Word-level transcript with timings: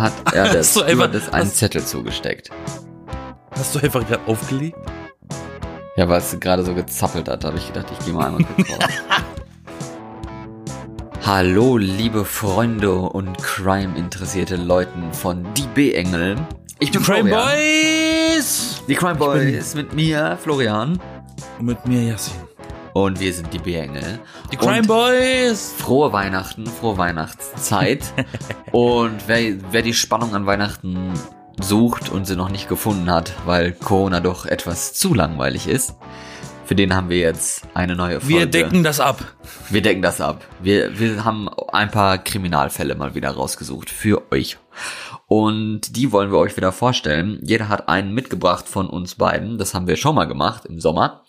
hat 0.00 0.12
er 0.34 0.44
Hast 0.46 0.54
das, 0.54 0.74
du 0.74 0.82
einfach- 0.82 1.10
das 1.10 1.32
einen 1.32 1.46
hast- 1.46 1.56
Zettel 1.56 1.84
zugesteckt. 1.84 2.50
Hast 3.52 3.74
du 3.74 3.80
einfach 3.80 4.06
gerade 4.06 4.22
aufgelegt? 4.26 4.78
Ja, 5.96 6.08
weil 6.08 6.18
es 6.20 6.38
gerade 6.40 6.64
so 6.64 6.74
gezappelt 6.74 7.28
hat, 7.28 7.44
habe 7.44 7.58
ich 7.58 7.66
gedacht, 7.66 7.86
ich 7.98 8.04
gehe 8.06 8.14
mal 8.14 8.26
einmal 8.26 8.44
kurz 8.56 8.70
raus. 8.70 8.78
Hallo, 11.26 11.76
liebe 11.76 12.24
Freunde 12.24 12.92
und 12.94 13.36
Crime-interessierte 13.38 14.56
Leuten 14.56 15.12
von 15.12 15.46
Die 15.54 15.66
B-Engel. 15.74 16.36
Ich 16.78 16.90
bin 16.92 17.02
Crime 17.02 17.28
Florian. 17.28 17.48
Boys! 18.34 18.82
Die 18.88 18.94
Crime 18.94 19.16
Boys 19.16 19.74
mit 19.74 19.92
mir, 19.92 20.38
Florian. 20.42 20.98
Und 21.58 21.66
mit 21.66 21.86
mir 21.86 22.02
Yassin. 22.02 22.34
Und 22.92 23.20
wir 23.20 23.32
sind 23.32 23.52
die 23.52 23.58
B-Engel. 23.58 24.18
Die 24.52 24.56
Crime 24.56 24.80
Und 24.80 24.86
Boys! 24.88 25.74
Frohe 25.78 26.12
Weihnachten, 26.12 26.66
frohe 26.66 26.98
Weihnachtszeit. 26.98 28.12
und 28.72 29.16
wer, 29.26 29.56
wer 29.70 29.82
die 29.82 29.94
Spannung 29.94 30.34
an 30.34 30.46
Weihnachten 30.46 31.12
sucht 31.60 32.08
und 32.08 32.26
sie 32.26 32.36
noch 32.36 32.48
nicht 32.48 32.68
gefunden 32.68 33.10
hat, 33.10 33.32
weil 33.46 33.72
Corona 33.72 34.20
doch 34.20 34.46
etwas 34.46 34.94
zu 34.94 35.14
langweilig 35.14 35.68
ist, 35.68 35.94
für 36.64 36.74
den 36.74 36.94
haben 36.94 37.08
wir 37.08 37.18
jetzt 37.18 37.62
eine 37.74 37.96
neue 37.96 38.20
Folge. 38.20 38.34
Wir 38.34 38.46
decken 38.46 38.84
das 38.84 39.00
ab. 39.00 39.24
Wir 39.70 39.82
decken 39.82 40.02
das 40.02 40.20
ab. 40.20 40.44
Wir, 40.62 40.98
wir 40.98 41.24
haben 41.24 41.48
ein 41.48 41.90
paar 41.90 42.18
Kriminalfälle 42.18 42.94
mal 42.94 43.14
wieder 43.14 43.30
rausgesucht 43.30 43.90
für 43.90 44.30
euch. 44.30 44.56
Und 45.26 45.96
die 45.96 46.12
wollen 46.12 46.30
wir 46.30 46.38
euch 46.38 46.56
wieder 46.56 46.70
vorstellen. 46.70 47.40
Jeder 47.42 47.68
hat 47.68 47.88
einen 47.88 48.14
mitgebracht 48.14 48.68
von 48.68 48.88
uns 48.88 49.16
beiden. 49.16 49.58
Das 49.58 49.74
haben 49.74 49.88
wir 49.88 49.96
schon 49.96 50.14
mal 50.14 50.26
gemacht 50.26 50.64
im 50.64 50.80
Sommer. 50.80 51.24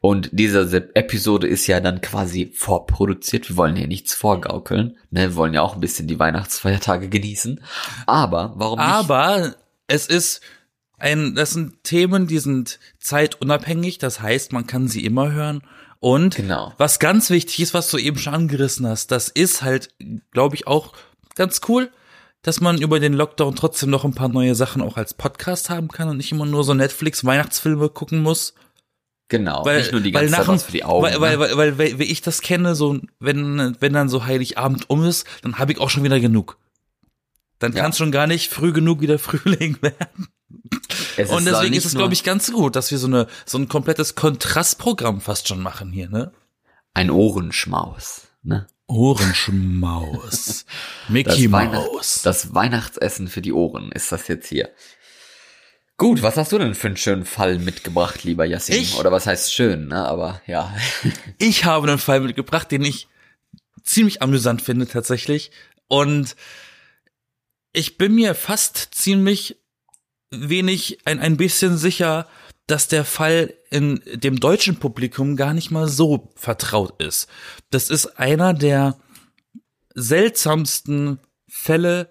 Und 0.00 0.30
diese 0.32 0.66
Se- 0.66 0.94
Episode 0.94 1.46
ist 1.46 1.66
ja 1.66 1.80
dann 1.80 2.00
quasi 2.00 2.52
vorproduziert. 2.54 3.48
Wir 3.48 3.56
wollen 3.56 3.76
hier 3.76 3.86
nichts 3.88 4.14
vorgaukeln. 4.14 4.96
Ne, 5.10 5.30
wir 5.30 5.36
wollen 5.36 5.54
ja 5.54 5.62
auch 5.62 5.74
ein 5.74 5.80
bisschen 5.80 6.08
die 6.08 6.18
Weihnachtsfeiertage 6.18 7.08
genießen. 7.08 7.60
Aber 8.06 8.52
warum 8.56 8.78
nicht? 8.78 8.88
Aber 8.88 9.54
es 9.86 10.06
ist 10.06 10.40
ein, 10.98 11.34
das 11.34 11.50
sind 11.50 11.82
Themen, 11.84 12.26
die 12.26 12.38
sind 12.38 12.78
zeitunabhängig. 12.98 13.98
Das 13.98 14.20
heißt, 14.22 14.52
man 14.52 14.66
kann 14.66 14.88
sie 14.88 15.04
immer 15.04 15.32
hören. 15.32 15.62
Und 15.98 16.34
Genau. 16.36 16.72
was 16.78 16.98
ganz 16.98 17.28
wichtig 17.28 17.60
ist, 17.60 17.74
was 17.74 17.90
du 17.90 17.98
eben 17.98 18.18
schon 18.18 18.32
angerissen 18.34 18.86
hast, 18.86 19.10
das 19.10 19.28
ist 19.28 19.62
halt, 19.62 19.90
glaube 20.30 20.54
ich, 20.56 20.66
auch 20.66 20.94
ganz 21.34 21.60
cool, 21.68 21.90
dass 22.42 22.62
man 22.62 22.80
über 22.80 23.00
den 23.00 23.12
Lockdown 23.12 23.54
trotzdem 23.54 23.90
noch 23.90 24.06
ein 24.06 24.14
paar 24.14 24.28
neue 24.30 24.54
Sachen 24.54 24.80
auch 24.80 24.96
als 24.96 25.12
Podcast 25.12 25.68
haben 25.68 25.88
kann 25.88 26.08
und 26.08 26.16
nicht 26.16 26.32
immer 26.32 26.46
nur 26.46 26.64
so 26.64 26.72
Netflix-Weihnachtsfilme 26.72 27.90
gucken 27.90 28.22
muss. 28.22 28.54
Genau. 29.30 29.64
Weil, 29.64 29.78
nicht 29.78 29.92
nur 29.92 30.00
die 30.02 30.12
weil 30.12 30.22
ganze 30.22 30.36
Zeit 30.36 30.46
nach, 30.46 30.52
was 30.54 30.64
für 30.64 30.72
die 30.72 30.84
Augen. 30.84 31.02
Weil, 31.04 31.20
weil, 31.20 31.32
ne? 31.36 31.40
weil, 31.40 31.56
weil, 31.56 31.78
weil, 31.78 31.98
wie 31.98 32.04
ich 32.04 32.20
das 32.20 32.42
kenne, 32.42 32.74
so 32.74 32.98
wenn, 33.20 33.76
wenn 33.80 33.92
dann 33.94 34.08
so 34.10 34.26
Heiligabend 34.26 34.90
um 34.90 35.04
ist, 35.04 35.26
dann 35.42 35.58
habe 35.58 35.72
ich 35.72 35.78
auch 35.78 35.88
schon 35.88 36.04
wieder 36.04 36.20
genug. 36.20 36.58
Dann 37.60 37.72
Ja. 37.72 37.82
kann 37.82 37.90
es 37.92 37.96
schon 37.98 38.10
gar 38.12 38.26
nicht 38.26 38.50
früh 38.50 38.72
genug 38.72 39.00
wieder 39.00 39.18
Frühling 39.20 39.80
werden. 39.80 40.28
Es 41.16 41.30
Und 41.30 41.44
deswegen 41.46 41.74
ist 41.74 41.84
es, 41.84 41.94
glaube 41.94 42.12
ich, 42.12 42.24
ganz 42.24 42.50
gut, 42.52 42.74
dass 42.76 42.90
wir 42.90 42.98
so 42.98 43.06
eine 43.06 43.26
so 43.46 43.56
ein 43.58 43.68
komplettes 43.68 44.14
Kontrastprogramm 44.16 45.20
fast 45.20 45.46
schon 45.48 45.62
machen 45.62 45.92
hier, 45.92 46.08
ne? 46.10 46.32
ein 46.92 47.10
Ohrenschmaus. 47.10 48.22
Ne? 48.42 48.66
Ohrenschmaus. 48.88 50.64
Mickey 51.08 51.52
Weihnacht- 51.52 51.92
Maus. 51.92 52.22
das 52.22 52.54
Weihnachtsessen 52.54 53.28
für 53.28 53.42
die 53.42 53.52
Ohren 53.52 53.92
ist 53.92 54.10
das 54.12 54.26
jetzt 54.28 54.48
hier. 54.48 54.70
Gut, 56.00 56.22
was 56.22 56.38
hast 56.38 56.50
du 56.50 56.56
denn 56.56 56.74
für 56.74 56.86
einen 56.86 56.96
schönen 56.96 57.26
Fall 57.26 57.58
mitgebracht, 57.58 58.24
lieber 58.24 58.46
Yassin? 58.46 58.74
Ich? 58.74 58.96
Oder 58.96 59.12
was 59.12 59.26
heißt 59.26 59.52
schön, 59.52 59.88
ne? 59.88 60.06
Aber 60.06 60.40
ja. 60.46 60.74
Ich 61.38 61.66
habe 61.66 61.86
einen 61.86 61.98
Fall 61.98 62.20
mitgebracht, 62.20 62.70
den 62.70 62.82
ich 62.82 63.06
ziemlich 63.82 64.22
amüsant 64.22 64.62
finde 64.62 64.88
tatsächlich. 64.88 65.50
Und 65.88 66.36
ich 67.74 67.98
bin 67.98 68.14
mir 68.14 68.34
fast 68.34 68.94
ziemlich 68.94 69.58
wenig, 70.30 71.00
ein, 71.04 71.20
ein 71.20 71.36
bisschen 71.36 71.76
sicher, 71.76 72.26
dass 72.66 72.88
der 72.88 73.04
Fall 73.04 73.52
in 73.68 74.00
dem 74.14 74.40
deutschen 74.40 74.76
Publikum 74.76 75.36
gar 75.36 75.52
nicht 75.52 75.70
mal 75.70 75.86
so 75.86 76.32
vertraut 76.34 76.98
ist. 77.02 77.28
Das 77.68 77.90
ist 77.90 78.18
einer 78.18 78.54
der 78.54 78.98
seltsamsten 79.94 81.20
Fälle 81.46 82.08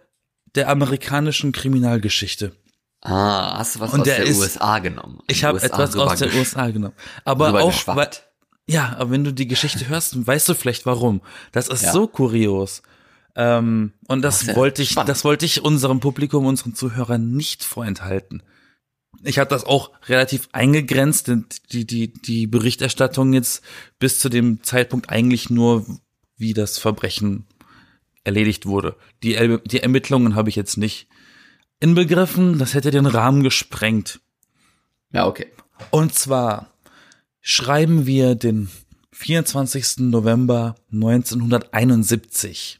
der 0.54 0.70
amerikanischen 0.70 1.54
Kriminalgeschichte. 1.54 2.56
Ah, 3.02 3.58
hast 3.60 3.76
du 3.76 3.80
was 3.80 3.94
Und 3.94 4.02
aus 4.02 4.06
der 4.06 4.18
der 4.18 4.26
ist- 4.26 4.38
USA 4.40 4.80
genommen? 4.80 5.20
Ich 5.28 5.44
habe 5.44 5.62
etwas 5.62 5.96
aus 5.96 6.20
der 6.20 6.34
USA 6.34 6.70
genommen. 6.70 6.96
Aber 7.24 7.62
auch, 7.64 7.88
weil, 7.88 8.10
ja, 8.68 8.96
aber 8.98 9.12
wenn 9.12 9.24
du 9.24 9.34
die 9.34 9.48
Geschichte 9.48 9.88
hörst, 9.88 10.16
dann 10.16 10.28
weißt 10.28 10.50
du 10.50 10.54
vielleicht 10.54 10.86
warum. 10.86 11.22
Das 11.52 11.70
ist 11.70 11.84
Ja. 11.84 11.92
so 11.94 12.08
kurios. 12.08 12.82
Ähm, 13.36 13.94
und 14.08 14.22
das 14.22 14.50
Ach, 14.50 14.56
wollte 14.58 14.82
ich, 14.82 14.90
spannend. 14.92 15.10
das 15.10 15.24
wollte 15.24 15.46
ich 15.46 15.64
unserem 15.64 16.02
Publikum, 16.02 16.46
unseren 16.46 16.76
Zuhörern 16.76 17.32
nicht 17.32 17.64
vorenthalten. 17.64 18.44
Ich 19.24 19.40
habe 19.40 19.50
das 19.50 19.64
auch 19.66 19.92
relativ 20.08 20.50
eingegrenzt, 20.52 21.28
denn 21.30 21.46
die, 21.72 21.86
die, 21.86 22.12
die 22.14 22.48
Berichterstattung 22.48 23.34
jetzt 23.34 23.64
bis 23.98 24.20
zu 24.20 24.30
dem 24.30 24.62
Zeitpunkt 24.64 25.10
eigentlich 25.10 25.50
nur, 25.50 25.86
wie 26.38 26.54
das 26.54 26.78
Verbrechen 26.78 27.46
erledigt 28.24 28.66
wurde. 28.66 28.96
Die, 29.24 29.58
die 29.66 29.80
Ermittlungen 29.82 30.36
habe 30.36 30.50
ich 30.50 30.56
jetzt 30.56 30.78
nicht 30.78 31.08
inbegriffen, 31.80 32.58
das 32.60 32.74
hätte 32.74 32.92
den 32.92 33.06
Rahmen 33.06 33.44
gesprengt. 33.44 34.20
Ja, 35.12 35.26
okay. 35.28 35.48
Und 35.92 36.14
zwar 36.14 36.72
schreiben 37.42 38.06
wir 38.06 38.36
den 38.36 38.70
24. 39.14 39.98
November 40.00 40.76
1971. 40.92 42.80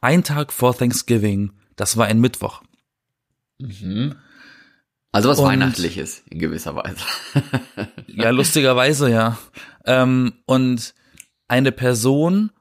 Ein 0.00 0.22
Tag 0.24 0.52
vor 0.52 0.76
Thanksgiving. 0.76 1.52
Das 1.76 1.96
war 1.96 2.06
ein 2.06 2.20
Mittwoch. 2.20 2.62
Mhm. 3.58 4.16
Also 5.12 5.28
was 5.28 5.38
Und- 5.38 5.46
Weihnachtliches 5.46 6.22
in 6.30 6.38
gewisser 6.38 6.74
Weise. 6.76 6.96
Ja, 8.06 8.30
lustigerweise, 8.30 9.10
ja. 9.10 9.38
Ähm, 9.86 10.34
und 10.46 10.94
eine 11.48 11.72
Person, 11.72 12.52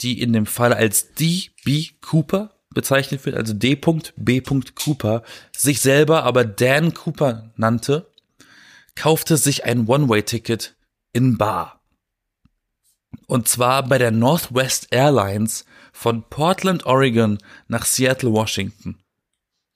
die 0.00 0.20
in 0.22 0.32
dem 0.32 0.46
Fall 0.46 0.72
als 0.72 1.12
D.B. 1.14 1.86
Cooper 2.00 2.54
bezeichnet 2.74 3.24
wird, 3.26 3.36
also 3.36 3.52
D.B. 3.52 4.42
Cooper, 4.74 5.22
sich 5.56 5.80
selber 5.80 6.24
aber 6.24 6.44
Dan 6.44 6.94
Cooper 6.94 7.50
nannte, 7.56 8.06
kaufte 8.94 9.36
sich 9.36 9.64
ein 9.64 9.86
One-Way-Ticket 9.86 10.76
in 11.12 11.36
Bar. 11.36 11.80
Und 13.26 13.48
zwar 13.48 13.82
bei 13.82 13.98
der 13.98 14.12
Northwest 14.12 14.88
Airlines 14.90 15.64
von 15.92 16.22
Portland, 16.28 16.86
Oregon 16.86 17.38
nach 17.68 17.84
Seattle, 17.84 18.32
Washington. 18.32 18.98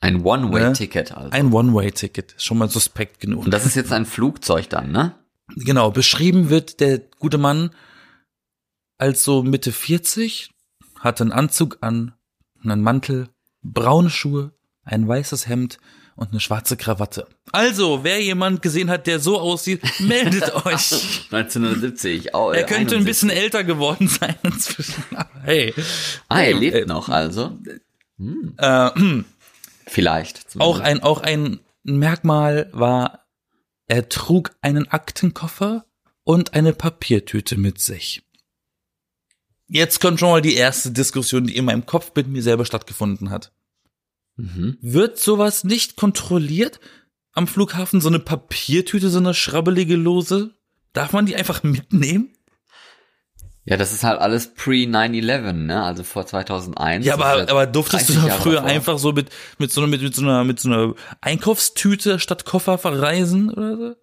Ein 0.01 0.23
One-Way-Ticket 0.23 1.13
also. 1.13 1.31
Ein 1.31 1.53
One-Way-Ticket, 1.53 2.35
schon 2.39 2.59
mal 2.59 2.69
suspekt 2.69 3.21
genug. 3.21 3.47
Und 3.47 3.51
das 3.51 3.67
ist 3.67 3.75
jetzt 3.75 3.93
ein 3.93 4.07
Flugzeug 4.07 4.69
dann, 4.69 4.93
ne? 4.93 5.15
Genau, 5.57 5.91
beschrieben 5.91 6.49
wird 6.49 6.81
der 6.81 6.99
gute 7.19 7.39
Mann 7.39 7.71
als 8.99 9.25
so 9.25 9.43
Mitte 9.43 9.73
40, 9.73 10.51
hatte 11.01 11.25
einen 11.25 11.33
Anzug 11.33 11.79
an, 11.81 12.15
einen 12.65 12.83
Mantel, 12.83 13.29
braune 13.63 14.11
Schuhe, 14.11 14.53
ein 14.85 15.07
weißes 15.09 15.49
Hemd 15.49 15.79
und 16.17 16.31
eine 16.31 16.41
schwarze 16.41 16.77
Krawatte. 16.77 17.27
Also, 17.53 18.05
wer 18.05 18.23
jemand 18.23 18.63
gesehen 18.63 18.89
hat, 18.91 19.07
der 19.07 19.19
so 19.19 19.39
aussieht, 19.41 19.83
meldet 20.01 20.55
euch. 20.67 20.93
1970. 21.33 22.35
Au, 22.35 22.53
äh, 22.53 22.59
Er 22.59 22.65
könnte 22.67 22.95
ein 22.95 23.03
71. 23.03 23.05
bisschen 23.07 23.31
älter 23.31 23.65
geworden 23.65 24.09
sein 24.09 24.37
inzwischen. 24.43 25.03
Hey. 25.43 25.75
Ah, 26.29 26.41
er 26.43 26.55
lebt 26.55 26.77
Äh, 26.77 26.87
noch, 26.87 27.09
also. 27.09 27.59
Äh, 28.59 28.91
Vielleicht. 29.87 30.47
auch 30.59 30.79
ein, 30.81 31.03
auch 31.03 31.21
ein 31.21 31.61
Merkmal 31.83 32.71
war, 32.73 33.27
er 33.87 34.09
trug 34.09 34.53
einen 34.63 34.89
Aktenkoffer 34.89 35.85
und 36.23 36.55
eine 36.55 36.73
Papiertüte 36.73 37.59
mit 37.59 37.81
sich. 37.81 38.24
Jetzt 39.75 40.01
kommt 40.01 40.21
schon 40.21 40.31
mal 40.31 40.41
die 40.41 40.55
erste 40.55 40.93
Diskussion, 40.93 41.49
die 41.49 41.57
in 41.57 41.65
meinem 41.65 41.85
Kopf 41.85 42.13
mit 42.15 42.29
mir 42.29 42.45
selber 42.45 42.65
stattgefunden 42.65 43.31
hat. 43.31 43.51
Mhm. 44.37 44.79
Wird 44.81 45.19
sowas 45.19 45.65
nicht 45.65 45.97
kontrolliert 45.97 46.79
am 47.33 47.49
Flughafen? 47.49 48.01
So 48.01 48.09
eine 48.09 48.21
Papiertüte, 48.21 49.11
so 49.11 49.19
eine 49.19 49.35
schrabbelige 49.35 49.97
Lose? 49.97 50.55
Darf 50.93 51.13
man 51.13 51.27
die 51.27 51.35
einfach 51.35 51.65
mitnehmen? 51.65 52.31
Ja, 53.65 53.77
das 53.77 53.93
ist 53.93 54.05
halt 54.05 54.21
alles 54.21 54.55
pre-9-11, 54.55 55.53
ne? 55.53 55.83
Also 55.83 56.05
vor 56.05 56.25
2001. 56.25 57.05
Ja, 57.05 57.15
aber, 57.15 57.51
aber 57.51 57.67
durftest 57.67 58.11
du 58.11 58.13
30 58.13 58.29
da 58.29 58.37
früher 58.37 58.55
davor. 58.57 58.71
einfach 58.71 58.99
so 58.99 59.11
mit, 59.11 59.31
mit 59.59 59.73
so 59.73 59.81
einer, 59.81 59.91
mit, 59.91 60.03
mit 60.03 60.15
so 60.15 60.23
einer, 60.23 60.45
mit 60.45 60.61
so 60.61 60.69
einer 60.69 60.95
Einkaufstüte 61.21 62.21
statt 62.21 62.45
Koffer 62.45 62.79
verreisen 62.79 63.51
oder 63.51 63.77
so? 63.77 63.97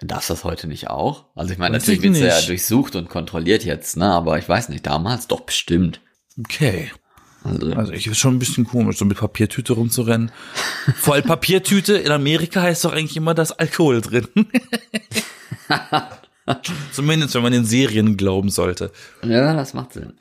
Das 0.00 0.30
heute 0.44 0.68
nicht 0.68 0.88
auch? 0.88 1.24
Also 1.34 1.52
ich 1.52 1.58
meine, 1.58 1.74
Weiß 1.74 1.82
natürlich 1.82 2.04
ich 2.04 2.20
wird's 2.20 2.40
ja 2.40 2.46
durchsucht 2.46 2.94
und 2.94 3.08
kontrolliert 3.08 3.64
jetzt, 3.64 3.96
ne? 3.96 4.06
Aber 4.06 4.38
ich 4.38 4.48
weiß 4.48 4.68
nicht, 4.68 4.86
damals 4.86 5.26
doch 5.26 5.40
bestimmt. 5.40 6.00
Okay. 6.38 6.92
Also, 7.42 7.72
Also 7.72 7.92
ich 7.92 8.06
ist 8.06 8.18
schon 8.18 8.36
ein 8.36 8.38
bisschen 8.38 8.64
komisch, 8.64 8.98
so 8.98 9.04
mit 9.04 9.18
Papiertüte 9.18 9.72
rumzurennen. 9.72 10.30
Vor 10.96 11.14
allem 11.14 11.24
Papiertüte 11.24 11.96
in 11.96 12.12
Amerika 12.12 12.62
heißt 12.62 12.84
doch 12.84 12.92
eigentlich 12.92 13.16
immer, 13.16 13.34
dass 13.34 13.52
Alkohol 13.52 14.00
drin. 14.00 14.28
Zumindest, 16.92 17.34
wenn 17.34 17.42
man 17.42 17.52
den 17.52 17.64
Serien 17.64 18.16
glauben 18.16 18.50
sollte. 18.50 18.92
ja, 19.22 19.52
das 19.54 19.74
macht 19.74 19.92
Sinn. 19.94 20.14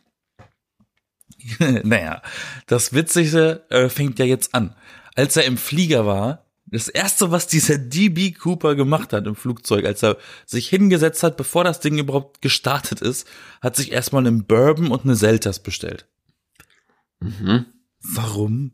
naja, 1.83 2.21
das 2.65 2.93
Witzigste 2.93 3.65
äh, 3.69 3.89
fängt 3.89 4.19
ja 4.19 4.25
jetzt 4.25 4.53
an. 4.53 4.75
Als 5.15 5.37
er 5.37 5.45
im 5.45 5.57
Flieger 5.57 6.05
war, 6.05 6.46
das 6.69 6.89
erste, 6.89 7.31
was 7.31 7.47
dieser 7.47 7.77
DB 7.77 8.31
Cooper 8.31 8.75
gemacht 8.75 9.13
hat 9.13 9.25
im 9.25 9.35
Flugzeug, 9.35 9.85
als 9.85 10.03
er 10.03 10.17
sich 10.45 10.67
hingesetzt 10.67 11.23
hat, 11.23 11.37
bevor 11.37 11.63
das 11.63 11.79
Ding 11.79 11.97
überhaupt 11.97 12.41
gestartet 12.41 13.01
ist, 13.01 13.27
hat 13.61 13.75
sich 13.75 13.91
erstmal 13.91 14.27
einen 14.27 14.43
Bourbon 14.45 14.91
und 14.91 15.03
eine 15.05 15.15
Selters 15.15 15.63
bestellt. 15.63 16.07
Mhm. 17.19 17.65
Warum? 18.01 18.73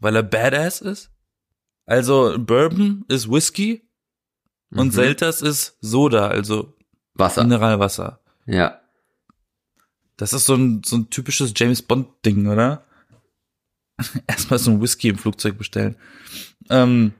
Weil 0.00 0.16
er 0.16 0.22
Badass 0.24 0.80
ist? 0.80 1.10
Also 1.86 2.36
Bourbon 2.38 3.04
ist 3.08 3.30
Whisky 3.30 3.88
und 4.70 4.88
Mhm. 4.88 4.92
Selters 4.92 5.42
ist 5.42 5.76
Soda, 5.80 6.28
also 6.28 6.74
Wasser. 7.14 7.44
Mineralwasser. 7.44 8.20
Ja. 8.46 8.80
Das 10.16 10.32
ist 10.32 10.46
so 10.46 10.54
ein, 10.54 10.82
so 10.84 10.96
ein 10.96 11.10
typisches 11.10 11.52
James 11.56 11.82
Bond-Ding, 11.82 12.46
oder? 12.48 12.84
Erstmal 14.26 14.58
so 14.58 14.70
ein 14.72 14.80
Whisky 14.80 15.08
im 15.08 15.18
Flugzeug 15.18 15.56
bestellen. 15.58 15.96
Ähm, 16.70 17.12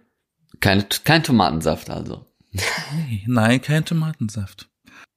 Kein, 0.61 0.85
kein 1.05 1.23
Tomatensaft 1.23 1.91
also. 1.91 2.27
nein, 3.27 3.61
kein 3.61 3.85
Tomatensaft. 3.85 4.69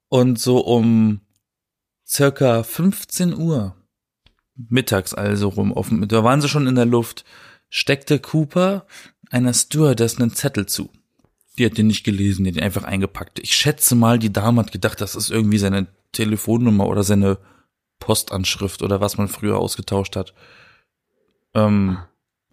Und 0.10 0.40
so 0.40 0.60
um 0.66 1.22
circa 2.08 2.64
15 2.64 3.36
Uhr, 3.36 3.76
mittags 4.56 5.14
also 5.14 5.50
rum, 5.50 5.74
auf, 5.74 5.90
dem- 5.90 6.08
da 6.08 6.24
waren 6.24 6.42
sie 6.42 6.50
schon 6.50 6.68
in 6.68 6.76
der 6.76 6.86
Luft, 6.86 7.26
steckte 7.70 8.20
Cooper 8.20 8.86
einer 9.30 9.54
Stewardess 9.54 10.20
einen 10.20 10.32
Zettel 10.34 10.66
zu. 10.66 10.90
Die 11.58 11.66
hat 11.66 11.78
den 11.78 11.88
nicht 11.88 12.04
gelesen, 12.04 12.44
die 12.44 12.52
hat 12.52 12.56
den 12.58 12.64
einfach 12.64 12.84
eingepackt. 12.84 13.40
Ich 13.40 13.56
schätze 13.56 13.96
mal, 13.96 14.20
die 14.20 14.32
Dame 14.34 14.62
hat 14.62 14.72
gedacht, 14.72 15.02
das 15.02 15.16
ist 15.16 15.30
irgendwie 15.30 15.58
seine 15.58 15.88
Telefonnummer 16.14 16.88
oder 16.88 17.04
seine 17.04 17.38
Postanschrift 18.00 18.82
oder 18.82 19.02
was 19.02 19.18
man 19.18 19.28
früher 19.28 19.58
ausgetauscht 19.58 20.16
hat. 20.16 20.34
Ähm, 21.56 21.98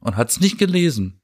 und 0.00 0.17
hat's 0.17 0.41
nicht 0.41 0.58
gelesen. 0.58 1.20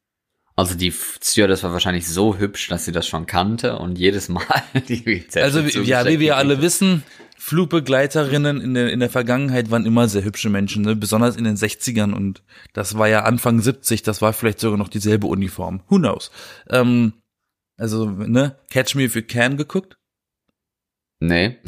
Also 0.57 0.75
die 0.75 0.93
Stewardess 0.93 1.63
war 1.63 1.73
wahrscheinlich 1.73 2.07
so 2.09 2.37
hübsch, 2.37 2.69
dass 2.69 2.85
sie 2.85 2.93
das 2.93 3.07
schon 3.09 3.27
kannte 3.27 3.79
und 3.79 3.99
jedes 3.99 4.29
Mal 4.29 4.45
die 4.89 5.27
Zettel 5.29 5.43
Also 5.43 5.65
wie- 5.67 5.89
ja, 5.89 6.05
wie 6.07 6.19
wir 6.21 6.37
alle 6.37 6.61
wissen, 6.61 7.03
Flugbegleiterinnen 7.39 8.61
in 8.61 8.75
der, 8.75 8.93
in 8.93 9.01
der 9.01 9.09
Vergangenheit 9.09 9.71
waren 9.71 9.87
immer 9.87 10.09
sehr 10.09 10.25
hübsche 10.25 10.51
Menschen, 10.51 10.83
ne? 10.83 10.95
besonders 10.97 11.37
in 11.37 11.45
den 11.45 11.57
60ern 11.57 12.13
und 12.13 12.43
das 12.75 12.99
war 12.99 13.09
ja 13.09 13.23
Anfang 13.25 13.61
70, 13.61 14.03
das 14.03 14.21
war 14.21 14.33
vielleicht 14.35 14.61
sogar 14.61 14.77
noch 14.77 14.89
dieselbe 14.89 15.27
Uniform. 15.27 15.83
Who 15.89 15.97
knows? 15.99 16.31
Ähm, 16.69 17.15
also, 17.79 18.11
ne, 18.11 18.59
Catch 18.71 18.95
Me 18.95 19.05
If 19.05 19.15
You 19.17 19.23
Can 19.27 19.57
geguckt? 19.57 19.97
Nee. 21.23 21.59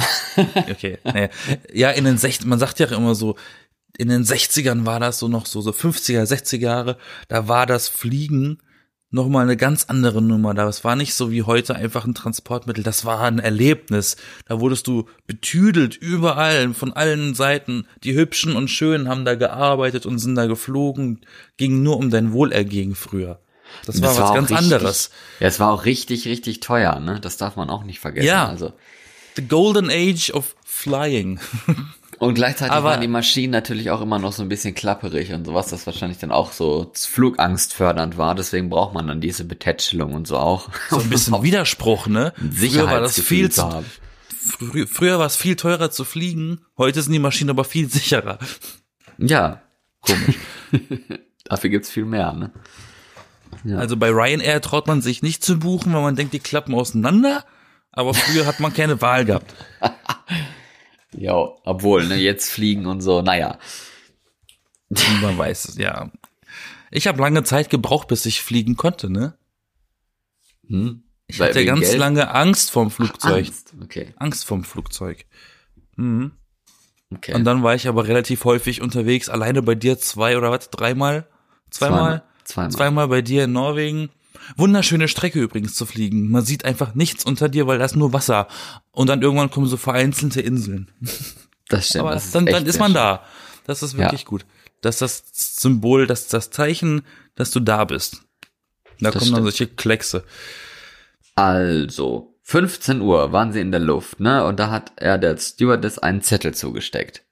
Okay. 0.71 0.99
naja. 1.05 1.29
Ja, 1.73 1.91
in 1.91 2.05
den 2.05 2.17
60 2.19 2.47
man 2.47 2.59
sagt 2.59 2.79
ja 2.79 2.87
immer 2.95 3.15
so, 3.15 3.37
in 4.03 4.09
den 4.09 4.25
60ern 4.25 4.85
war 4.85 5.01
das 5.01 5.21
so 5.21 5.29
noch 5.29 5.47
so, 5.47 5.61
so 5.61 5.71
50er, 5.71 6.25
60er 6.25 6.59
Jahre, 6.59 6.99
da 7.29 7.47
war 7.49 7.67
das 7.67 7.89
Fliegen 7.89 8.59
noch 9.11 9.29
mal 9.29 9.43
eine 9.43 9.57
ganz 9.57 9.85
andere 9.85 10.21
Nummer. 10.21 10.55
Das 10.55 10.85
war 10.85 10.97
nicht 10.97 11.15
so 11.15 11.31
wie 11.31 11.43
heute 11.43 11.77
einfach 11.77 12.05
ein 12.05 12.15
Transportmittel, 12.15 12.83
das 12.83 13.05
war 13.05 13.21
ein 13.21 13.39
Erlebnis. 13.39 14.17
Da 14.47 14.59
wurdest 14.59 14.87
du 14.89 15.07
betüdelt 15.27 15.97
überall, 15.97 16.75
von 16.75 16.93
allen 16.93 17.35
Seiten. 17.35 17.87
Die 18.03 18.15
Hübschen 18.15 18.57
und 18.57 18.69
Schönen 18.69 19.09
haben 19.09 19.25
da 19.25 19.37
gearbeitet 19.37 20.05
und 20.05 20.19
sind 20.19 20.35
da 20.35 20.47
geflogen, 20.47 21.21
ging 21.57 21.83
nur 21.83 21.99
um 21.99 22.11
dein 22.11 22.33
Wohlergehen 22.33 22.95
früher. 22.95 23.39
Das, 23.87 24.03
war 24.03 24.11
was 24.11 24.21
auch 24.21 24.35
ganz 24.35 24.51
richtig, 24.51 24.65
anderes. 24.65 25.11
Ja, 25.39 25.47
es 25.47 25.61
war 25.61 25.73
auch 25.73 25.85
richtig, 25.85 26.27
richtig 26.27 26.61
teuer, 26.61 26.99
ne? 26.99 27.21
Das 27.21 27.37
darf 27.37 27.57
man 27.57 27.71
auch 27.71 27.85
nicht 27.85 28.01
vergessen. 28.01 28.27
Ja. 28.27 28.49
Also. 28.49 28.73
The 29.37 29.47
Golden 29.47 29.89
Age 29.91 30.31
of 30.33 30.57
Flying. 30.65 31.39
Und 32.23 32.35
gleichzeitig 32.35 32.73
Aber- 32.73 32.91
waren 32.91 33.01
die 33.01 33.09
Maschinen 33.09 33.51
natürlich 33.51 33.91
auch 33.91 34.01
immer 34.01 34.21
noch 34.21 34.33
so 34.33 34.45
ein 34.45 34.49
bisschen 34.49 34.77
klapperig 34.77 35.33
und 35.33 35.45
sowas, 35.45 35.71
das 35.71 35.87
wahrscheinlich 35.87 36.19
dann 36.19 36.31
auch 36.31 36.53
so 36.53 36.93
flugangstfördernd 36.95 38.17
war. 38.17 38.37
Deswegen 38.37 38.71
braucht 38.71 38.95
man 38.95 39.09
dann 39.09 39.21
diese 39.21 39.45
Betätschelung 39.45 40.15
und 40.15 40.29
so 40.29 40.37
auch. 40.39 40.69
So 40.91 41.01
ein 41.01 41.11
bisschen 41.11 41.43
Widerspruch, 41.43 42.07
ne? 42.07 42.33
Früher 42.37 42.87
war 42.87 43.01
das 43.01 43.17
Sicherheitsgefühl 43.17 43.37
viel 43.39 43.51
zu 43.51 43.63
zu, 43.63 43.73
haben. 43.73 43.87
frü 44.29 44.87
früher 44.87 45.19
war 45.19 45.27
es 45.27 45.35
viel 45.35 45.57
teurer 45.57 45.91
zu 45.91 46.05
fliegen, 46.05 46.61
heute 46.79 47.03
sind 47.03 47.13
die 47.13 47.19
Maschinen 47.19 47.51
aber 47.51 47.65
viel 47.65 47.91
sicherer. 47.91 48.39
Ja, 49.19 49.61
komisch. 50.01 50.37
Dafür 51.47 51.71
gibt's 51.71 51.91
viel 51.91 52.05
mehr, 52.05 52.33
ne? 52.35 52.53
Ja. 53.65 53.79
Also 53.79 53.97
bei 53.97 54.11
Ryanair 54.11 54.61
traut 54.61 54.87
man 54.87 55.03
sich 55.03 55.23
nicht 55.23 55.45
zu 55.45 55.59
buchen, 55.59 55.93
weil 55.93 56.03
man 56.03 56.15
denkt, 56.15 56.35
die 56.35 56.39
klappen 56.39 56.77
auseinander, 56.77 57.45
aber 57.91 58.15
früher 58.15 58.47
hat 58.47 58.61
man 58.61 58.73
keine 58.73 59.01
Wahl 59.01 59.25
gehabt. 59.25 59.53
Ja, 61.17 61.35
obwohl, 61.65 62.07
ne, 62.07 62.17
jetzt 62.17 62.51
fliegen 62.51 62.87
und 62.87 63.01
so, 63.01 63.23
naja. 63.23 63.59
Man 65.21 65.39
weiß 65.39 65.69
es, 65.69 65.77
ja. 65.77 66.11
Ich 66.91 67.07
habe 67.07 67.21
lange 67.21 67.43
Zeit 67.45 67.71
gebraucht, 67.71 68.09
bis 68.09 68.27
ich 68.27 68.43
fliegen 68.43 68.77
konnte, 68.77 69.11
ne? 69.11 69.35
Hm? 70.69 71.03
Ich 71.27 71.39
Weil 71.41 71.51
hatte 71.51 71.65
ganz 71.65 71.81
Geld? 71.81 71.99
lange 71.99 72.31
Angst 72.35 72.71
vorm 72.71 72.91
Flugzeug. 72.91 73.47
Angst. 73.47 73.75
Okay, 73.83 74.13
Angst 74.17 74.45
vorm 74.45 74.65
Flugzeug. 74.65 75.25
Mhm. 75.97 76.33
okay. 77.15 77.35
Und 77.35 77.45
dann 77.45 77.63
war 77.63 77.75
ich 77.75 77.89
aber 77.89 78.07
relativ 78.07 78.45
häufig 78.45 78.83
unterwegs, 78.83 79.29
alleine 79.29 79.63
bei 79.63 79.75
dir 79.75 79.99
zwei 79.99 80.37
oder 80.37 80.51
was, 80.51 80.71
dreimal? 80.71 81.27
Zweimal? 81.71 82.23
Zweimal. 82.45 82.71
Zweimal 82.73 83.09
bei 83.09 83.23
dir 83.23 83.45
in 83.45 83.53
Norwegen. 83.53 84.11
Wunderschöne 84.57 85.09
Strecke 85.09 85.41
übrigens 85.41 85.75
zu 85.75 85.87
fliegen. 85.87 86.31
Man 86.31 86.45
sieht 86.45 86.65
einfach 86.65 86.95
nichts 86.95 87.25
unter 87.25 87.49
dir, 87.49 87.67
weil 87.67 87.79
da 87.79 87.85
ist 87.85 87.97
nur 87.97 88.13
Wasser. 88.13 88.49
Und 88.91 89.09
dann 89.09 89.23
irgendwann 89.23 89.51
kommen 89.51 89.67
so 89.67 89.77
vereinzelte 89.77 90.41
Inseln. 90.41 90.91
Das 91.69 91.89
stimmt. 91.89 92.03
Aber 92.05 92.15
das 92.15 92.27
ist 92.27 92.35
dann, 92.35 92.47
echt 92.47 92.57
dann 92.57 92.67
ist 92.67 92.79
man 92.79 92.93
da. 92.95 93.25
Das 93.67 93.83
ist 93.83 93.97
wirklich 93.97 94.23
Ja. 94.23 94.27
gut. 94.29 94.45
Das 94.81 95.01
ist 95.01 95.31
das 95.31 95.57
Symbol, 95.57 96.07
das 96.07 96.27
das 96.29 96.51
Zeichen, 96.51 97.03
dass 97.37 97.51
du 97.53 97.61
da 97.61 97.85
bist. 97.85 98.23
Da 99.01 99.11
Das 99.11 99.21
kommen 99.23 99.33
dann 99.33 99.43
stimmt. 99.43 99.57
solche 99.57 99.67
Kleckse. 99.69 100.25
Also, 101.35 102.35
15 102.43 103.01
Uhr 103.01 103.33
waren 103.33 103.53
sie 103.53 103.61
in 103.61 103.71
der 103.71 103.81
Luft, 103.81 104.21
ne? 104.21 104.45
Und 104.45 104.59
da 104.59 104.71
hat 104.71 104.93
er 104.97 105.19
der 105.19 105.37
Stewardess 105.39 105.99
einen 105.99 106.23
Zettel 106.23 106.55
zugesteckt. 106.55 107.23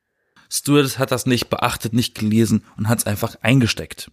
Stewardess 0.48 0.98
hat 0.98 1.10
das 1.12 1.26
nicht 1.26 1.48
beachtet, 1.50 1.92
nicht 1.92 2.14
gelesen 2.16 2.64
und 2.76 2.88
hat 2.88 2.98
es 3.00 3.06
einfach 3.06 3.36
eingesteckt. 3.42 4.10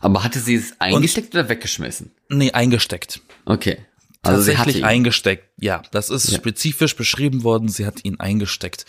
Aber 0.00 0.24
hatte 0.24 0.40
sie 0.40 0.54
es 0.56 0.74
eingesteckt 0.80 1.34
oder 1.34 1.48
weggeschmissen? 1.48 2.10
Nee, 2.28 2.52
eingesteckt. 2.52 3.20
Okay. 3.44 3.78
Also 4.22 4.50
tatsächlich 4.52 4.84
eingesteckt. 4.84 5.48
Ja, 5.58 5.82
das 5.92 6.10
ist 6.10 6.30
Ja. 6.30 6.38
spezifisch 6.38 6.96
beschrieben 6.96 7.44
worden. 7.44 7.68
Sie 7.68 7.86
hat 7.86 8.04
ihn 8.04 8.18
eingesteckt. 8.20 8.84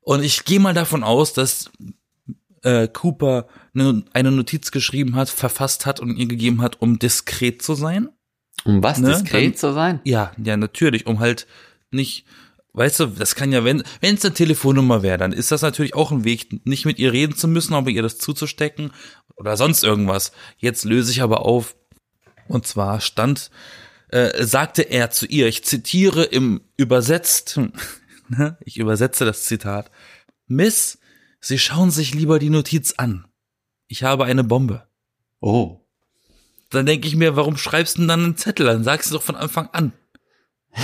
Und 0.00 0.22
ich 0.22 0.44
gehe 0.44 0.60
mal 0.60 0.74
davon 0.74 1.02
aus, 1.04 1.32
dass 1.34 1.70
äh, 2.62 2.88
Cooper 2.88 3.46
eine, 3.74 4.04
eine 4.12 4.30
Notiz 4.32 4.70
geschrieben 4.70 5.14
hat, 5.14 5.28
verfasst 5.28 5.84
hat 5.86 6.00
und 6.00 6.16
ihr 6.16 6.26
gegeben 6.26 6.62
hat, 6.62 6.80
um 6.80 6.98
diskret 6.98 7.62
zu 7.62 7.74
sein. 7.74 8.08
Um 8.64 8.82
was 8.82 8.98
Ne, 8.98 9.08
diskret 9.12 9.52
dann- 9.52 9.56
zu 9.56 9.72
sein? 9.74 10.00
Ja, 10.04 10.32
ja, 10.42 10.56
natürlich, 10.56 11.06
um 11.06 11.20
halt 11.20 11.46
nicht, 11.90 12.24
weißt 12.72 13.00
du, 13.00 13.06
das 13.06 13.34
kann 13.34 13.52
ja, 13.52 13.64
wenn 13.64 13.82
wenn 14.00 14.14
es 14.16 14.24
eine 14.24 14.34
Telefonnummer 14.34 15.02
wäre, 15.02 15.18
dann 15.18 15.32
ist 15.32 15.52
das 15.52 15.62
natürlich 15.62 15.94
auch 15.94 16.10
ein 16.10 16.24
Weg, 16.24 16.66
nicht 16.66 16.86
mit 16.86 16.98
ihr 16.98 17.12
reden 17.12 17.36
zu 17.36 17.46
müssen, 17.46 17.74
aber 17.74 17.90
ihr 17.90 18.02
das 18.02 18.18
zuzustecken 18.18 18.92
oder 19.36 19.56
sonst 19.56 19.84
irgendwas. 19.84 20.32
Jetzt 20.58 20.84
löse 20.84 21.12
ich 21.12 21.22
aber 21.22 21.44
auf. 21.44 21.76
Und 22.48 22.66
zwar 22.66 23.00
stand, 23.00 23.50
äh, 24.08 24.44
sagte 24.44 24.82
er 24.82 25.10
zu 25.10 25.26
ihr, 25.26 25.46
ich 25.48 25.64
zitiere 25.64 26.24
im 26.24 26.60
übersetzt, 26.76 27.58
ne, 28.28 28.56
ich 28.64 28.78
übersetze 28.78 29.24
das 29.24 29.44
Zitat, 29.44 29.90
Miss, 30.46 30.98
Sie 31.40 31.58
schauen 31.58 31.92
sich 31.92 32.12
lieber 32.12 32.40
die 32.40 32.50
Notiz 32.50 32.94
an. 32.96 33.26
Ich 33.86 34.02
habe 34.02 34.24
eine 34.24 34.42
Bombe. 34.42 34.88
Oh. 35.40 35.80
Dann 36.70 36.86
denke 36.86 37.06
ich 37.06 37.14
mir, 37.14 37.36
warum 37.36 37.56
schreibst 37.56 37.96
du 37.96 38.00
denn 38.00 38.08
dann 38.08 38.24
einen 38.24 38.36
Zettel? 38.36 38.66
Dann 38.66 38.82
sagst 38.82 39.10
du 39.10 39.14
doch 39.14 39.22
von 39.22 39.36
Anfang 39.36 39.68
an. 39.68 39.92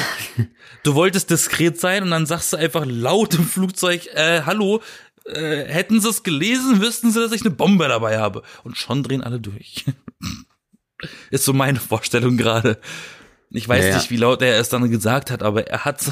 Du 0.85 0.97
wolltest 0.97 1.31
diskret 1.31 1.79
sein 1.79 2.03
und 2.03 2.11
dann 2.11 2.27
sagst 2.27 2.53
du 2.53 2.57
einfach 2.57 2.85
laut 2.85 3.35
im 3.35 3.47
Flugzeug, 3.47 4.09
äh, 4.15 4.43
hallo, 4.43 4.83
äh, 5.27 5.65
hätten 5.65 6.01
sie 6.01 6.09
es 6.09 6.23
gelesen, 6.23 6.81
wüssten 6.81 7.11
sie, 7.11 7.21
dass 7.21 7.33
ich 7.33 7.43
eine 7.43 7.51
Bombe 7.51 7.89
dabei 7.89 8.19
habe. 8.19 8.43
Und 8.65 8.77
schon 8.77 9.03
drehen 9.03 9.23
alle 9.23 9.41
durch. 9.41 9.85
Ist 11.31 11.45
so 11.45 11.53
meine 11.53 11.81
Vorstellung 11.81 12.37
gerade. 12.37 12.79
Ich 13.51 13.69
weiß 13.69 13.85
Ja, 13.85 13.91
ja. 13.91 13.97
nicht, 13.97 14.11
wie 14.11 14.17
laut 14.17 14.41
er 14.41 14.59
es 14.59 14.69
dann 14.69 14.91
gesagt 14.91 15.31
hat, 15.31 15.43
aber 15.43 15.67
er 15.67 15.85
hat, 15.85 16.11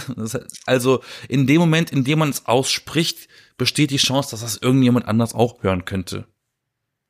also 0.67 1.03
in 1.29 1.47
dem 1.47 1.59
Moment, 1.59 1.91
in 1.91 2.05
dem 2.05 2.19
man 2.19 2.29
es 2.29 2.47
ausspricht, 2.47 3.29
besteht 3.57 3.91
die 3.91 3.97
Chance, 3.97 4.33
dass 4.33 4.41
das 4.41 4.57
irgendjemand 4.57 5.07
anders 5.07 5.35
auch 5.35 5.63
hören 5.63 5.85
könnte. 5.85 6.27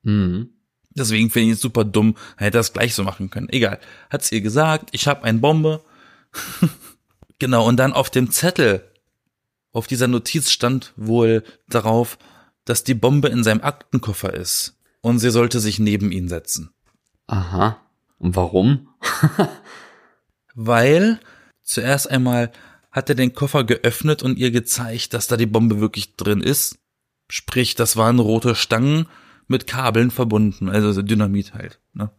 Mhm. 0.03 0.51
Deswegen 0.91 1.31
finde 1.31 1.49
ich 1.49 1.55
es 1.55 1.61
super 1.61 1.85
dumm. 1.85 2.17
Er 2.37 2.47
hätte 2.47 2.59
das 2.59 2.73
gleich 2.73 2.95
so 2.95 3.05
machen 3.05 3.31
können. 3.31 3.49
Egal. 3.49 3.79
Hat's 4.09 4.33
ihr 4.33 4.41
gesagt, 4.41 4.91
ich 4.93 5.07
habe 5.07 5.25
eine 5.25 5.39
Bombe. 5.39 5.85
genau, 7.39 7.67
und 7.67 7.77
dann 7.77 7.93
auf 7.93 8.11
dem 8.11 8.31
Zettel, 8.31 8.90
auf 9.73 9.87
dieser 9.87 10.09
Notiz 10.09 10.51
stand 10.51 10.93
wohl 10.97 11.45
darauf, 11.69 12.19
dass 12.65 12.85
die 12.85 12.95
Bombe 12.95 13.29
in 13.29 13.45
seinem 13.45 13.63
Aktenkoffer 13.63 14.35
ist. 14.35 14.77
Und 15.01 15.19
sie 15.19 15.31
sollte 15.31 15.61
sich 15.61 15.79
neben 15.79 16.13
ihn 16.13 16.29
setzen. 16.29 16.71
Aha. 17.27 17.81
Und 18.19 18.37
warum? 18.37 18.89
Weil 20.55 21.21
zuerst 21.63 22.11
einmal 22.11 22.53
hat 22.91 23.09
er 23.09 23.15
den 23.15 23.35
Koffer 23.35 23.65
geöffnet 23.65 24.23
und 24.23 24.39
ihr 24.39 24.51
gezeigt, 24.51 25.15
dass 25.15 25.27
da 25.27 25.37
die 25.37 25.47
Bombe 25.47 25.81
wirklich 25.81 26.17
drin 26.17 26.43
ist. 26.43 26.79
Sprich, 27.31 27.77
das 27.77 27.97
waren 27.97 28.19
rote 28.19 28.55
Stangen 28.55 29.07
mit 29.47 29.67
Kabeln 29.67 30.11
verbunden, 30.11 30.69
also 30.69 31.01
Dynamit 31.03 31.55
halt. 31.55 31.81
Ne? 31.93 32.11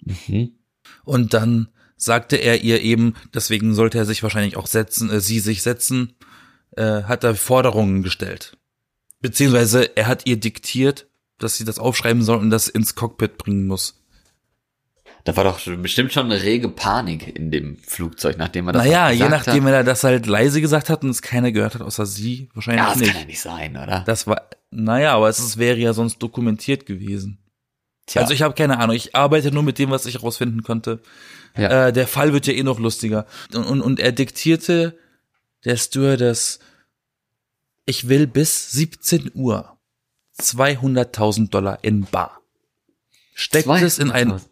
Mhm. 0.00 0.52
Und 1.04 1.34
dann 1.34 1.68
sagte 1.96 2.36
er 2.36 2.62
ihr 2.62 2.82
eben, 2.82 3.14
deswegen 3.32 3.74
sollte 3.74 3.98
er 3.98 4.04
sich 4.04 4.22
wahrscheinlich 4.22 4.56
auch 4.56 4.66
setzen, 4.66 5.10
äh, 5.10 5.20
sie 5.20 5.40
sich 5.40 5.62
setzen, 5.62 6.14
äh, 6.76 7.02
hat 7.04 7.24
er 7.24 7.34
Forderungen 7.34 8.02
gestellt. 8.02 8.56
Beziehungsweise 9.20 9.96
er 9.96 10.06
hat 10.06 10.26
ihr 10.26 10.38
diktiert, 10.38 11.06
dass 11.38 11.56
sie 11.56 11.64
das 11.64 11.78
aufschreiben 11.78 12.22
soll 12.22 12.38
und 12.38 12.50
das 12.50 12.68
ins 12.68 12.94
Cockpit 12.94 13.38
bringen 13.38 13.66
muss. 13.66 14.00
Da 15.24 15.34
war 15.36 15.44
doch 15.44 15.58
bestimmt 15.78 16.12
schon 16.12 16.26
eine 16.30 16.42
rege 16.42 16.68
Panik 16.68 17.34
in 17.34 17.50
dem 17.50 17.78
Flugzeug, 17.78 18.36
nachdem 18.36 18.66
er 18.68 18.74
das 18.74 18.84
Naja, 18.84 19.06
auch 19.06 19.10
je 19.10 19.16
gesagt 19.24 19.46
nachdem, 19.46 19.64
hat. 19.64 19.72
er 19.72 19.84
das 19.84 20.04
halt 20.04 20.26
leise 20.26 20.60
gesagt 20.60 20.90
hat 20.90 21.02
und 21.02 21.08
es 21.10 21.22
keiner 21.22 21.50
gehört 21.50 21.74
hat, 21.74 21.80
außer 21.80 22.04
sie, 22.04 22.50
wahrscheinlich 22.52 22.82
Ja, 22.82 22.90
das 22.90 22.98
nicht. 22.98 23.12
kann 23.12 23.20
ja 23.22 23.26
nicht 23.26 23.40
sein, 23.40 23.76
oder? 23.76 24.02
Das 24.06 24.26
war, 24.26 24.42
naja, 24.70 25.14
aber 25.16 25.30
es 25.30 25.56
wäre 25.56 25.78
ja 25.78 25.94
sonst 25.94 26.18
dokumentiert 26.18 26.84
gewesen. 26.84 27.38
Tja, 28.06 28.20
Also 28.20 28.34
ich 28.34 28.42
habe 28.42 28.52
keine 28.54 28.78
Ahnung, 28.78 28.94
ich 28.94 29.16
arbeite 29.16 29.50
nur 29.50 29.62
mit 29.62 29.78
dem, 29.78 29.88
was 29.90 30.04
ich 30.04 30.22
rausfinden 30.22 30.62
konnte. 30.62 31.00
ja. 31.56 31.86
Äh, 31.86 31.92
der 31.94 32.06
Fall 32.06 32.34
wird 32.34 32.46
ja 32.46 32.52
eh 32.52 32.62
noch 32.62 32.78
lustiger. 32.78 33.24
Und, 33.54 33.64
und, 33.64 33.80
und 33.80 34.00
er 34.00 34.12
diktierte 34.12 34.98
der 35.64 35.76
Stewardess, 35.76 36.58
ich 37.86 38.08
will 38.08 38.26
bis 38.26 38.72
17 38.72 39.32
Uhr 39.34 39.78
200.000 40.38 41.50
Dollar 41.50 41.82
in 41.82 42.04
Bar. 42.04 42.40
Steckt 43.34 43.68
es 43.68 43.98
in 43.98 44.10
einen, 44.10 44.32
200.000. 44.32 44.48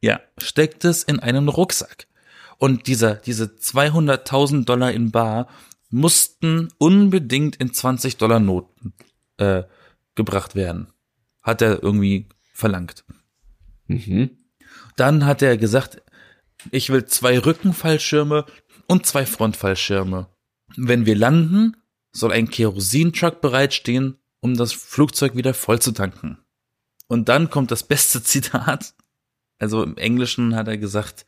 ja, 0.00 0.20
steckt 0.38 0.84
es 0.84 1.02
in 1.02 1.20
einen 1.20 1.48
Rucksack. 1.48 2.06
Und 2.58 2.86
dieser, 2.86 3.16
diese 3.16 3.44
200.000 3.44 4.64
Dollar 4.64 4.92
in 4.92 5.10
Bar 5.10 5.48
mussten 5.90 6.68
unbedingt 6.78 7.56
in 7.56 7.72
20 7.72 8.16
Dollar 8.16 8.40
Noten 8.40 8.94
äh, 9.36 9.64
gebracht 10.14 10.54
werden. 10.54 10.92
Hat 11.42 11.62
er 11.62 11.82
irgendwie 11.82 12.28
verlangt. 12.52 13.04
Mhm. 13.86 14.30
Dann 14.96 15.26
hat 15.26 15.42
er 15.42 15.56
gesagt, 15.58 16.02
ich 16.70 16.90
will 16.90 17.04
zwei 17.04 17.38
Rückenfallschirme 17.38 18.46
und 18.86 19.06
zwei 19.06 19.26
Frontfallschirme. 19.26 20.28
Wenn 20.76 21.06
wir 21.06 21.16
landen, 21.16 21.76
soll 22.12 22.32
ein 22.32 22.48
Kerosintruck 22.48 23.40
bereitstehen, 23.40 24.16
um 24.40 24.56
das 24.56 24.72
Flugzeug 24.72 25.36
wieder 25.36 25.54
voll 25.54 25.80
zu 25.80 25.92
tanken. 25.92 26.38
Und 27.08 27.28
dann 27.28 27.50
kommt 27.50 27.70
das 27.70 27.82
beste 27.82 28.22
Zitat. 28.22 28.94
Also 29.58 29.82
im 29.82 29.96
Englischen 29.96 30.54
hat 30.54 30.68
er 30.68 30.76
gesagt, 30.76 31.24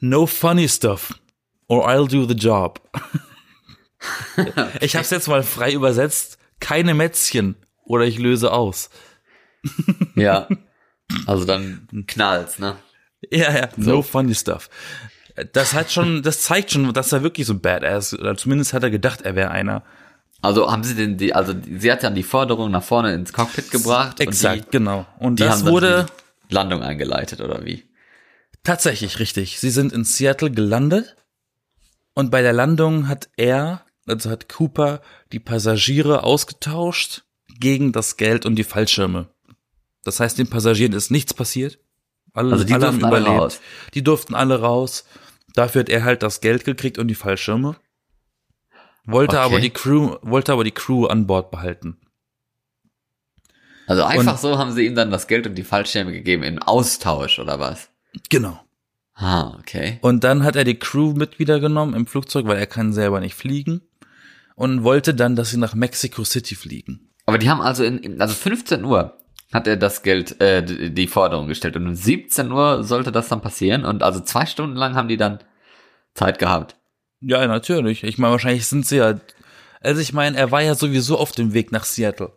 no 0.00 0.26
funny 0.26 0.68
stuff 0.68 1.14
or 1.66 1.88
I'll 1.88 2.08
do 2.08 2.26
the 2.26 2.34
job. 2.34 2.80
Ich 4.80 4.94
habe 4.96 5.04
es 5.04 5.10
jetzt 5.10 5.28
mal 5.28 5.42
frei 5.42 5.74
übersetzt, 5.74 6.38
keine 6.58 6.94
Mätzchen 6.94 7.54
oder 7.84 8.06
ich 8.06 8.18
löse 8.18 8.50
aus. 8.50 8.88
Ja. 10.14 10.48
Also 11.26 11.44
dann 11.44 11.86
knallt's, 12.06 12.58
ne? 12.58 12.76
Ja, 13.30 13.54
ja, 13.54 13.68
no 13.76 13.96
So. 13.96 14.02
funny 14.02 14.34
stuff. 14.34 14.70
Das 15.44 15.74
hat 15.74 15.90
schon, 15.92 16.22
das 16.22 16.40
zeigt 16.42 16.70
schon, 16.72 16.92
dass 16.92 17.12
er 17.12 17.22
wirklich 17.22 17.46
so 17.46 17.58
Badass, 17.58 18.14
oder 18.14 18.36
zumindest 18.36 18.72
hat 18.72 18.82
er 18.82 18.90
gedacht, 18.90 19.22
er 19.22 19.34
wäre 19.36 19.50
einer. 19.50 19.82
Also 20.42 20.70
haben 20.72 20.84
sie 20.84 20.94
denn 20.94 21.16
die, 21.18 21.34
also 21.34 21.52
die- 21.52 21.78
sie 21.78 21.92
hat 21.92 22.02
dann 22.02 22.14
die 22.14 22.22
Forderung 22.22 22.70
nach 22.70 22.82
vorne 22.82 23.12
ins 23.14 23.32
Cockpit 23.32 23.70
gebracht 23.70 24.20
Exakt, 24.20 24.66
und 24.66 24.70
genau. 24.72 25.06
Und 25.18 25.38
die, 25.38 25.42
die 25.42 25.48
das 25.48 25.66
wurde 25.66 26.06
die 26.50 26.54
Landung 26.54 26.82
eingeleitet, 26.82 27.40
oder 27.40 27.64
wie? 27.64 27.84
tatsächlich 28.62 29.18
richtig. 29.18 29.58
Sie 29.60 29.70
sind 29.70 29.92
in 29.92 30.04
Seattle 30.04 30.50
gelandet 30.50 31.16
und 32.14 32.30
bei 32.30 32.42
der 32.42 32.52
Landung 32.52 33.08
hat 33.08 33.28
er, 33.36 33.84
also 34.06 34.28
hat 34.30 34.48
Cooper, 34.48 35.00
die 35.32 35.40
Passagiere 35.40 36.24
ausgetauscht 36.24 37.22
gegen 37.58 37.92
das 37.92 38.16
Geld 38.16 38.44
und 38.46 38.56
die 38.56 38.64
Fallschirme. 38.64 39.28
Das 40.04 40.20
heißt, 40.20 40.38
den 40.38 40.48
Passagieren 40.48 40.92
ist 40.92 41.10
nichts 41.10 41.32
passiert. 41.34 41.78
Alle, 42.32 42.52
Also 42.52 42.64
die 42.64 42.72
alle 42.74 42.86
haben 42.86 42.98
durften 43.00 43.14
alle 43.14 43.20
überlebt. 43.22 43.40
raus. 43.42 43.60
Die 43.94 44.02
durften 44.04 44.34
alle 44.34 44.60
raus. 44.60 45.04
Dafür 45.54 45.80
hat 45.80 45.88
er 45.88 46.04
halt 46.04 46.22
das 46.22 46.40
Geld 46.40 46.64
gekriegt 46.64 46.98
und 46.98 47.08
die 47.08 47.14
Fallschirme. 47.14 47.76
Wollte 49.04 49.36
Okay. 49.38 49.46
aber 49.46 49.60
die 49.60 49.70
Crew, 49.70 50.16
wollte 50.22 50.52
aber 50.52 50.64
die 50.64 50.70
Crew 50.72 51.06
an 51.06 51.26
Bord 51.26 51.50
behalten. 51.50 51.96
Also 53.86 54.04
einfach 54.04 54.32
Und- 54.34 54.40
so 54.40 54.58
haben 54.58 54.72
sie 54.72 54.86
ihm 54.86 54.94
dann 54.94 55.10
das 55.10 55.26
Geld 55.26 55.46
und 55.46 55.56
die 55.56 55.64
Fallschirme 55.64 56.12
gegeben 56.12 56.42
im 56.44 56.58
Austausch, 56.62 57.38
oder 57.38 57.58
was? 57.58 57.90
Genau. 58.28 58.60
Ah, 59.14 59.56
okay. 59.58 59.98
Und 60.02 60.22
dann 60.24 60.44
hat 60.44 60.56
er 60.56 60.64
die 60.64 60.78
Crew 60.78 61.12
mit 61.12 61.38
wieder 61.38 61.60
genommen 61.60 61.94
im 61.94 62.06
Flugzeug, 62.06 62.46
weil 62.46 62.58
er 62.58 62.66
kann 62.66 62.92
selber 62.92 63.20
nicht 63.20 63.34
fliegen. 63.34 63.82
Und 64.54 64.84
wollte 64.84 65.14
dann, 65.14 65.36
dass 65.36 65.50
sie 65.50 65.56
nach 65.56 65.74
Mexico 65.74 66.22
City 66.24 66.54
fliegen. 66.54 67.10
Aber 67.26 67.38
die 67.38 67.48
haben 67.50 67.60
also 67.60 67.82
in, 67.82 67.98
in 67.98 68.20
also 68.20 68.34
15 68.34 68.84
Uhr 68.84 69.16
hat 69.52 69.66
er 69.66 69.76
das 69.76 70.02
Geld, 70.02 70.40
äh, 70.40 70.90
die 70.90 71.06
Forderung 71.06 71.48
gestellt 71.48 71.76
und 71.76 71.86
um 71.86 71.94
17 71.94 72.50
Uhr 72.52 72.84
sollte 72.84 73.12
das 73.12 73.28
dann 73.28 73.40
passieren 73.40 73.84
und 73.84 74.02
also 74.02 74.20
zwei 74.20 74.46
Stunden 74.46 74.76
lang 74.76 74.94
haben 74.94 75.08
die 75.08 75.16
dann 75.16 75.40
Zeit 76.14 76.38
gehabt. 76.38 76.76
Ja, 77.20 77.46
natürlich. 77.46 78.04
Ich 78.04 78.18
meine, 78.18 78.32
wahrscheinlich 78.32 78.66
sind 78.66 78.86
sie 78.86 78.96
ja. 78.96 79.20
Also 79.82 80.00
ich 80.00 80.12
meine, 80.12 80.36
er 80.36 80.50
war 80.50 80.62
ja 80.62 80.74
sowieso 80.74 81.18
auf 81.18 81.32
dem 81.32 81.52
Weg 81.52 81.72
nach 81.72 81.84
Seattle. 81.84 82.32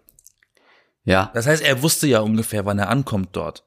Ja, 1.06 1.32
Das 1.34 1.48
heißt, 1.48 1.62
er 1.62 1.82
wusste 1.82 2.08
ja 2.08 2.20
ungefähr, 2.20 2.66
wann 2.66 2.80
er 2.80 2.90
ankommt 2.90 3.30
dort. 3.34 3.64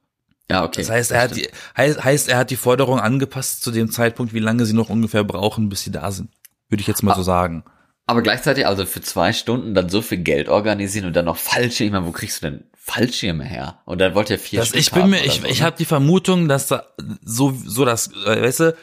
ja, 0.50 0.64
okay. 0.64 0.80
Das 0.80 0.90
heißt, 0.90 1.10
er 1.12 1.20
hat 1.22 1.36
die, 1.36 1.48
heißt, 1.76 2.02
heißt, 2.02 2.28
er 2.28 2.38
hat 2.38 2.50
die 2.50 2.56
Forderung 2.56 2.98
angepasst 2.98 3.62
zu 3.62 3.70
dem 3.70 3.90
Zeitpunkt, 3.90 4.32
wie 4.32 4.38
lange 4.38 4.64
sie 4.64 4.72
noch 4.74 4.88
ungefähr 4.88 5.24
brauchen, 5.24 5.68
bis 5.68 5.82
sie 5.82 5.90
da 5.90 6.10
sind. 6.10 6.30
Würde 6.68 6.80
ich 6.80 6.86
jetzt 6.86 7.02
mal 7.02 7.14
so 7.14 7.22
sagen. 7.22 7.64
Aber 8.06 8.22
gleichzeitig 8.22 8.66
also 8.66 8.86
für 8.86 9.00
zwei 9.02 9.32
Stunden 9.32 9.74
dann 9.74 9.88
so 9.88 10.00
viel 10.00 10.18
Geld 10.18 10.48
organisieren 10.48 11.06
und 11.06 11.16
dann 11.16 11.24
noch 11.26 11.36
Fallschirme. 11.36 12.06
Wo 12.06 12.12
kriegst 12.12 12.42
du 12.42 12.50
denn 12.50 12.64
Fallschirme 12.87 13.45
her? 13.45 13.81
Und 13.85 14.00
dann 14.00 14.14
wollte 14.14 14.35
er 14.35 14.38
vier 14.38 14.61
Das, 14.61 14.69
Stück 14.69 14.81
ich 14.81 14.90
bin 14.93 15.11
mir, 15.11 15.25
ich, 15.25 15.40
so, 15.40 15.47
ich 15.49 15.59
ne? 15.59 15.66
habe 15.66 15.76
die 15.76 15.85
Vermutung, 15.85 16.47
dass 16.47 16.69
da 16.69 16.85
so, 17.25 17.52
so 17.52 17.85
das, 17.85 18.12
äh, 18.25 18.43
weißt 18.43 18.61
du, 18.61 18.76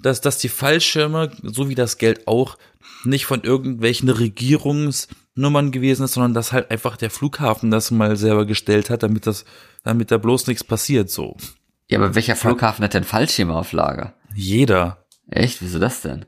dass, 0.00 0.20
dass 0.20 0.38
die 0.38 0.48
Fallschirme, 0.48 1.32
so 1.42 1.68
wie 1.68 1.74
das 1.74 1.98
Geld 1.98 2.28
auch, 2.28 2.56
nicht 3.04 3.26
von 3.26 3.42
irgendwelchen 3.42 4.08
Regierungsnummern 4.08 5.72
gewesen 5.72 6.04
ist, 6.04 6.14
sondern 6.14 6.32
dass 6.32 6.52
halt 6.52 6.70
einfach 6.70 6.96
der 6.96 7.10
Flughafen 7.10 7.72
das 7.72 7.90
mal 7.90 8.16
selber 8.16 8.46
gestellt 8.46 8.88
hat, 8.88 9.02
damit 9.02 9.26
das, 9.26 9.44
damit 9.82 10.12
da 10.12 10.18
bloß 10.18 10.46
nichts 10.46 10.62
passiert, 10.62 11.10
so. 11.10 11.36
Ja, 11.88 11.98
aber 11.98 12.14
welcher 12.14 12.36
Flughafen 12.36 12.84
hat 12.84 12.94
denn 12.94 13.04
Fallschirme 13.04 13.54
auf 13.54 13.72
Lager? 13.72 14.14
Jeder. 14.34 15.04
Echt? 15.28 15.60
Wieso 15.60 15.80
das 15.80 16.02
denn? 16.02 16.24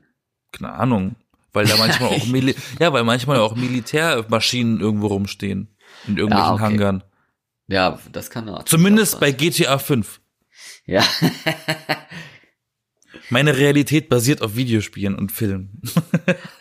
Keine 0.51 0.73
Ahnung. 0.73 1.15
Weil 1.53 1.65
da 1.65 1.77
manchmal 1.77 2.09
auch, 2.09 2.25
Mili 2.27 2.53
ja, 2.79 2.91
weil 2.91 3.05
manchmal 3.05 3.39
auch 3.39 3.55
Militärmaschinen 3.55 4.81
irgendwo 4.81 5.07
rumstehen. 5.07 5.69
In 6.05 6.17
irgendwelchen 6.17 6.47
Ja, 6.47 6.53
okay. 6.53 6.63
Hangern. 6.63 7.03
Ja, 7.67 7.99
das 8.11 8.29
kann 8.29 8.49
auch. 8.49 8.63
Zumindest 8.63 9.19
bei 9.19 9.31
GTA 9.31 9.77
5. 9.77 10.21
Ja. 10.85 11.03
Meine 13.29 13.57
Realität 13.57 14.09
basiert 14.09 14.41
auf 14.41 14.55
Videospielen 14.55 15.15
und 15.15 15.31
Filmen. 15.31 15.81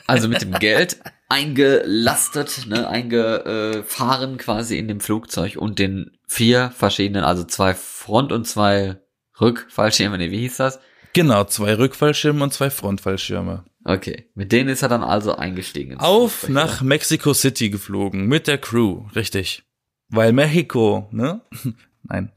Also 0.08 0.28
mit 0.28 0.40
dem 0.40 0.52
Geld 0.52 0.98
eingelastet, 1.28 2.66
ne, 2.68 2.88
eingefahren 2.88 4.38
quasi 4.38 4.78
in 4.78 4.86
dem 4.86 5.00
Flugzeug 5.00 5.56
und 5.56 5.80
den 5.80 6.16
vier 6.28 6.70
verschiedenen, 6.70 7.24
also 7.24 7.42
zwei 7.42 7.74
Front- 7.74 8.30
und 8.30 8.46
zwei 8.46 9.00
Rückfallschirme, 9.40 10.16
ne, 10.16 10.30
wie 10.30 10.42
hieß 10.42 10.58
das? 10.58 10.78
Genau, 11.16 11.44
zwei 11.44 11.78
Rückfallschirme 11.78 12.44
und 12.44 12.52
zwei 12.52 12.68
Frontfallschirme. 12.68 13.64
Okay, 13.84 14.26
mit 14.34 14.52
denen 14.52 14.68
ist 14.68 14.82
er 14.82 14.90
dann 14.90 15.02
also 15.02 15.34
eingestiegen. 15.34 15.98
Auf 15.98 16.46
nach 16.50 16.82
Mexico 16.82 17.32
City 17.32 17.70
geflogen 17.70 18.26
mit 18.26 18.46
der 18.46 18.58
Crew, 18.58 19.04
richtig. 19.16 19.62
Weil 20.10 20.34
Mexiko, 20.34 21.08
ne? 21.12 21.40
Nein. 22.02 22.32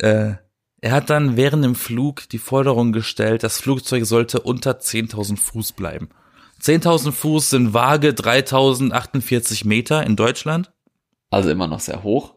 Äh, 0.00 0.32
er 0.80 0.90
hat 0.90 1.10
dann 1.10 1.36
während 1.36 1.64
dem 1.64 1.76
Flug 1.76 2.28
die 2.30 2.38
Forderung 2.38 2.90
gestellt, 2.90 3.44
das 3.44 3.60
Flugzeug 3.60 4.04
sollte 4.04 4.40
unter 4.40 4.80
10.000 4.80 5.36
Fuß 5.36 5.70
bleiben. 5.74 6.08
10.000 6.60 7.12
Fuß 7.12 7.50
sind 7.50 7.72
vage 7.72 8.08
3.048 8.08 9.64
Meter 9.64 10.04
in 10.04 10.16
Deutschland. 10.16 10.72
Also 11.30 11.50
immer 11.50 11.68
noch 11.68 11.78
sehr 11.78 12.02
hoch. 12.02 12.34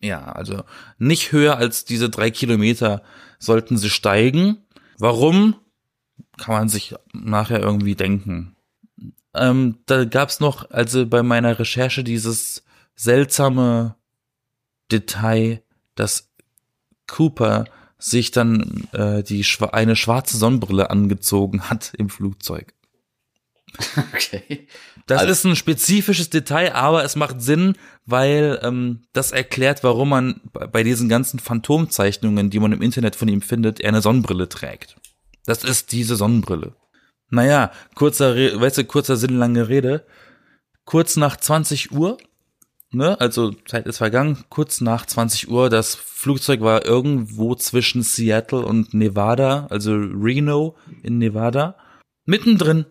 Ja, 0.00 0.26
also 0.26 0.62
nicht 0.98 1.32
höher 1.32 1.56
als 1.56 1.84
diese 1.84 2.08
drei 2.08 2.30
Kilometer 2.30 3.02
sollten 3.40 3.78
sie 3.78 3.90
steigen. 3.90 4.62
Warum? 4.98 5.56
Kann 6.38 6.54
man 6.54 6.68
sich 6.68 6.94
nachher 7.12 7.60
irgendwie 7.60 7.94
denken. 7.94 8.56
Ähm, 9.34 9.78
da 9.86 10.04
gab's 10.04 10.40
noch, 10.40 10.70
also 10.70 11.06
bei 11.06 11.22
meiner 11.22 11.58
Recherche 11.58 12.02
dieses 12.04 12.64
seltsame 12.94 13.96
Detail, 14.90 15.62
dass 15.94 16.30
Cooper 17.06 17.66
sich 17.98 18.30
dann 18.30 18.88
äh, 18.92 19.22
die 19.22 19.44
eine 19.72 19.96
schwarze 19.96 20.36
Sonnenbrille 20.36 20.90
angezogen 20.90 21.68
hat 21.68 21.92
im 21.96 22.08
Flugzeug. 22.08 22.74
Okay. 24.14 24.66
Das 25.06 25.20
Also- 25.20 25.32
ist 25.32 25.44
ein 25.44 25.56
spezifisches 25.56 26.30
Detail, 26.30 26.72
aber 26.74 27.04
es 27.04 27.16
macht 27.16 27.40
Sinn, 27.40 27.76
weil 28.04 28.58
ähm, 28.62 29.02
das 29.12 29.32
erklärt, 29.32 29.84
warum 29.84 30.08
man 30.10 30.40
bei 30.72 30.82
diesen 30.82 31.08
ganzen 31.08 31.38
Phantomzeichnungen, 31.38 32.50
die 32.50 32.58
man 32.58 32.72
im 32.72 32.82
Internet 32.82 33.16
von 33.16 33.28
ihm 33.28 33.40
findet, 33.42 33.80
er 33.80 33.88
eine 33.90 34.02
Sonnenbrille 34.02 34.48
trägt. 34.48 34.96
Das 35.44 35.62
ist 35.64 35.92
diese 35.92 36.16
Sonnenbrille. 36.16 36.74
Naja, 37.30 37.70
kurzer, 37.94 38.34
Re 38.34 38.60
weißt 38.60 38.78
du, 38.78 38.84
kurzer 38.84 39.16
Sinn, 39.16 39.38
lange 39.38 39.68
Rede. 39.68 40.06
Kurz 40.84 41.16
nach 41.16 41.36
20 41.36 41.92
Uhr 41.92 42.18
ne, 42.90 43.20
also 43.20 43.52
Zeit 43.66 43.86
ist 43.86 43.98
vergangen, 43.98 44.44
kurz 44.48 44.80
nach 44.80 45.06
20 45.06 45.48
Uhr, 45.50 45.70
das 45.70 45.94
Flugzeug 45.94 46.60
war 46.60 46.84
irgendwo 46.84 47.54
zwischen 47.54 48.02
Seattle 48.02 48.64
und 48.64 48.94
Nevada, 48.94 49.66
also 49.70 49.92
Reno 49.94 50.76
in 51.02 51.18
Nevada. 51.18 51.76
Mittendrin 52.24 52.86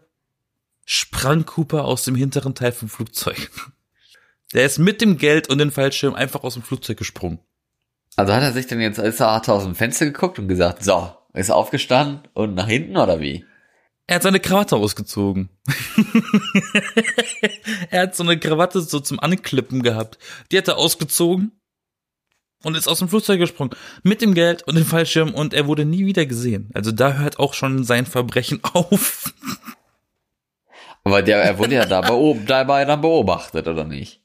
sprang 0.86 1.46
Cooper 1.46 1.86
aus 1.86 2.04
dem 2.04 2.16
hinteren 2.16 2.56
Teil 2.56 2.72
vom 2.72 2.90
Flugzeug. 2.90 3.52
Der 4.54 4.66
ist 4.66 4.78
mit 4.78 5.02
dem 5.02 5.18
Geld 5.18 5.50
und 5.50 5.58
dem 5.58 5.72
Fallschirm 5.72 6.16
einfach 6.16 6.44
aus 6.44 6.54
dem 6.54 6.64
Flugzeug 6.64 6.98
gesprungen. 6.98 7.40
Also 8.16 8.34
hat 8.34 8.44
er 8.44 8.54
sich 8.54 8.68
dann 8.68 8.80
jetzt, 8.80 9.00
ist 9.00 9.20
er, 9.20 9.34
hat 9.34 9.50
er 9.50 9.56
aus 9.56 9.64
dem 9.64 9.76
Fenster 9.76 10.06
geguckt 10.06 10.40
und 10.40 10.48
gesagt, 10.48 10.84
so, 10.84 11.12
ist 11.34 11.52
aufgestanden 11.52 12.22
und 12.34 12.56
nach 12.56 12.68
hinten 12.68 12.96
oder 12.96 13.20
wie? 13.20 13.44
Er 14.08 14.16
hat 14.16 14.24
seine 14.24 14.40
Krawatte 14.40 14.76
ausgezogen. 14.76 15.50
er 17.90 18.04
hat 18.04 18.16
so 18.16 18.24
eine 18.24 18.40
Krawatte 18.40 18.82
so 18.82 19.00
zum 19.00 19.20
Anklippen 19.20 19.82
gehabt. 19.82 20.20
Die 20.52 20.60
hat 20.60 20.68
er 20.68 20.78
ausgezogen 20.78 21.60
und 22.64 22.78
ist 22.78 22.88
aus 22.88 23.00
dem 23.00 23.10
Flugzeug 23.10 23.40
gesprungen. 23.40 23.76
Mit 24.04 24.22
dem 24.22 24.36
Geld 24.36 24.62
und 24.68 24.76
dem 24.76 24.86
Fallschirm 24.86 25.34
und 25.34 25.56
er 25.56 25.66
wurde 25.66 25.86
nie 25.86 26.06
wieder 26.06 26.28
gesehen. 26.28 26.70
Also 26.76 26.92
da 26.92 27.14
hört 27.14 27.40
auch 27.40 27.56
schon 27.56 27.84
sein 27.84 28.06
Verbrechen 28.06 28.60
auf. 28.74 29.34
Aber 31.06 31.22
der, 31.22 31.42
er 31.42 31.58
wurde 31.58 31.76
ja 31.76 31.86
da 31.86 32.02
beob 32.02 32.40
dabei 32.48 32.84
dann 32.84 33.00
beobachtet, 33.00 33.68
oder 33.68 33.86
nicht? 33.86 34.22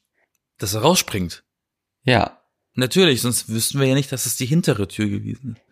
Dass 0.58 0.74
er 0.74 0.80
rausspringt. 0.80 1.44
Ja. 2.04 2.38
Natürlich, 2.74 3.20
sonst 3.20 3.48
wüssten 3.48 3.78
wir 3.78 3.86
ja 3.86 3.94
nicht, 3.94 4.10
dass 4.10 4.26
es 4.26 4.36
die 4.36 4.46
hintere 4.46 4.88
Tür 4.88 5.08
gewesen 5.08 5.56
ist. 5.56 5.62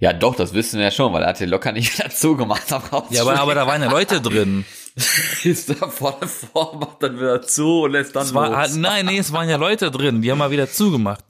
Ja, 0.00 0.12
doch, 0.12 0.34
das 0.34 0.54
wissen 0.54 0.78
wir 0.78 0.84
ja 0.86 0.90
schon, 0.90 1.12
weil 1.12 1.22
er 1.22 1.28
hat 1.28 1.40
den 1.40 1.50
locker 1.50 1.72
nicht 1.72 1.98
wieder 1.98 2.10
zugemacht 2.10 2.72
am 2.72 2.82
Raum. 2.82 3.04
Ja, 3.10 3.22
aber, 3.22 3.38
aber 3.38 3.54
da 3.54 3.66
waren 3.66 3.82
ja 3.82 3.90
Leute 3.90 4.20
drin. 4.20 4.64
ist 5.44 5.70
da 5.70 5.88
vorne 5.88 6.28
vor, 6.28 6.76
macht 6.78 7.02
dann 7.02 7.16
wieder 7.16 7.42
zu 7.42 7.82
und 7.82 7.92
lässt 7.92 8.14
dann 8.14 8.24
Es 8.24 8.34
war, 8.34 8.62
los. 8.62 8.76
nein, 8.76 9.06
nee, 9.06 9.18
es 9.18 9.32
waren 9.32 9.48
ja 9.48 9.56
Leute 9.56 9.90
drin, 9.90 10.22
die 10.22 10.30
haben 10.30 10.38
mal 10.38 10.50
wieder 10.50 10.70
zugemacht. 10.70 11.24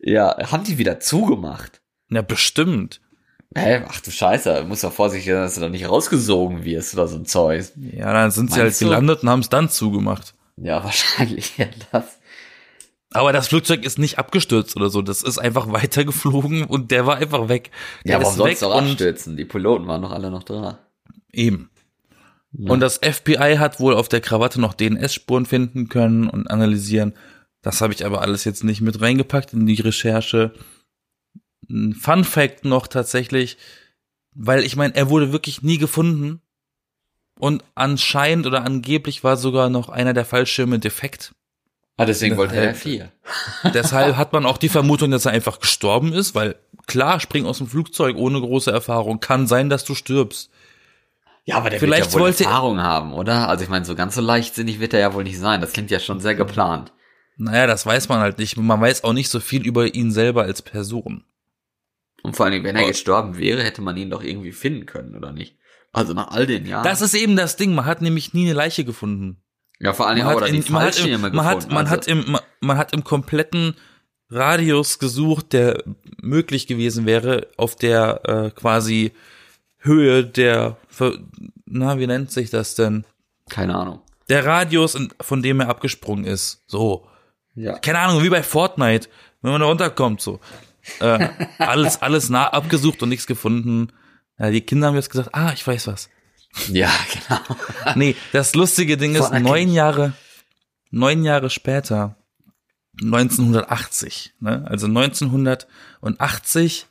Ja, 0.00 0.36
haben 0.50 0.64
die 0.64 0.78
wieder 0.78 1.00
zugemacht? 1.00 1.80
Ja, 2.10 2.22
bestimmt. 2.22 3.00
Hä? 3.56 3.82
Ach 3.88 4.00
du 4.00 4.10
Scheiße, 4.10 4.64
muss 4.66 4.82
ja 4.82 4.90
vorsichtig 4.90 5.32
sein, 5.32 5.42
dass 5.42 5.54
du 5.56 5.60
da 5.60 5.68
nicht 5.68 5.88
rausgesogen 5.88 6.64
wirst 6.64 6.94
oder 6.94 7.06
so 7.08 7.16
ein 7.16 7.26
Zeug. 7.26 7.66
Ja, 7.76 8.12
dann 8.12 8.30
sind 8.30 8.50
sie 8.50 8.56
halt 8.56 8.66
Meinst 8.66 8.80
du? 8.80 8.84
gelandet 8.86 9.22
und 9.22 9.28
haben 9.28 9.40
es 9.40 9.48
dann 9.48 9.68
zugemacht. 9.68 10.34
Ja, 10.56 10.82
wahrscheinlich, 10.84 11.56
ja, 11.58 11.66
das. 11.92 12.18
Aber 13.14 13.32
das 13.34 13.48
Flugzeug 13.48 13.84
ist 13.84 13.98
nicht 13.98 14.18
abgestürzt 14.18 14.74
oder 14.76 14.88
so. 14.88 15.02
Das 15.02 15.22
ist 15.22 15.38
einfach 15.38 15.70
weitergeflogen 15.72 16.64
und 16.64 16.90
der 16.90 17.06
war 17.06 17.16
einfach 17.16 17.48
weg. 17.48 17.70
Der 18.06 18.12
Ja, 18.12 18.18
warum 18.20 18.30
ist 18.32 18.36
soll's 18.38 18.50
weg 18.52 18.60
doch 18.60 18.74
abstürzen? 18.74 19.36
Die 19.36 19.44
Piloten 19.44 19.86
waren 19.86 20.00
noch 20.00 20.12
alle 20.12 20.30
noch 20.30 20.42
dran. 20.44 20.78
eben. 21.32 21.68
Und 22.54 22.80
das 22.80 22.98
FBI 22.98 23.56
hat 23.58 23.80
wohl 23.80 23.94
auf 23.94 24.08
der 24.10 24.20
Krawatte 24.20 24.60
noch 24.60 24.74
DNS-Spuren 24.74 25.46
finden 25.46 25.88
können 25.88 26.28
und 26.28 26.50
analysieren. 26.50 27.14
Das 27.62 27.80
habe 27.80 27.94
ich 27.94 28.04
aber 28.04 28.20
alles 28.20 28.44
jetzt 28.44 28.62
nicht 28.62 28.82
mit 28.82 29.00
reingepackt 29.00 29.54
in 29.54 29.64
die 29.66 29.80
Recherche. 29.80 30.52
Ein 31.72 31.94
Fun 31.94 32.24
Fact 32.24 32.64
noch 32.64 32.86
tatsächlich, 32.86 33.56
weil 34.34 34.62
ich 34.62 34.76
meine, 34.76 34.94
er 34.94 35.08
wurde 35.10 35.32
wirklich 35.32 35.62
nie 35.62 35.78
gefunden. 35.78 36.40
Und 37.38 37.64
anscheinend 37.74 38.46
oder 38.46 38.64
angeblich 38.64 39.24
war 39.24 39.36
sogar 39.36 39.70
noch 39.70 39.88
einer 39.88 40.12
der 40.12 40.24
Fallschirme 40.26 40.78
defekt. 40.78 41.34
Ah, 41.96 42.04
deswegen 42.04 42.36
wollte 42.36 42.56
er 42.56 42.74
vier. 42.74 43.10
Deshalb 43.74 44.16
hat 44.16 44.32
man 44.32 44.46
auch 44.46 44.58
die 44.58 44.68
Vermutung, 44.68 45.10
dass 45.10 45.26
er 45.26 45.32
einfach 45.32 45.60
gestorben 45.60 46.12
ist, 46.12 46.34
weil 46.34 46.56
klar, 46.86 47.20
spring 47.20 47.44
aus 47.46 47.58
dem 47.58 47.66
Flugzeug 47.66 48.16
ohne 48.16 48.40
große 48.40 48.70
Erfahrung. 48.70 49.20
Kann 49.20 49.46
sein, 49.46 49.68
dass 49.68 49.84
du 49.84 49.94
stirbst. 49.94 50.50
Ja, 51.44 51.56
aber 51.56 51.70
der 51.70 51.80
Vielleicht 51.80 52.04
wird 52.04 52.12
ja 52.14 52.18
wohl 52.20 52.26
wollte- 52.28 52.44
Erfahrung 52.44 52.80
haben, 52.80 53.12
oder? 53.14 53.48
Also 53.48 53.64
ich 53.64 53.70
meine, 53.70 53.84
so 53.84 53.94
ganz 53.94 54.14
so 54.14 54.20
leichtsinnig 54.20 54.78
wird 54.80 54.94
er 54.94 55.00
ja 55.00 55.14
wohl 55.14 55.24
nicht 55.24 55.38
sein. 55.38 55.60
Das 55.60 55.72
klingt 55.72 55.90
ja 55.90 56.00
schon 56.00 56.20
sehr 56.20 56.34
geplant. 56.34 56.92
Naja, 57.36 57.66
das 57.66 57.84
weiß 57.84 58.08
man 58.08 58.20
halt 58.20 58.38
nicht. 58.38 58.56
Man 58.56 58.80
weiß 58.80 59.04
auch 59.04 59.12
nicht 59.12 59.28
so 59.28 59.40
viel 59.40 59.62
über 59.66 59.94
ihn 59.94 60.12
selber 60.12 60.42
als 60.42 60.62
Person. 60.62 61.24
Und 62.22 62.36
vor 62.36 62.46
allen 62.46 62.52
Dingen, 62.52 62.64
wenn 62.64 62.76
er 62.76 62.86
gestorben 62.86 63.36
wäre, 63.38 63.62
hätte 63.62 63.82
man 63.82 63.96
ihn 63.96 64.10
doch 64.10 64.22
irgendwie 64.22 64.52
finden 64.52 64.86
können, 64.86 65.16
oder 65.16 65.32
nicht? 65.32 65.56
Also 65.92 66.14
nach 66.14 66.28
all 66.28 66.46
den 66.46 66.66
Jahren. 66.66 66.84
Das 66.84 67.00
ist 67.02 67.14
eben 67.14 67.36
das 67.36 67.56
Ding. 67.56 67.74
Man 67.74 67.84
hat 67.84 68.00
nämlich 68.00 68.32
nie 68.32 68.46
eine 68.46 68.54
Leiche 68.54 68.84
gefunden. 68.84 69.42
ja, 69.80 69.92
vor 69.92 70.06
allen 70.06 70.16
Dingen 70.16 70.26
Man 70.28 70.36
auch, 70.36 70.40
hat, 70.42 70.48
in, 70.48 70.64
man, 70.72 70.82
hat 70.84 70.98
im, 71.04 71.20
man, 71.20 71.44
hat, 71.44 71.54
gefunden. 71.56 71.74
man, 71.74 71.86
also, 71.86 71.92
hat 71.92 72.06
im, 72.08 72.30
man, 72.30 72.40
man 72.60 72.78
hat 72.78 72.92
im 72.92 73.04
kompletten 73.04 73.74
Radius 74.30 74.98
gesucht, 74.98 75.52
der 75.52 75.82
möglich 76.22 76.66
gewesen 76.66 77.04
wäre, 77.04 77.48
auf 77.58 77.76
der 77.76 78.20
äh, 78.24 78.50
quasi 78.50 79.12
Höhe 79.78 80.24
der, 80.24 80.76
na, 81.66 81.98
wie 81.98 82.06
nennt 82.06 82.30
sich 82.30 82.50
das 82.50 82.74
denn? 82.74 83.04
keine 83.48 83.74
Ahnung. 83.74 84.00
Der 84.28 84.46
Radius, 84.46 84.96
von 85.20 85.42
dem 85.42 85.60
er 85.60 85.68
abgesprungen 85.68 86.24
ist. 86.24 86.62
So. 86.66 87.06
Ja. 87.54 87.78
keine 87.78 87.98
Ahnung, 87.98 88.22
wie 88.22 88.30
bei 88.30 88.42
Fortnite, 88.42 89.08
wenn 89.42 89.52
man 89.52 89.60
da 89.60 89.66
runterkommt, 89.66 90.22
so. 90.22 90.40
Äh, 91.00 91.28
alles, 91.58 92.02
alles 92.02 92.28
nah 92.28 92.48
abgesucht 92.48 93.02
und 93.02 93.08
nichts 93.08 93.26
gefunden. 93.26 93.88
Ja, 94.38 94.50
die 94.50 94.60
Kinder 94.60 94.88
haben 94.88 94.96
jetzt 94.96 95.10
gesagt, 95.10 95.30
ah, 95.32 95.52
ich 95.52 95.66
weiß 95.66 95.86
was. 95.86 96.10
Ja, 96.68 96.90
genau. 97.12 97.40
Nee, 97.96 98.16
das 98.32 98.54
lustige 98.54 98.96
Ding 98.96 99.14
ist, 99.14 99.32
neun. 99.32 99.72
Jahre, 99.72 100.12
neun 100.90 101.24
Jahre 101.24 101.50
später, 101.50 102.16
1980, 103.00 104.34
ne, 104.40 104.64
also 104.68 104.86
1980 104.86 106.86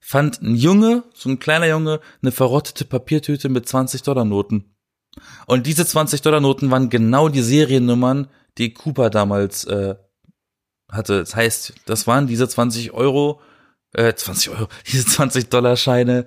fand 0.00 0.42
ein 0.42 0.54
Junge, 0.54 1.04
so 1.14 1.28
ein 1.28 1.38
kleiner 1.38 1.66
Junge, 1.66 2.00
eine 2.22 2.30
verrottete 2.30 2.84
Papiertüte 2.84 3.48
mit 3.48 3.68
20 3.68 4.02
Dollar 4.02 4.24
Noten. 4.24 4.76
Und 5.46 5.66
diese 5.66 5.86
20 5.86 6.22
Dollar 6.22 6.40
Noten 6.40 6.70
waren 6.70 6.90
genau 6.90 7.28
die 7.28 7.42
Seriennummern, 7.42 8.28
die 8.58 8.72
Cooper 8.72 9.10
damals 9.10 9.64
äh, 9.64 9.96
hatte. 10.90 11.20
Das 11.20 11.36
heißt, 11.36 11.74
das 11.86 12.06
waren 12.06 12.26
diese 12.26 12.48
20 12.48 12.92
Euro, 12.92 13.40
äh, 13.92 14.14
20 14.14 14.50
Euro, 14.50 14.68
diese 14.86 15.06
20 15.06 15.48
Dollar 15.48 15.76
Scheine, 15.76 16.26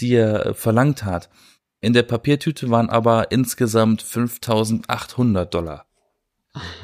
die 0.00 0.14
er 0.14 0.46
äh, 0.46 0.54
verlangt 0.54 1.04
hat. 1.04 1.28
In 1.80 1.92
der 1.92 2.02
Papiertüte 2.02 2.70
waren 2.70 2.90
aber 2.90 3.30
insgesamt 3.32 4.02
5800 4.02 5.52
Dollar. 5.52 5.86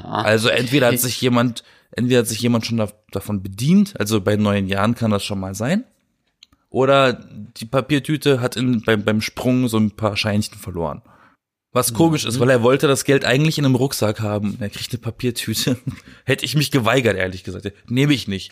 Also 0.02 0.48
entweder 0.48 0.88
hat 0.88 0.98
sich 0.98 1.20
jemand, 1.20 1.64
entweder 1.90 2.20
hat 2.20 2.28
sich 2.28 2.40
jemand 2.40 2.64
schon 2.64 2.78
da, 2.78 2.88
davon 3.10 3.42
bedient, 3.42 3.98
also 3.98 4.20
bei 4.20 4.36
neun 4.36 4.68
Jahren 4.68 4.94
kann 4.94 5.10
das 5.10 5.24
schon 5.24 5.40
mal 5.40 5.54
sein. 5.54 5.84
Oder 6.70 7.12
die 7.12 7.64
Papiertüte 7.64 8.40
hat 8.40 8.56
in, 8.56 8.82
beim, 8.82 9.04
beim 9.04 9.20
Sprung 9.20 9.68
so 9.68 9.78
ein 9.78 9.92
paar 9.92 10.16
Scheinchen 10.16 10.58
verloren. 10.58 11.02
Was 11.76 11.92
komisch 11.92 12.24
ist, 12.24 12.40
weil 12.40 12.48
er 12.48 12.62
wollte 12.62 12.88
das 12.88 13.04
Geld 13.04 13.26
eigentlich 13.26 13.58
in 13.58 13.66
einem 13.66 13.74
Rucksack 13.74 14.20
haben. 14.20 14.56
Er 14.60 14.70
kriegt 14.70 14.92
eine 14.92 14.98
Papiertüte. 14.98 15.76
Hätte 16.24 16.46
ich 16.46 16.56
mich 16.56 16.70
geweigert, 16.70 17.18
ehrlich 17.18 17.44
gesagt. 17.44 17.70
Nehme 17.86 18.14
ich 18.14 18.26
nicht. 18.26 18.50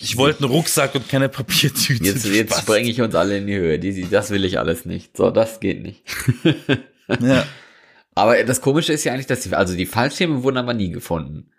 Ich 0.00 0.16
wollte 0.16 0.44
einen 0.44 0.52
Rucksack 0.52 0.94
und 0.94 1.08
keine 1.08 1.28
Papiertüte. 1.28 2.04
Jetzt, 2.04 2.24
jetzt 2.24 2.52
Spaß. 2.52 2.66
bringe 2.66 2.88
ich 2.88 3.00
uns 3.00 3.16
alle 3.16 3.38
in 3.38 3.48
die 3.48 3.56
Höhe. 3.56 3.80
Die, 3.80 4.08
das 4.08 4.30
will 4.30 4.44
ich 4.44 4.60
alles 4.60 4.84
nicht. 4.84 5.16
So, 5.16 5.32
das 5.32 5.58
geht 5.58 5.82
nicht. 5.82 6.04
Ja. 7.20 7.44
Aber 8.14 8.42
das 8.44 8.62
Komische 8.62 8.94
ist 8.94 9.04
ja 9.04 9.12
eigentlich, 9.12 9.26
dass 9.26 9.40
die, 9.40 9.52
also 9.52 9.76
die 9.76 9.84
Fallschirme 9.84 10.42
wurden 10.42 10.56
aber 10.56 10.72
nie 10.72 10.90
gefunden. 10.90 11.50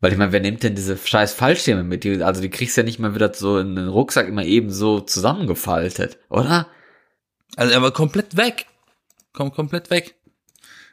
Weil 0.00 0.12
ich 0.12 0.18
meine, 0.18 0.32
wer 0.32 0.40
nimmt 0.40 0.62
denn 0.64 0.74
diese 0.74 0.98
scheiß 0.98 1.32
Fallschirme 1.32 1.82
mit? 1.82 2.04
Die, 2.04 2.22
also 2.22 2.42
die 2.42 2.50
kriegst 2.50 2.76
du 2.76 2.82
ja 2.82 2.84
nicht 2.84 2.98
mal 2.98 3.14
wieder 3.14 3.32
so 3.32 3.58
in 3.58 3.74
den 3.74 3.88
Rucksack 3.88 4.28
immer 4.28 4.44
eben 4.44 4.70
so 4.70 5.00
zusammengefaltet, 5.00 6.18
oder? 6.28 6.66
Also 7.56 7.72
er 7.72 7.80
war 7.80 7.92
komplett 7.92 8.36
weg. 8.36 8.66
Kommt 9.36 9.54
komplett 9.54 9.90
weg. 9.90 10.14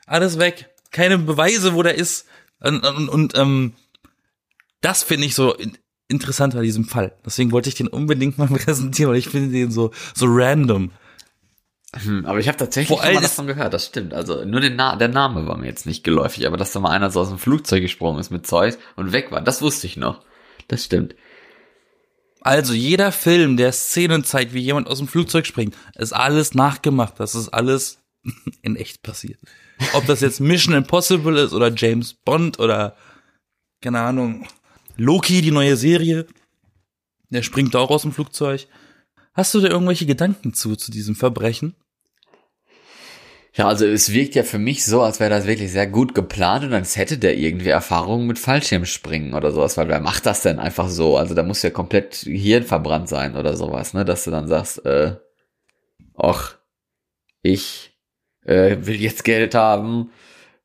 Alles 0.06 0.38
weg. 0.38 0.70
Keine 0.92 1.18
Beweise, 1.18 1.76
wo 1.76 1.82
der 1.82 1.96
ist. 1.96 2.28
Und, 2.60 2.86
und, 2.86 3.08
und 3.08 3.38
ähm, 3.38 3.74
das 4.82 5.02
finde 5.02 5.26
ich 5.26 5.34
so 5.34 5.54
in, 5.54 5.78
interessant 6.10 6.54
bei 6.54 6.62
diesem 6.62 6.84
Fall. 6.84 7.14
Deswegen 7.26 7.54
wollte 7.54 7.70
ich 7.70 7.76
den 7.76 7.88
unbedingt 7.88 8.38
mal 8.38 8.48
präsentieren, 8.50 9.12
weil 9.12 9.18
ich 9.18 9.30
finde 9.30 9.50
den 9.50 9.72
so, 9.72 9.92
so 10.14 10.26
random. 10.28 10.92
Hm, 11.96 12.26
aber 12.26 12.40
ich 12.40 12.50
habe 12.50 12.58
tatsächlich 12.58 12.90
Vor 12.90 13.06
schon 13.06 13.14
mal 13.14 13.22
davon 13.22 13.48
gehört, 13.48 13.74
das 13.74 13.86
stimmt. 13.86 14.14
Also 14.14 14.44
nur 14.44 14.60
Na 14.72 14.98
der 14.98 15.08
Name 15.08 15.48
war 15.48 15.58
mir 15.58 15.68
jetzt 15.68 15.86
nicht 15.86 16.04
geläufig, 16.04 16.46
aber 16.46 16.58
dass 16.58 16.74
da 16.74 16.82
mal 16.82 16.92
einer 16.92 17.12
so 17.12 17.22
aus 17.22 17.30
dem 17.30 17.38
Flugzeug 17.38 17.82
gesprungen 17.82 18.20
ist 18.20 18.30
mit 18.30 18.46
Zeug 18.46 18.78
und 18.98 19.14
weg 19.14 19.32
war, 19.32 19.42
das 19.42 19.62
wusste 19.62 19.88
ich 19.88 19.96
noch. 19.96 20.22
Das 20.68 20.84
stimmt. 20.84 21.16
Also 22.42 22.74
jeder 22.74 23.14
Film, 23.14 23.56
der 23.56 23.72
Szenen 23.72 24.26
zeigt, 24.26 24.54
wie 24.54 24.60
jemand 24.60 24.90
aus 24.90 24.98
dem 24.98 25.08
Flugzeug 25.08 25.46
springt, 25.46 25.78
ist 25.96 26.12
alles 26.12 26.54
nachgemacht. 26.54 27.14
Das 27.18 27.36
ist 27.36 27.50
alles 27.50 28.03
in 28.62 28.76
echt 28.76 29.04
passiert. 29.04 29.40
Ob 29.94 30.06
das 30.06 30.22
jetzt 30.22 30.40
Mission 30.40 30.74
Impossible 30.74 31.38
ist 31.38 31.54
oder 31.54 31.74
James 31.74 32.14
Bond 32.14 32.60
oder 32.60 32.96
keine 33.82 34.00
Ahnung, 34.00 34.48
Loki, 34.96 35.42
die 35.42 35.52
neue 35.52 35.76
Serie, 35.76 36.26
der 37.30 37.44
springt 37.44 37.76
auch 37.76 37.90
aus 37.90 38.04
dem 38.04 38.14
Flugzeug. 38.14 38.68
Hast 39.34 39.54
du 39.54 39.60
da 39.60 39.68
irgendwelche 39.68 40.06
Gedanken 40.06 40.54
zu, 40.54 40.76
zu 40.76 40.92
diesem 40.92 41.16
Verbrechen? 41.16 41.76
Ja, 43.56 43.68
also 43.68 43.86
es 43.86 44.12
wirkt 44.12 44.34
ja 44.34 44.42
für 44.42 44.58
mich 44.58 44.84
so, 44.84 45.02
als 45.02 45.20
wäre 45.20 45.30
das 45.30 45.46
wirklich 45.46 45.72
sehr 45.72 45.86
gut 45.86 46.16
geplant 46.16 46.66
und 46.66 46.74
als 46.74 46.98
hätte 46.98 47.20
der 47.20 47.38
irgendwie 47.38 47.70
Erfahrungen 47.70 48.26
mit 48.26 48.40
Fallschirmspringen 48.40 49.36
oder 49.36 49.52
sowas, 49.52 49.78
weil 49.78 49.88
wer 49.90 50.00
macht 50.00 50.26
das 50.26 50.42
denn 50.42 50.58
einfach 50.58 50.90
so? 50.90 51.18
Also 51.18 51.36
da 51.36 51.44
muss 51.44 51.62
ja 51.62 51.70
komplett 51.70 52.16
Hirn 52.16 52.64
verbrannt 52.64 53.10
sein 53.10 53.36
oder 53.36 53.56
sowas, 53.56 53.94
ne, 53.94 54.06
dass 54.06 54.24
du 54.24 54.32
dann 54.32 54.48
sagst, 54.48 54.84
äh, 54.86 55.18
ach, 56.16 56.58
ich 57.44 57.93
äh, 58.46 58.78
will 58.82 59.00
jetzt 59.02 59.24
Geld 59.24 59.56
haben, 59.56 60.10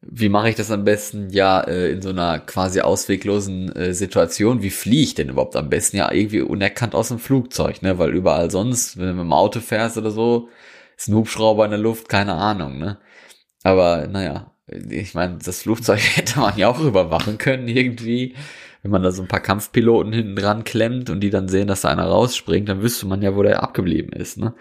wie 0.01 0.29
mache 0.29 0.51
ich 0.51 0.55
das 0.55 0.71
am 0.71 0.85
besten? 0.85 1.31
Ja, 1.31 1.61
äh, 1.61 1.91
in 1.91 2.03
so 2.03 2.11
einer 2.11 2.39
quasi 2.39 2.81
ausweglosen 2.81 3.75
äh, 3.75 3.93
Situation, 3.95 4.63
wie 4.63 4.71
fliehe 4.71 5.03
ich 5.03 5.15
denn 5.15 5.29
überhaupt 5.29 5.57
am 5.57 5.69
besten? 5.71 5.97
Ja, 5.97 6.13
irgendwie 6.13 6.41
unerkannt 6.41 6.95
aus 6.95 7.09
dem 7.09 7.19
Flugzeug, 7.19 7.83
ne? 7.83 7.99
Weil 7.99 8.15
überall 8.15 8.51
sonst, 8.51 8.97
wenn 8.97 9.07
du 9.09 9.13
mit 9.15 9.25
dem 9.25 9.33
Auto 9.33 9.61
fährst 9.61 9.99
oder 9.99 10.11
so, 10.11 10.49
ist 10.97 11.09
ein 11.09 11.15
Hubschrauber 11.15 11.65
in 11.65 11.73
der 11.73 11.81
Luft, 11.81 12.09
keine 12.09 12.35
Ahnung, 12.35 12.79
ne? 12.79 12.99
Aber 13.65 14.07
naja, 14.07 14.53
ich 14.69 15.15
meine, 15.15 15.39
das 15.45 15.63
Flugzeug 15.63 16.01
hätte 16.17 16.39
man 16.41 16.57
ja 16.57 16.69
auch 16.69 16.81
überwachen 16.81 17.39
können 17.39 17.69
irgendwie. 17.69 18.35
Wenn 18.83 18.93
man 18.93 19.03
da 19.03 19.11
so 19.11 19.23
ein 19.23 19.29
paar 19.29 19.41
Kampfpiloten 19.41 20.13
hinten 20.13 20.37
dran 20.37 20.63
klemmt 20.63 21.11
und 21.11 21.21
die 21.21 21.31
dann 21.31 21.49
sehen, 21.49 21.67
dass 21.67 21.81
da 21.81 21.89
einer 21.89 22.07
rausspringt, 22.07 22.69
dann 22.69 22.83
wüsste 22.83 23.07
man 23.07 23.23
ja, 23.23 23.35
wo 23.35 23.43
der 23.43 23.63
abgeblieben 23.63 24.13
ist, 24.13 24.39
ne? 24.39 24.55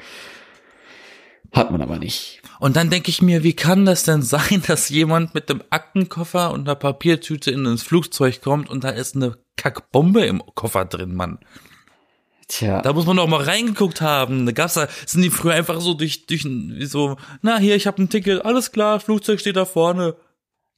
Hat 1.54 1.72
man 1.72 1.82
aber 1.82 1.98
nicht. 2.00 2.42
Und 2.60 2.76
dann 2.76 2.90
denke 2.90 3.10
ich 3.10 3.22
mir, 3.22 3.44
wie 3.44 3.54
kann 3.54 3.86
das 3.86 4.04
denn 4.04 4.22
sein, 4.22 4.64
dass 4.68 4.90
jemand 4.90 5.34
mit 5.34 5.50
dem 5.50 5.62
Aktenkoffer 5.70 6.52
und 6.52 6.68
einer 6.68 6.76
Papiertüte 6.76 7.52
in 7.52 7.66
ins 7.66 7.84
Flugzeug 7.84 8.42
kommt 8.42 8.70
und 8.70 8.84
da 8.84 8.90
ist 8.90 9.16
eine 9.16 9.38
Kackbombe 9.58 10.26
im 10.26 10.42
Koffer 10.56 10.86
drin, 10.86 11.16
Mann. 11.16 11.40
Tja. 12.48 12.82
Da 12.82 12.94
muss 12.94 13.06
man 13.06 13.18
doch 13.18 13.28
mal 13.28 13.44
reingeguckt 13.44 14.00
haben. 14.00 14.46
Da 14.46 14.54
gab's 14.54 14.76
da, 14.76 14.88
sind 15.06 15.22
die 15.22 15.30
früher 15.30 15.54
einfach 15.54 15.82
so 15.82 15.94
durch, 15.94 16.28
durch 16.28 16.46
wie 16.46 16.86
so, 16.86 17.18
na 17.42 17.58
hier, 17.58 17.76
ich 17.76 17.88
habe 17.88 18.02
ein 18.02 18.10
Ticket, 18.10 18.46
alles 18.46 18.72
klar, 18.72 19.00
Flugzeug 19.00 19.40
steht 19.40 19.58
da 19.58 19.66
vorne. 19.66 20.16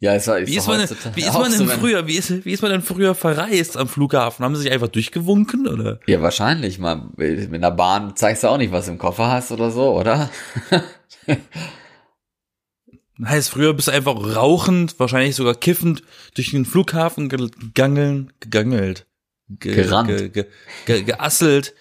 Ja, 0.02 0.16
es 0.16 0.28
war, 0.28 0.40
Wie 0.48 0.56
ist 0.56 0.66
man, 0.68 0.80
wie 1.14 1.22
ist 1.22 1.34
man 1.34 1.52
denn 1.52 1.68
früher, 1.68 2.08
wie 2.08 2.16
ist, 2.16 2.46
wie 2.46 2.54
ist 2.54 2.62
man 2.62 2.72
denn 2.72 2.82
früher 2.82 3.16
verreist 3.16 3.76
am 3.76 3.90
Flughafen? 3.90 4.46
Haben 4.46 4.56
sie 4.56 4.62
sich 4.62 4.72
einfach 4.72 4.88
durchgewunken, 4.88 5.68
oder? 5.68 6.00
Ja, 6.08 6.22
wahrscheinlich. 6.22 6.80
Mal 6.80 7.10
mit 7.18 7.54
einer 7.54 7.72
Bahn 7.72 8.16
zeigst 8.16 8.44
du 8.44 8.48
auch 8.48 8.58
nicht, 8.58 8.72
was 8.72 8.86
du 8.86 8.94
im 8.94 8.98
Koffer 8.98 9.30
hast 9.30 9.52
oder 9.52 9.72
so, 9.72 9.94
oder? 9.94 10.30
Heißt, 13.24 13.50
früher 13.50 13.74
bist 13.74 13.90
du 13.90 13.92
einfach 13.92 14.16
rauchend, 14.16 14.98
wahrscheinlich 15.00 15.36
sogar 15.36 15.56
kiffend 15.56 16.04
durch 16.36 16.52
den 16.52 16.64
Flughafen 16.66 17.28
gegangen, 17.28 18.32
gegangelt. 18.40 19.08
Ge, 19.50 19.76
Gerannt. 19.76 20.08
Ge, 20.08 20.30
ge, 20.30 20.46
ge, 20.86 21.04
geasselt. 21.04 21.74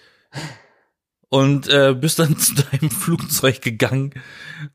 Und 1.29 1.69
äh, 1.69 1.93
bist 1.93 2.19
dann 2.19 2.37
zu 2.39 2.55
deinem 2.55 2.91
Flugzeug 2.91 3.61
gegangen 3.61 4.13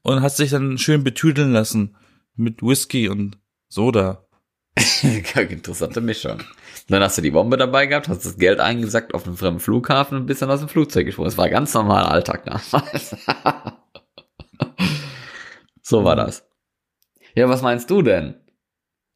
und 0.02 0.22
hast 0.22 0.38
dich 0.38 0.50
dann 0.50 0.78
schön 0.78 1.04
betüdeln 1.04 1.52
lassen 1.52 1.96
mit 2.34 2.62
Whisky 2.62 3.08
und 3.08 3.38
Soda. 3.68 4.26
Interessante 5.02 6.00
Mischung. 6.00 6.42
Dann 6.88 7.02
hast 7.02 7.18
du 7.18 7.22
die 7.22 7.30
Bombe 7.30 7.56
dabei 7.56 7.86
gehabt, 7.86 8.08
hast 8.08 8.24
das 8.24 8.38
Geld 8.38 8.60
eingesackt 8.60 9.14
auf 9.14 9.26
einem 9.26 9.36
fremden 9.36 9.60
Flughafen 9.60 10.18
und 10.18 10.26
bist 10.26 10.42
dann 10.42 10.50
aus 10.50 10.60
dem 10.60 10.68
Flugzeug 10.68 11.06
gesprungen. 11.06 11.28
Das 11.28 11.38
war 11.38 11.48
ganz 11.48 11.74
normaler 11.74 12.10
Alltag 12.10 12.44
damals. 12.44 13.16
so 15.82 16.04
war 16.04 16.16
das. 16.16 16.46
Ja, 17.34 17.48
was 17.48 17.62
meinst 17.62 17.90
du 17.90 18.02
denn? 18.02 18.34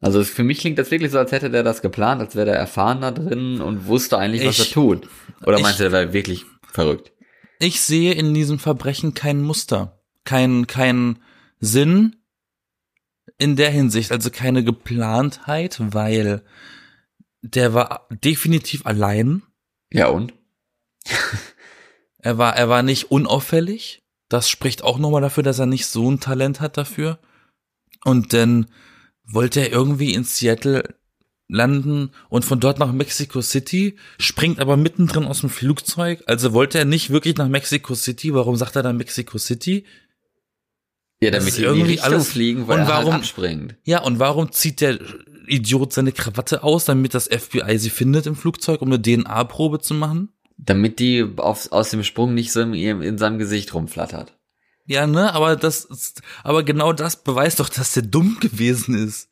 Also 0.00 0.22
für 0.22 0.44
mich 0.44 0.58
klingt 0.60 0.78
das 0.78 0.90
wirklich 0.90 1.10
so, 1.10 1.18
als 1.18 1.32
hätte 1.32 1.50
der 1.50 1.62
das 1.62 1.82
geplant, 1.82 2.20
als 2.20 2.36
wäre 2.36 2.46
der 2.46 2.56
erfahren 2.56 3.00
da 3.00 3.10
drin 3.10 3.60
und 3.60 3.86
wusste 3.86 4.16
eigentlich, 4.18 4.46
was 4.46 4.58
Ich- 4.58 4.68
er 4.68 4.72
tut. 4.74 5.08
Oder 5.44 5.58
meinst 5.60 5.80
du, 5.80 5.84
der 5.84 5.92
wäre 5.92 6.12
wirklich 6.12 6.44
verrückt? 6.70 7.12
Ich 7.60 7.80
sehe 7.80 8.12
in 8.12 8.34
diesem 8.34 8.58
Verbrechen 8.60 9.14
kein 9.14 9.42
Muster, 9.42 10.00
kein, 10.24 10.66
kein 10.68 11.18
Sinn 11.58 12.14
in 13.38 13.56
der 13.56 13.70
Hinsicht, 13.70 14.12
also 14.12 14.30
keine 14.30 14.62
Geplantheit, 14.62 15.76
weil 15.80 16.42
der 17.42 17.74
war 17.74 18.06
definitiv 18.10 18.86
allein. 18.86 19.42
Ja 19.92 20.08
und? 20.08 20.32
Er 22.20 22.38
war, 22.38 22.56
er 22.56 22.68
war 22.68 22.82
nicht 22.82 23.10
unauffällig. 23.10 24.04
Das 24.28 24.48
spricht 24.50 24.82
auch 24.84 24.98
nochmal 24.98 25.22
dafür, 25.22 25.42
dass 25.42 25.58
er 25.58 25.66
nicht 25.66 25.86
so 25.86 26.10
ein 26.10 26.20
Talent 26.20 26.60
hat 26.60 26.76
dafür. 26.76 27.18
Und 28.04 28.32
dann 28.32 28.66
wollte 29.24 29.60
er 29.60 29.72
irgendwie 29.72 30.14
in 30.14 30.24
Seattle 30.24 30.94
landen 31.48 32.10
und 32.28 32.44
von 32.44 32.60
dort 32.60 32.78
nach 32.78 32.92
Mexico 32.92 33.40
City, 33.40 33.96
springt 34.18 34.60
aber 34.60 34.76
mittendrin 34.76 35.24
aus 35.24 35.40
dem 35.40 35.48
Flugzeug. 35.48 36.22
Also 36.26 36.52
wollte 36.52 36.78
er 36.78 36.84
nicht 36.84 37.08
wirklich 37.10 37.36
nach 37.38 37.48
Mexico 37.48 37.94
City. 37.94 38.34
Warum 38.34 38.56
sagt 38.56 38.76
er 38.76 38.82
dann 38.82 38.98
Mexico 38.98 39.38
City? 39.38 39.84
Ja, 41.20 41.30
damit 41.30 41.56
die 41.56 41.62
irgendwie 41.62 42.00
alles- 42.00 42.28
fliegen, 42.30 42.68
weil 42.68 42.80
und 42.80 42.86
er 42.86 42.94
halt 42.94 43.06
warum- 43.06 43.14
abspringt. 43.20 43.76
Ja, 43.84 44.02
und 44.02 44.18
warum 44.18 44.52
zieht 44.52 44.80
der 44.82 44.98
Idiot 45.46 45.92
seine 45.94 46.12
Krawatte 46.12 46.62
aus, 46.62 46.84
damit 46.84 47.14
das 47.14 47.26
FBI 47.28 47.78
sie 47.78 47.90
findet 47.90 48.26
im 48.26 48.36
Flugzeug, 48.36 48.82
um 48.82 48.88
eine 48.88 49.00
DNA-Probe 49.00 49.80
zu 49.80 49.94
machen? 49.94 50.28
Damit 50.58 50.98
die 50.98 51.24
auf, 51.36 51.72
aus 51.72 51.90
dem 51.90 52.04
Sprung 52.04 52.34
nicht 52.34 52.52
so 52.52 52.60
in, 52.60 52.74
in 52.74 53.18
seinem 53.18 53.38
Gesicht 53.38 53.72
rumflattert. 53.72 54.36
Ja, 54.86 55.06
ne, 55.06 55.32
aber 55.34 55.54
das 55.56 55.84
ist, 55.84 56.22
aber 56.42 56.62
genau 56.62 56.92
das 56.92 57.22
beweist 57.22 57.60
doch, 57.60 57.68
dass 57.68 57.92
der 57.92 58.02
dumm 58.02 58.38
gewesen 58.40 58.94
ist. 58.94 59.30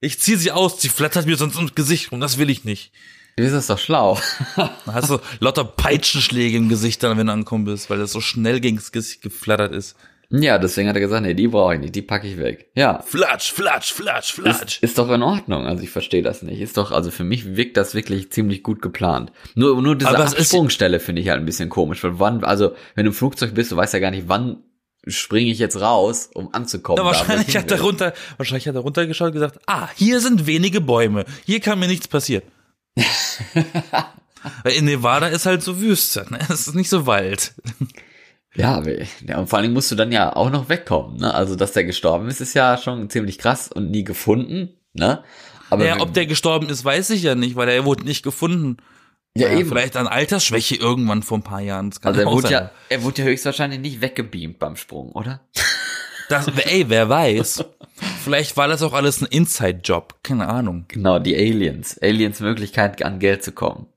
Ich 0.00 0.20
zieh 0.20 0.36
sie 0.36 0.52
aus, 0.52 0.80
sie 0.80 0.88
flattert 0.88 1.26
mir 1.26 1.36
sonst 1.36 1.58
ins 1.58 1.74
Gesicht 1.74 2.12
rum, 2.12 2.20
das 2.20 2.38
will 2.38 2.50
ich 2.50 2.64
nicht. 2.64 2.92
Das 3.36 3.52
ist 3.52 3.70
doch 3.70 3.78
schlau. 3.78 4.20
Dann 4.56 4.70
hast 4.86 5.10
du 5.10 5.18
lauter 5.40 5.64
Peitschenschläge 5.64 6.56
im 6.56 6.68
Gesicht 6.68 7.02
dann, 7.02 7.18
wenn 7.18 7.26
du 7.26 7.32
ankommen 7.32 7.64
bist, 7.64 7.90
weil 7.90 7.98
das 7.98 8.12
so 8.12 8.20
schnell 8.20 8.60
gegens 8.60 8.92
Gesicht 8.92 9.22
geflattert 9.22 9.72
ist. 9.72 9.96
Ja, 10.36 10.58
deswegen 10.58 10.88
hat 10.88 10.96
er 10.96 11.00
gesagt, 11.00 11.22
nee, 11.22 11.34
die 11.34 11.46
brauche 11.46 11.74
ich 11.74 11.80
nicht, 11.80 11.94
die 11.94 12.02
packe 12.02 12.26
ich 12.26 12.38
weg. 12.38 12.70
Ja, 12.74 13.00
Flatsch, 13.06 13.52
flatsch, 13.52 13.92
flatsch, 13.92 14.36
ist, 14.38 14.56
flatsch. 14.56 14.78
ist 14.82 14.98
doch 14.98 15.08
in 15.10 15.22
Ordnung. 15.22 15.66
Also 15.66 15.82
ich 15.84 15.90
verstehe 15.90 16.22
das 16.22 16.42
nicht. 16.42 16.60
Ist 16.60 16.76
doch, 16.76 16.90
also 16.90 17.10
für 17.12 17.22
mich 17.24 17.56
wirkt 17.56 17.76
das 17.76 17.94
wirklich 17.94 18.32
ziemlich 18.32 18.62
gut 18.64 18.82
geplant. 18.82 19.30
Nur, 19.54 19.80
nur 19.80 19.94
diese 19.96 20.10
ist- 20.10 20.36
Absprungstelle 20.38 20.98
finde 20.98 21.22
ich 21.22 21.28
halt 21.28 21.38
ein 21.40 21.46
bisschen 21.46 21.68
komisch. 21.68 22.02
Weil 22.02 22.18
wann, 22.18 22.42
also 22.42 22.74
wenn 22.96 23.04
du 23.04 23.10
im 23.10 23.14
Flugzeug 23.14 23.54
bist, 23.54 23.70
du 23.70 23.76
weißt 23.76 23.94
ja 23.94 24.00
gar 24.00 24.10
nicht, 24.10 24.24
wann 24.26 24.64
springe 25.06 25.50
ich 25.50 25.58
jetzt 25.58 25.80
raus, 25.80 26.30
um 26.34 26.52
anzukommen. 26.54 26.96
Da, 26.96 27.10
ich 27.10 27.18
wahrscheinlich 27.18 27.46
hin 27.48 27.60
hat 27.62 27.70
er 27.70 27.80
runter, 27.82 28.14
wahrscheinlich 28.38 28.66
hat 28.66 28.74
er 28.74 28.80
runtergeschaut 28.80 29.28
und 29.28 29.34
gesagt, 29.34 29.60
ah, 29.66 29.88
hier 29.94 30.18
sind 30.20 30.46
wenige 30.46 30.80
Bäume, 30.80 31.26
hier 31.44 31.60
kann 31.60 31.78
mir 31.78 31.86
nichts 31.88 32.08
passieren. 32.08 32.42
Weil 34.62 34.72
in 34.74 34.84
Nevada 34.86 35.28
ist 35.28 35.46
halt 35.46 35.62
so 35.62 35.80
Wüste, 35.80 36.26
ne? 36.30 36.38
Es 36.48 36.66
ist 36.68 36.74
nicht 36.74 36.88
so 36.90 37.06
Wald. 37.06 37.54
Ja, 38.56 38.82
ja, 39.26 39.38
und 39.38 39.48
vor 39.48 39.56
allen 39.58 39.64
Dingen 39.64 39.74
musst 39.74 39.90
du 39.90 39.96
dann 39.96 40.12
ja 40.12 40.34
auch 40.36 40.50
noch 40.50 40.68
wegkommen. 40.68 41.16
Ne? 41.18 41.34
Also, 41.34 41.56
dass 41.56 41.72
der 41.72 41.84
gestorben 41.84 42.28
ist, 42.28 42.40
ist 42.40 42.54
ja 42.54 42.76
schon 42.78 43.10
ziemlich 43.10 43.38
krass 43.38 43.68
und 43.68 43.90
nie 43.90 44.04
gefunden. 44.04 44.68
Ne? 44.92 45.24
Aber 45.70 45.84
Ja, 45.84 46.00
ob 46.00 46.12
der 46.14 46.26
gestorben 46.26 46.68
ist, 46.68 46.84
weiß 46.84 47.10
ich 47.10 47.22
ja 47.24 47.34
nicht, 47.34 47.56
weil 47.56 47.68
er 47.68 47.84
wurde 47.84 48.04
nicht 48.04 48.22
gefunden. 48.22 48.76
ja, 49.36 49.48
Ja, 49.48 49.58
eben. 49.58 49.68
Vielleicht 49.68 49.96
an 49.96 50.06
Altersschwäche 50.06 50.76
irgendwann 50.76 51.24
vor 51.24 51.38
ein 51.38 51.42
paar 51.42 51.60
Jahren. 51.62 51.92
Also 52.02 52.20
er 52.20 52.26
wurde 52.26 52.42
sein. 52.42 52.52
ja, 52.52 52.70
er 52.90 53.02
wurde 53.02 53.22
ja 53.22 53.28
höchstwahrscheinlich 53.28 53.80
nicht 53.80 54.00
weggebeamt 54.00 54.60
beim 54.60 54.76
Sprung, 54.76 55.10
oder? 55.12 55.40
Das, 56.28 56.46
ey, 56.48 56.84
wer 56.88 57.08
weiß. 57.08 57.64
Vielleicht 58.22 58.56
war 58.56 58.68
das 58.68 58.82
auch 58.82 58.92
alles 58.94 59.20
ein 59.20 59.26
Inside-Job. 59.26 60.20
Keine 60.22 60.48
Ahnung. 60.48 60.84
Genau, 60.88 61.18
die 61.18 61.34
Aliens. 61.36 61.98
Aliens 62.00 62.40
Möglichkeit, 62.40 63.02
an 63.04 63.18
Geld 63.18 63.42
zu 63.44 63.52
kommen. 63.52 63.88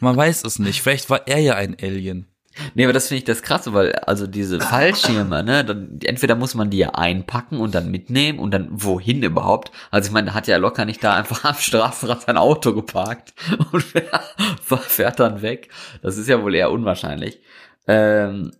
Man 0.00 0.16
weiß 0.16 0.44
es 0.44 0.58
nicht. 0.58 0.82
Vielleicht 0.82 1.10
war 1.10 1.26
er 1.26 1.38
ja 1.38 1.54
ein 1.54 1.76
Alien. 1.80 2.26
Nee, 2.74 2.84
aber 2.84 2.92
das 2.92 3.08
finde 3.08 3.18
ich 3.18 3.24
das 3.24 3.42
krasse, 3.42 3.72
weil 3.74 3.92
also 3.92 4.26
diese 4.26 4.60
Fallschirme, 4.60 5.42
ne, 5.42 5.64
dann 5.64 5.98
entweder 6.04 6.34
muss 6.34 6.54
man 6.54 6.70
die 6.70 6.78
ja 6.78 6.90
einpacken 6.90 7.58
und 7.58 7.74
dann 7.74 7.90
mitnehmen 7.90 8.38
und 8.38 8.52
dann 8.52 8.68
wohin 8.70 9.22
überhaupt? 9.22 9.72
Also 9.90 10.08
ich 10.08 10.12
meine, 10.12 10.34
hat 10.34 10.46
ja 10.46 10.56
locker 10.56 10.84
nicht 10.84 11.02
da 11.02 11.14
einfach 11.14 11.44
am 11.44 11.54
Straßenrand 11.54 12.22
sein 12.22 12.36
Auto 12.36 12.74
geparkt 12.74 13.32
und 13.72 13.82
fährt, 13.82 14.34
fährt 14.62 15.20
dann 15.20 15.42
weg. 15.42 15.70
Das 16.02 16.16
ist 16.16 16.28
ja 16.28 16.42
wohl 16.42 16.54
eher 16.54 16.70
unwahrscheinlich. 16.70 17.40
Ähm, 17.86 18.52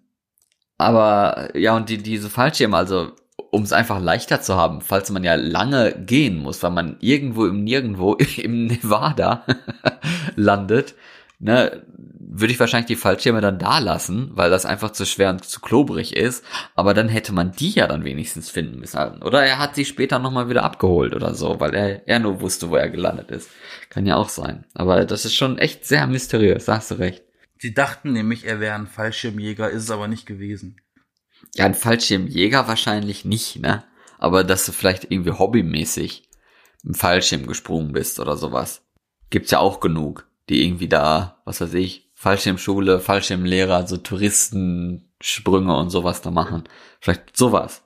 aber 0.79 1.57
ja, 1.57 1.77
und 1.77 1.89
die, 1.89 1.99
diese 1.99 2.31
Fallschirme, 2.31 2.77
also 2.77 3.13
um 3.51 3.63
es 3.63 3.73
einfach 3.73 4.01
leichter 4.01 4.41
zu 4.41 4.57
haben, 4.57 4.81
falls 4.81 5.11
man 5.11 5.25
ja 5.25 5.35
lange 5.35 5.93
gehen 5.93 6.39
muss, 6.39 6.63
weil 6.63 6.71
man 6.71 6.97
irgendwo 7.01 7.47
im 7.47 7.65
Nirgendwo 7.65 8.15
im 8.37 8.67
Nevada 8.67 9.45
landet, 10.37 10.95
ne, 11.39 11.83
würde 12.41 12.53
ich 12.53 12.61
wahrscheinlich 12.61 12.87
die 12.89 12.97
Fallschirme 12.97 13.41
dann 13.41 13.59
da 13.59 13.79
lassen, 13.79 14.31
weil 14.35 14.51
das 14.51 14.67
einfach 14.67 14.91
zu 14.93 15.05
schwer 15.05 15.31
und 15.31 15.45
zu 15.45 15.61
klobrig 15.61 16.17
ist. 16.17 16.45
Aber 16.75 16.95
dann 16.95 17.09
hätte 17.09 17.33
man 17.33 17.53
die 17.53 17.71
ja 17.71 17.87
dann 17.87 18.05
wenigstens 18.05 18.51
finden 18.51 18.79
müssen. 18.79 19.23
Oder 19.23 19.45
er 19.45 19.59
hat 19.59 19.75
sie 19.75 19.85
später 19.85 20.19
nochmal 20.19 20.49
wieder 20.49 20.65
abgeholt 20.65 21.15
oder 21.15 21.35
so, 21.35 21.61
weil 21.61 21.75
er, 21.75 22.09
er 22.09 22.19
nur 22.19 22.41
wusste, 22.41 22.71
wo 22.71 22.77
er 22.77 22.91
gelandet 22.91 23.31
ist. 23.31 23.51
Kann 23.91 24.07
ja 24.07 24.17
auch 24.17 24.29
sein. 24.29 24.67
Aber 24.75 25.05
das 25.05 25.25
ist 25.25 25.35
schon 25.35 25.59
echt 25.59 25.85
sehr 25.85 26.07
mysteriös, 26.07 26.67
da 26.67 26.77
hast 26.77 26.91
du 26.91 26.97
recht. 26.97 27.25
Sie 27.59 27.75
dachten 27.75 28.13
nämlich, 28.13 28.47
er 28.47 28.61
wäre 28.61 28.77
ein 28.77 28.87
Fallschirmjäger, 28.87 29.71
ist 29.71 29.85
es 29.85 29.91
aber 29.91 30.07
nicht 30.07 30.27
gewesen. 30.27 30.81
Ja, 31.55 31.65
ein 31.65 31.75
Fallschirmjäger 31.75 32.69
wahrscheinlich 32.69 33.25
nicht, 33.25 33.61
ne? 33.61 33.85
Aber 34.19 34.45
dass 34.45 34.67
du 34.67 34.73
vielleicht 34.73 35.11
irgendwie 35.11 35.33
hobbymäßig 35.33 36.29
im 36.85 36.95
Fallschirm 36.95 37.47
gesprungen 37.47 37.93
bist 37.93 38.21
oder 38.21 38.37
sowas. 38.37 38.83
Gibt's 39.31 39.51
ja 39.51 39.59
auch 39.59 39.81
genug, 39.81 40.29
die 40.49 40.65
irgendwie 40.65 40.89
da, 40.89 41.43
was 41.45 41.61
weiß 41.61 41.75
ich, 41.75 42.08
Fallschirmschule, 42.19 42.99
Fallschirmlehrer, 42.99 43.87
so 43.87 43.97
Touristensprünge 43.97 45.77
und 45.77 45.91
sowas 45.91 46.21
da 46.21 46.33
machen. 46.33 46.65
Vielleicht 47.01 47.37
sowas. 47.37 47.85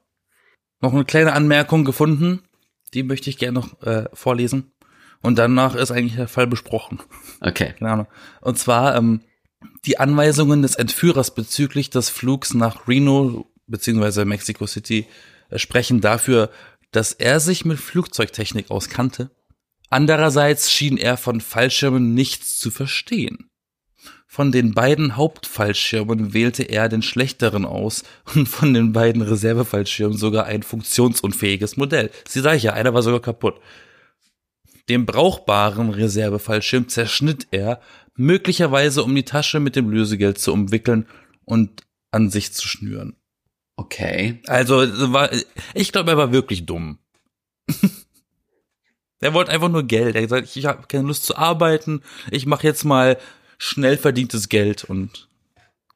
Noch 0.80 0.94
eine 0.94 1.04
kleine 1.04 1.34
Anmerkung 1.34 1.84
gefunden. 1.84 2.42
Die 2.94 3.02
möchte 3.02 3.28
ich 3.28 3.36
gerne 3.36 3.60
noch 3.60 3.82
äh, 3.82 4.06
vorlesen. 4.14 4.72
Und 5.20 5.36
danach 5.36 5.74
ist 5.74 5.90
eigentlich 5.90 6.16
der 6.16 6.28
Fall 6.28 6.46
besprochen. 6.46 7.02
Okay. 7.42 7.74
Ahnung. 7.80 8.06
Und 8.40 8.58
zwar 8.58 8.96
ähm, 8.96 9.20
die 9.84 9.98
Anweisungen 9.98 10.62
des 10.62 10.76
Entführers 10.76 11.34
bezüglich 11.34 11.90
des 11.90 12.08
Flugs 12.08 12.54
nach 12.54 12.88
Reno 12.88 13.52
beziehungsweise 13.66 14.24
Mexico 14.24 14.66
City 14.66 15.08
sprechen 15.56 16.00
dafür, 16.00 16.48
dass 16.90 17.12
er 17.12 17.38
sich 17.38 17.66
mit 17.66 17.78
Flugzeugtechnik 17.78 18.70
auskannte. 18.70 19.30
Andererseits 19.90 20.72
schien 20.72 20.96
er 20.96 21.18
von 21.18 21.42
Fallschirmen 21.42 22.14
nichts 22.14 22.58
zu 22.58 22.70
verstehen. 22.70 23.50
Von 24.34 24.50
den 24.50 24.72
beiden 24.72 25.16
Hauptfallschirmen 25.16 26.32
wählte 26.32 26.62
er 26.62 26.88
den 26.88 27.02
schlechteren 27.02 27.66
aus 27.66 28.02
und 28.34 28.48
von 28.48 28.72
den 28.72 28.94
beiden 28.94 29.20
Reservefallschirmen 29.20 30.16
sogar 30.16 30.46
ein 30.46 30.62
funktionsunfähiges 30.62 31.76
Modell. 31.76 32.10
Sie 32.26 32.40
sag 32.40 32.56
ich 32.56 32.62
ja, 32.62 32.72
einer 32.72 32.94
war 32.94 33.02
sogar 33.02 33.20
kaputt. 33.20 33.60
Den 34.88 35.04
brauchbaren 35.04 35.90
Reservefallschirm 35.90 36.88
zerschnitt 36.88 37.48
er, 37.50 37.82
möglicherweise 38.16 39.04
um 39.04 39.14
die 39.14 39.26
Tasche 39.26 39.60
mit 39.60 39.76
dem 39.76 39.90
Lösegeld 39.90 40.38
zu 40.38 40.54
umwickeln 40.54 41.06
und 41.44 41.82
an 42.10 42.30
sich 42.30 42.54
zu 42.54 42.66
schnüren. 42.66 43.16
Okay. 43.76 44.40
Also 44.46 44.76
war, 45.12 45.28
ich 45.74 45.92
glaube, 45.92 46.10
er 46.10 46.16
war 46.16 46.32
wirklich 46.32 46.64
dumm. 46.64 47.00
er 49.20 49.34
wollte 49.34 49.52
einfach 49.52 49.68
nur 49.68 49.82
Geld. 49.82 50.14
Er 50.14 50.22
hat 50.22 50.28
gesagt, 50.30 50.56
ich 50.56 50.64
habe 50.64 50.86
keine 50.88 51.06
Lust 51.06 51.24
zu 51.24 51.36
arbeiten. 51.36 52.00
Ich 52.30 52.46
mache 52.46 52.66
jetzt 52.66 52.84
mal 52.84 53.18
schnell 53.62 53.96
verdientes 53.96 54.48
Geld 54.48 54.82
und 54.82 55.28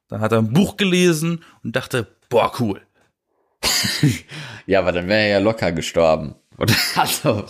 dann 0.08 0.20
hat 0.20 0.30
er 0.30 0.38
ein 0.38 0.52
Buch 0.52 0.76
gelesen 0.76 1.42
und 1.64 1.74
dachte, 1.74 2.06
boah, 2.28 2.52
cool. 2.60 2.80
ja, 4.66 4.78
aber 4.78 4.92
dann 4.92 5.08
wäre 5.08 5.22
er 5.22 5.28
ja 5.28 5.38
locker 5.38 5.72
gestorben. 5.72 6.36
Und 6.58 6.74
also, 6.96 7.44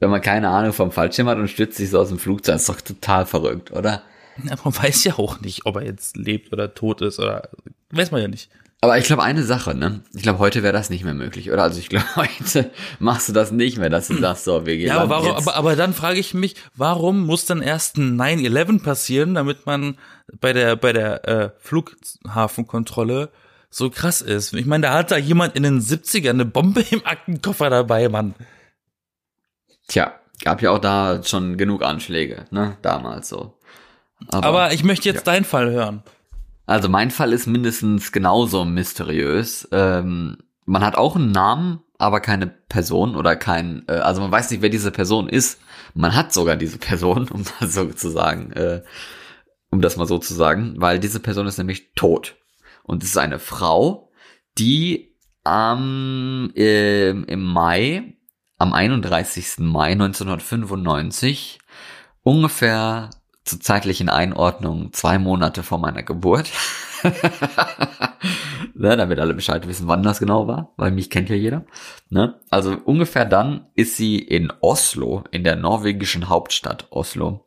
wenn 0.00 0.10
man 0.10 0.20
keine 0.20 0.48
Ahnung 0.48 0.72
vom 0.72 0.90
Fallschirm 0.90 1.28
hat 1.28 1.38
und 1.38 1.48
stürzt 1.48 1.76
sich 1.76 1.90
so 1.90 2.00
aus 2.00 2.08
dem 2.08 2.18
Flugzeug, 2.18 2.56
ist 2.56 2.68
doch 2.68 2.80
total 2.80 3.26
verrückt, 3.26 3.70
oder? 3.70 4.02
Ja, 4.42 4.56
man 4.64 4.76
weiß 4.76 5.04
ja 5.04 5.18
auch 5.18 5.40
nicht, 5.40 5.66
ob 5.66 5.76
er 5.76 5.84
jetzt 5.84 6.16
lebt 6.16 6.52
oder 6.52 6.74
tot 6.74 7.00
ist 7.00 7.20
oder 7.20 7.50
weiß 7.90 8.10
man 8.10 8.22
ja 8.22 8.28
nicht. 8.28 8.50
Aber 8.84 8.98
ich 8.98 9.06
glaube, 9.06 9.22
eine 9.22 9.44
Sache, 9.44 9.74
ne? 9.74 10.02
Ich 10.12 10.20
glaube, 10.20 10.40
heute 10.40 10.62
wäre 10.62 10.74
das 10.74 10.90
nicht 10.90 11.04
mehr 11.04 11.14
möglich, 11.14 11.50
oder? 11.50 11.62
Also 11.62 11.78
ich 11.78 11.88
glaube, 11.88 12.04
heute 12.16 12.70
machst 12.98 13.30
du 13.30 13.32
das 13.32 13.50
nicht 13.50 13.78
mehr, 13.78 13.88
dass 13.88 14.08
du 14.08 14.18
sagst, 14.18 14.44
so, 14.44 14.66
wir 14.66 14.76
gehen 14.76 14.88
Ja, 14.88 14.98
aber, 14.98 15.08
warum, 15.08 15.30
aber, 15.30 15.54
aber 15.54 15.74
dann 15.74 15.94
frage 15.94 16.20
ich 16.20 16.34
mich, 16.34 16.54
warum 16.76 17.24
muss 17.24 17.46
dann 17.46 17.62
erst 17.62 17.96
ein 17.96 18.20
9-11 18.20 18.82
passieren, 18.82 19.32
damit 19.32 19.64
man 19.64 19.96
bei 20.38 20.52
der, 20.52 20.76
bei 20.76 20.92
der 20.92 21.26
äh, 21.26 21.50
Flughafenkontrolle 21.60 23.30
so 23.70 23.88
krass 23.88 24.20
ist? 24.20 24.52
Ich 24.52 24.66
meine, 24.66 24.88
da 24.88 24.92
hat 24.92 25.10
da 25.10 25.16
jemand 25.16 25.56
in 25.56 25.62
den 25.62 25.80
70ern 25.80 26.28
eine 26.28 26.44
Bombe 26.44 26.84
im 26.90 27.06
Aktenkoffer 27.06 27.70
dabei, 27.70 28.10
Mann. 28.10 28.34
Tja, 29.88 30.12
gab 30.42 30.60
ja 30.60 30.72
auch 30.72 30.78
da 30.78 31.22
schon 31.24 31.56
genug 31.56 31.82
Anschläge, 31.82 32.44
ne? 32.50 32.76
Damals 32.82 33.30
so. 33.30 33.58
Aber, 34.28 34.46
aber 34.46 34.72
ich 34.74 34.84
möchte 34.84 35.08
jetzt 35.08 35.26
ja. 35.26 35.32
deinen 35.32 35.46
Fall 35.46 35.70
hören. 35.70 36.02
Also 36.66 36.88
mein 36.88 37.10
Fall 37.10 37.32
ist 37.32 37.46
mindestens 37.46 38.12
genauso 38.12 38.64
mysteriös. 38.64 39.68
Ähm, 39.72 40.38
man 40.64 40.84
hat 40.84 40.96
auch 40.96 41.16
einen 41.16 41.30
Namen, 41.30 41.80
aber 41.98 42.20
keine 42.20 42.46
Person 42.46 43.16
oder 43.16 43.36
kein, 43.36 43.84
äh, 43.88 43.92
also 43.92 44.20
man 44.22 44.32
weiß 44.32 44.50
nicht, 44.50 44.62
wer 44.62 44.70
diese 44.70 44.90
Person 44.90 45.28
ist. 45.28 45.60
Man 45.94 46.14
hat 46.14 46.32
sogar 46.32 46.56
diese 46.56 46.78
Person, 46.78 47.28
um 47.32 47.44
das 47.60 47.74
so 47.74 47.86
zu 47.86 48.08
sagen, 48.08 48.52
äh, 48.52 48.82
um 49.70 49.80
das 49.80 49.96
mal 49.96 50.06
so 50.06 50.18
zu 50.18 50.34
sagen, 50.34 50.74
weil 50.78 50.98
diese 50.98 51.20
Person 51.20 51.46
ist 51.46 51.58
nämlich 51.58 51.92
tot. 51.94 52.36
Und 52.82 53.02
es 53.02 53.10
ist 53.10 53.18
eine 53.18 53.38
Frau, 53.38 54.10
die 54.58 55.14
am, 55.42 56.50
äh, 56.56 57.10
im 57.10 57.42
Mai, 57.42 58.16
am 58.56 58.72
31. 58.72 59.58
Mai 59.58 59.92
1995 59.92 61.58
ungefähr 62.22 63.10
zur 63.44 63.60
zeitlichen 63.60 64.08
Einordnung 64.08 64.92
zwei 64.92 65.18
Monate 65.18 65.62
vor 65.62 65.78
meiner 65.78 66.02
Geburt. 66.02 66.50
ne, 68.74 68.96
damit 68.96 69.18
alle 69.18 69.34
Bescheid 69.34 69.68
wissen, 69.68 69.86
wann 69.86 70.02
das 70.02 70.18
genau 70.18 70.48
war, 70.48 70.72
weil 70.76 70.90
mich 70.90 71.10
kennt 71.10 71.28
ja 71.28 71.36
jeder. 71.36 71.66
Ne? 72.08 72.40
Also 72.50 72.76
ungefähr 72.84 73.26
dann 73.26 73.66
ist 73.74 73.96
sie 73.96 74.18
in 74.18 74.52
Oslo, 74.60 75.24
in 75.30 75.44
der 75.44 75.56
norwegischen 75.56 76.28
Hauptstadt 76.28 76.86
Oslo, 76.90 77.46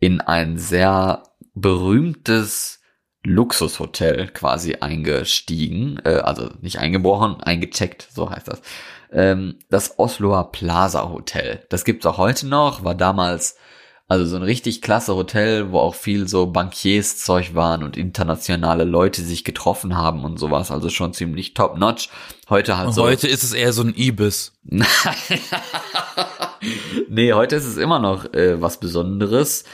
in 0.00 0.20
ein 0.20 0.58
sehr 0.58 1.22
berühmtes 1.54 2.80
Luxushotel 3.24 4.28
quasi 4.28 4.76
eingestiegen, 4.80 6.00
äh, 6.04 6.16
also 6.16 6.50
nicht 6.60 6.78
eingebrochen, 6.78 7.40
eingecheckt, 7.40 8.08
so 8.12 8.30
heißt 8.30 8.48
das. 8.48 8.62
Ähm, 9.12 9.58
das 9.70 9.98
Osloer 9.98 10.52
Plaza 10.52 11.08
Hotel. 11.10 11.64
Das 11.68 11.84
gibt's 11.84 12.06
auch 12.06 12.18
heute 12.18 12.46
noch, 12.46 12.84
war 12.84 12.94
damals 12.94 13.56
also 14.08 14.24
so 14.24 14.36
ein 14.36 14.42
richtig 14.42 14.80
klasse 14.80 15.14
Hotel, 15.14 15.70
wo 15.70 15.78
auch 15.78 15.94
viel 15.94 16.26
so 16.28 16.46
Bankierszeug 16.46 17.54
waren 17.54 17.82
und 17.82 17.98
internationale 17.98 18.84
Leute 18.84 19.20
sich 19.22 19.44
getroffen 19.44 19.98
haben 19.98 20.24
und 20.24 20.38
sowas. 20.38 20.70
Also 20.70 20.88
schon 20.88 21.12
ziemlich 21.12 21.52
top 21.52 21.76
notch. 21.76 22.08
Heute 22.48 22.78
halt 22.78 22.94
so. 22.94 23.02
Heute 23.02 23.28
ist 23.28 23.42
es 23.42 23.52
eher 23.52 23.74
so 23.74 23.82
ein 23.82 23.92
Ibis. 23.94 24.54
nee, 27.08 27.34
heute 27.34 27.56
ist 27.56 27.66
es 27.66 27.76
immer 27.76 27.98
noch 27.98 28.32
äh, 28.32 28.60
was 28.62 28.80
Besonderes. 28.80 29.64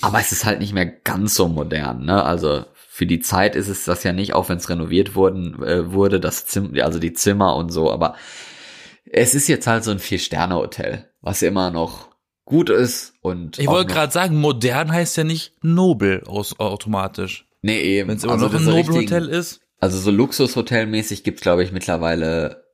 Aber 0.00 0.20
es 0.20 0.30
ist 0.30 0.44
halt 0.44 0.60
nicht 0.60 0.72
mehr 0.72 0.86
ganz 0.86 1.34
so 1.34 1.48
modern, 1.48 2.04
ne? 2.04 2.24
Also 2.24 2.64
für 2.88 3.06
die 3.06 3.20
Zeit 3.20 3.56
ist 3.56 3.68
es 3.68 3.84
das 3.84 4.04
ja 4.04 4.12
nicht, 4.12 4.32
auch 4.32 4.48
wenn 4.48 4.58
es 4.58 4.70
renoviert 4.70 5.16
wurden, 5.16 5.60
äh, 5.62 5.92
wurde, 5.92 6.20
das 6.20 6.46
Zimmer, 6.46 6.84
also 6.84 6.98
die 6.98 7.14
Zimmer 7.14 7.56
und 7.56 7.70
so, 7.70 7.90
aber 7.90 8.14
es 9.04 9.34
ist 9.34 9.48
jetzt 9.48 9.66
halt 9.66 9.82
so 9.84 9.90
ein 9.90 9.98
Vier-Sterne-Hotel, 9.98 11.10
was 11.20 11.42
immer 11.42 11.70
noch 11.70 12.11
gut 12.52 12.70
ist 12.70 13.14
und. 13.20 13.58
Ich 13.58 13.66
wollte 13.66 13.92
gerade 13.92 14.12
sagen, 14.12 14.36
modern 14.36 14.92
heißt 14.92 15.16
ja 15.16 15.24
nicht 15.24 15.54
nobel 15.62 16.22
aus, 16.26 16.60
automatisch. 16.60 17.46
Nee, 17.62 17.80
eben. 17.80 18.08
Wenn 18.08 18.16
es 18.18 18.24
immer 18.24 18.34
also 18.34 18.46
noch 18.46 18.54
ein 18.54 18.64
Nobelhotel 18.64 19.28
ist. 19.28 19.60
Also 19.80 19.98
so 19.98 20.12
Luxushotelmäßig 20.12 21.24
gibt's 21.24 21.42
glaube 21.42 21.64
ich, 21.64 21.72
mittlerweile 21.72 22.64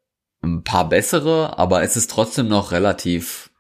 ein 0.43 0.63
paar 0.63 0.89
bessere, 0.89 1.59
aber 1.59 1.83
es 1.83 1.97
ist 1.97 2.11
trotzdem 2.11 2.49
noch 2.49 2.73
relativ 2.73 3.51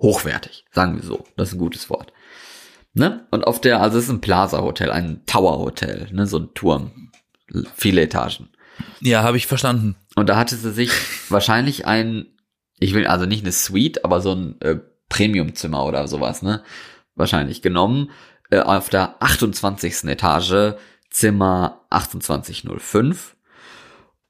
hochwertig, 0.00 0.64
sagen 0.72 0.96
wir 0.96 1.02
so. 1.02 1.24
Das 1.36 1.48
ist 1.48 1.54
ein 1.54 1.58
gutes 1.58 1.88
Wort. 1.88 2.12
Ne? 2.92 3.26
Und 3.30 3.46
auf 3.46 3.60
der, 3.60 3.80
also 3.80 3.98
es 3.98 4.04
ist 4.04 4.10
ein 4.10 4.20
Plaza-Hotel, 4.20 4.90
ein 4.90 5.22
Tower-Hotel, 5.26 6.08
ne, 6.12 6.26
so 6.26 6.38
ein 6.38 6.54
Turm, 6.54 7.10
viele 7.74 8.02
Etagen. 8.02 8.50
Ja, 9.00 9.22
habe 9.22 9.36
ich 9.36 9.46
verstanden. 9.46 9.96
Und 10.14 10.28
da 10.28 10.36
hatte 10.36 10.56
sie 10.56 10.72
sich 10.72 10.90
wahrscheinlich 11.28 11.86
ein, 11.86 12.26
ich 12.78 12.94
will 12.94 13.06
also 13.06 13.26
nicht 13.26 13.42
eine 13.42 13.52
Suite, 13.52 14.04
aber 14.04 14.20
so 14.20 14.32
ein 14.32 14.60
äh, 14.60 14.78
Premiumzimmer 15.14 15.84
oder 15.84 16.08
sowas, 16.08 16.42
ne? 16.42 16.62
Wahrscheinlich 17.14 17.62
genommen. 17.62 18.10
Äh, 18.50 18.58
auf 18.58 18.88
der 18.88 19.22
28. 19.22 20.04
Etage, 20.04 20.74
Zimmer 21.10 21.86
2805. 21.90 23.36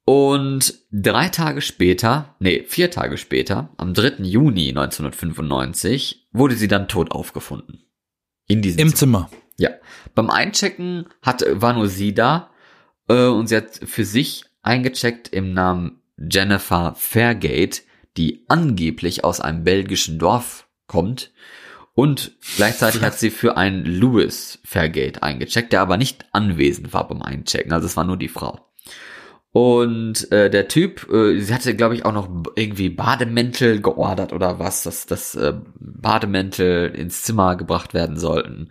Und 0.05 0.75
drei 0.92 1.31
Tage 1.31 1.62
später, 1.62 2.35
nee, 2.38 2.64
vier 2.68 2.90
Tage 2.90 3.16
später, 3.16 3.70
am 3.79 3.94
3. 3.94 4.23
Juni 4.25 4.68
1995, 4.68 6.29
wurde 6.33 6.57
sie 6.57 6.68
dann 6.68 6.88
tot 6.88 7.11
aufgefunden. 7.11 7.85
In 8.47 8.61
diesem 8.61 8.81
Im 8.81 8.94
Zimmer. 8.94 9.31
Zimmer. 9.31 9.42
Ja. 9.57 9.70
Beim 10.14 10.29
Einchecken 10.29 11.07
hat, 11.23 11.44
war 11.49 11.73
nur 11.73 11.88
sie 11.88 12.12
da 12.12 12.51
äh, 13.09 13.27
und 13.27 13.49
sie 13.49 13.57
hat 13.57 13.81
für 13.83 14.05
sich 14.05 14.44
eingecheckt 14.62 15.29
im 15.29 15.55
Namen 15.55 16.03
Jennifer 16.18 16.94
Fairgate, 16.94 17.81
die 18.18 18.44
angeblich 18.49 19.25
aus 19.25 19.40
einem 19.40 19.64
belgischen 19.64 20.18
Dorf 20.18 20.63
kommt. 20.87 21.33
Und 21.94 22.33
gleichzeitig 22.57 23.03
hat 23.03 23.18
sie 23.18 23.31
für 23.31 23.57
einen 23.57 23.85
Louis 23.85 24.59
Fairgate 24.64 25.23
eingecheckt, 25.23 25.73
der 25.73 25.81
aber 25.81 25.97
nicht 25.97 26.27
anwesend 26.33 26.92
war 26.92 27.07
beim 27.07 27.23
Einchecken. 27.23 27.73
Also 27.73 27.87
es 27.87 27.97
war 27.97 28.05
nur 28.05 28.16
die 28.16 28.29
Frau. 28.29 28.61
Und 29.53 30.33
äh, 30.33 30.51
der 30.51 30.66
Typ, 30.66 31.09
äh, 31.12 31.38
sie 31.38 31.55
hatte, 31.55 31.77
glaube 31.77 31.94
ich, 31.94 32.05
auch 32.05 32.12
noch 32.12 32.29
irgendwie 32.57 32.88
Bademäntel 32.88 33.81
geordert 33.81 34.33
oder 34.33 34.59
was, 34.59 34.83
dass 34.83 35.07
das 35.07 35.37
äh, 35.37 35.55
Bademäntel 35.79 36.88
ins 36.92 37.23
Zimmer 37.23 37.55
gebracht 37.55 37.94
werden 37.94 38.16
sollten. 38.16 38.70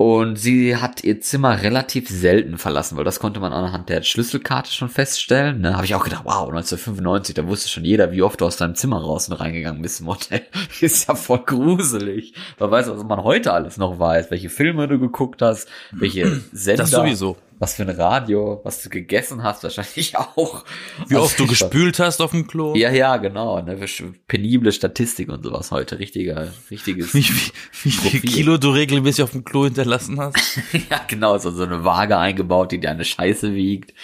Und 0.00 0.36
sie 0.36 0.76
hat 0.76 1.02
ihr 1.02 1.20
Zimmer 1.20 1.60
relativ 1.60 2.08
selten 2.08 2.56
verlassen, 2.56 2.96
weil 2.96 3.02
das 3.02 3.18
konnte 3.18 3.40
man 3.40 3.52
anhand 3.52 3.88
der 3.88 4.04
Schlüsselkarte 4.04 4.70
schon 4.70 4.88
feststellen. 4.88 5.60
Ne? 5.60 5.74
Habe 5.74 5.86
ich 5.86 5.94
auch 5.96 6.04
gedacht, 6.04 6.22
wow, 6.24 6.48
1995, 6.48 7.34
da 7.34 7.48
wusste 7.48 7.68
schon 7.68 7.84
jeder, 7.84 8.12
wie 8.12 8.22
oft 8.22 8.40
du 8.40 8.46
aus 8.46 8.56
deinem 8.56 8.76
Zimmer 8.76 9.00
raus 9.00 9.28
und 9.28 9.34
reingegangen 9.34 9.82
bist 9.82 10.00
im 10.00 10.06
Hotel. 10.06 10.42
Ist 10.80 11.08
ja 11.08 11.16
voll 11.16 11.42
gruselig. 11.44 12.32
Man 12.60 12.70
weiß, 12.70 12.90
was 12.90 13.02
man 13.02 13.24
heute 13.24 13.52
alles 13.52 13.76
noch 13.76 13.98
weiß, 13.98 14.30
welche 14.30 14.50
Filme 14.50 14.86
du 14.86 15.00
geguckt 15.00 15.42
hast, 15.42 15.68
welche 15.90 16.42
Sender. 16.52 16.84
Das 16.84 16.92
sowieso 16.92 17.36
was 17.58 17.74
für 17.74 17.82
ein 17.82 17.90
Radio, 17.90 18.60
was 18.64 18.82
du 18.82 18.88
gegessen 18.88 19.42
hast, 19.42 19.62
wahrscheinlich 19.64 20.16
auch. 20.16 20.64
Wie 21.06 21.14
also 21.14 21.26
oft 21.26 21.38
du 21.38 21.46
gespült 21.46 21.98
hast 21.98 22.20
auf 22.20 22.30
dem 22.30 22.46
Klo. 22.46 22.74
Ja, 22.74 22.90
ja, 22.90 23.16
genau. 23.16 23.60
Ne, 23.60 23.78
penible 24.26 24.72
Statistik 24.72 25.28
und 25.28 25.44
sowas 25.44 25.70
heute. 25.70 25.98
Richtiger, 25.98 26.52
richtiges. 26.70 27.14
Wie, 27.14 27.24
wie, 27.24 27.52
wie 27.84 27.90
viel 27.90 28.20
Kilo 28.20 28.58
du 28.58 28.70
regelmäßig 28.70 29.24
auf 29.24 29.32
dem 29.32 29.44
Klo 29.44 29.64
hinterlassen 29.64 30.20
hast. 30.20 30.36
ja, 30.90 31.00
genau. 31.08 31.38
So, 31.38 31.50
so 31.50 31.64
eine 31.64 31.84
Waage 31.84 32.16
eingebaut, 32.18 32.72
die 32.72 32.80
deine 32.80 33.04
Scheiße 33.04 33.54
wiegt. 33.54 33.94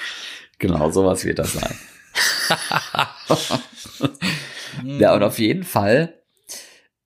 Genau, 0.58 0.90
sowas 0.90 1.24
wird 1.24 1.38
das 1.38 1.52
sein. 1.52 1.76
ja, 4.98 5.14
und 5.14 5.22
auf 5.22 5.38
jeden 5.38 5.64
Fall 5.64 6.14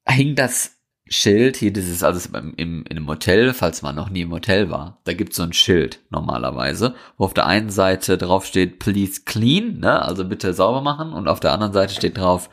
hing 0.06 0.34
das 0.34 0.77
Schild, 1.10 1.56
hier 1.56 1.72
dieses, 1.72 2.02
also 2.02 2.28
im, 2.36 2.54
im, 2.56 2.84
in 2.88 2.96
einem 2.96 3.08
Hotel, 3.08 3.54
falls 3.54 3.82
man 3.82 3.94
noch 3.94 4.10
nie 4.10 4.22
im 4.22 4.32
Hotel 4.32 4.70
war, 4.70 5.00
da 5.04 5.12
gibt's 5.12 5.36
so 5.36 5.42
ein 5.42 5.52
Schild 5.52 6.00
normalerweise, 6.10 6.94
wo 7.16 7.24
auf 7.24 7.34
der 7.34 7.46
einen 7.46 7.70
Seite 7.70 8.18
drauf 8.18 8.46
steht, 8.46 8.78
please 8.78 9.22
clean, 9.24 9.78
ne, 9.78 10.02
also 10.02 10.24
bitte 10.24 10.52
sauber 10.54 10.80
machen, 10.80 11.12
und 11.12 11.28
auf 11.28 11.40
der 11.40 11.52
anderen 11.52 11.72
Seite 11.72 11.94
steht 11.94 12.18
drauf, 12.18 12.50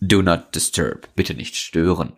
do 0.00 0.22
not 0.22 0.54
disturb, 0.54 1.08
bitte 1.14 1.34
nicht 1.34 1.56
stören. 1.56 2.12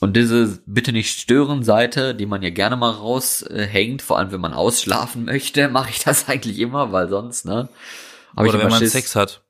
Und 0.00 0.16
diese 0.16 0.60
bitte 0.66 0.92
nicht 0.92 1.18
stören 1.18 1.64
Seite, 1.64 2.14
die 2.14 2.26
man 2.26 2.42
ja 2.42 2.50
gerne 2.50 2.76
mal 2.76 2.90
raushängt, 2.90 4.00
vor 4.00 4.18
allem 4.18 4.30
wenn 4.30 4.40
man 4.40 4.54
ausschlafen 4.54 5.24
möchte, 5.24 5.68
mache 5.70 5.90
ich 5.90 6.04
das 6.04 6.28
eigentlich 6.28 6.58
immer, 6.60 6.92
weil 6.92 7.08
sonst, 7.08 7.44
ne? 7.44 7.68
Hab 8.36 8.46
Oder 8.46 8.60
wenn 8.60 8.68
man 8.68 8.78
Schiss. 8.78 8.92
Sex 8.92 9.16
hat. 9.16 9.42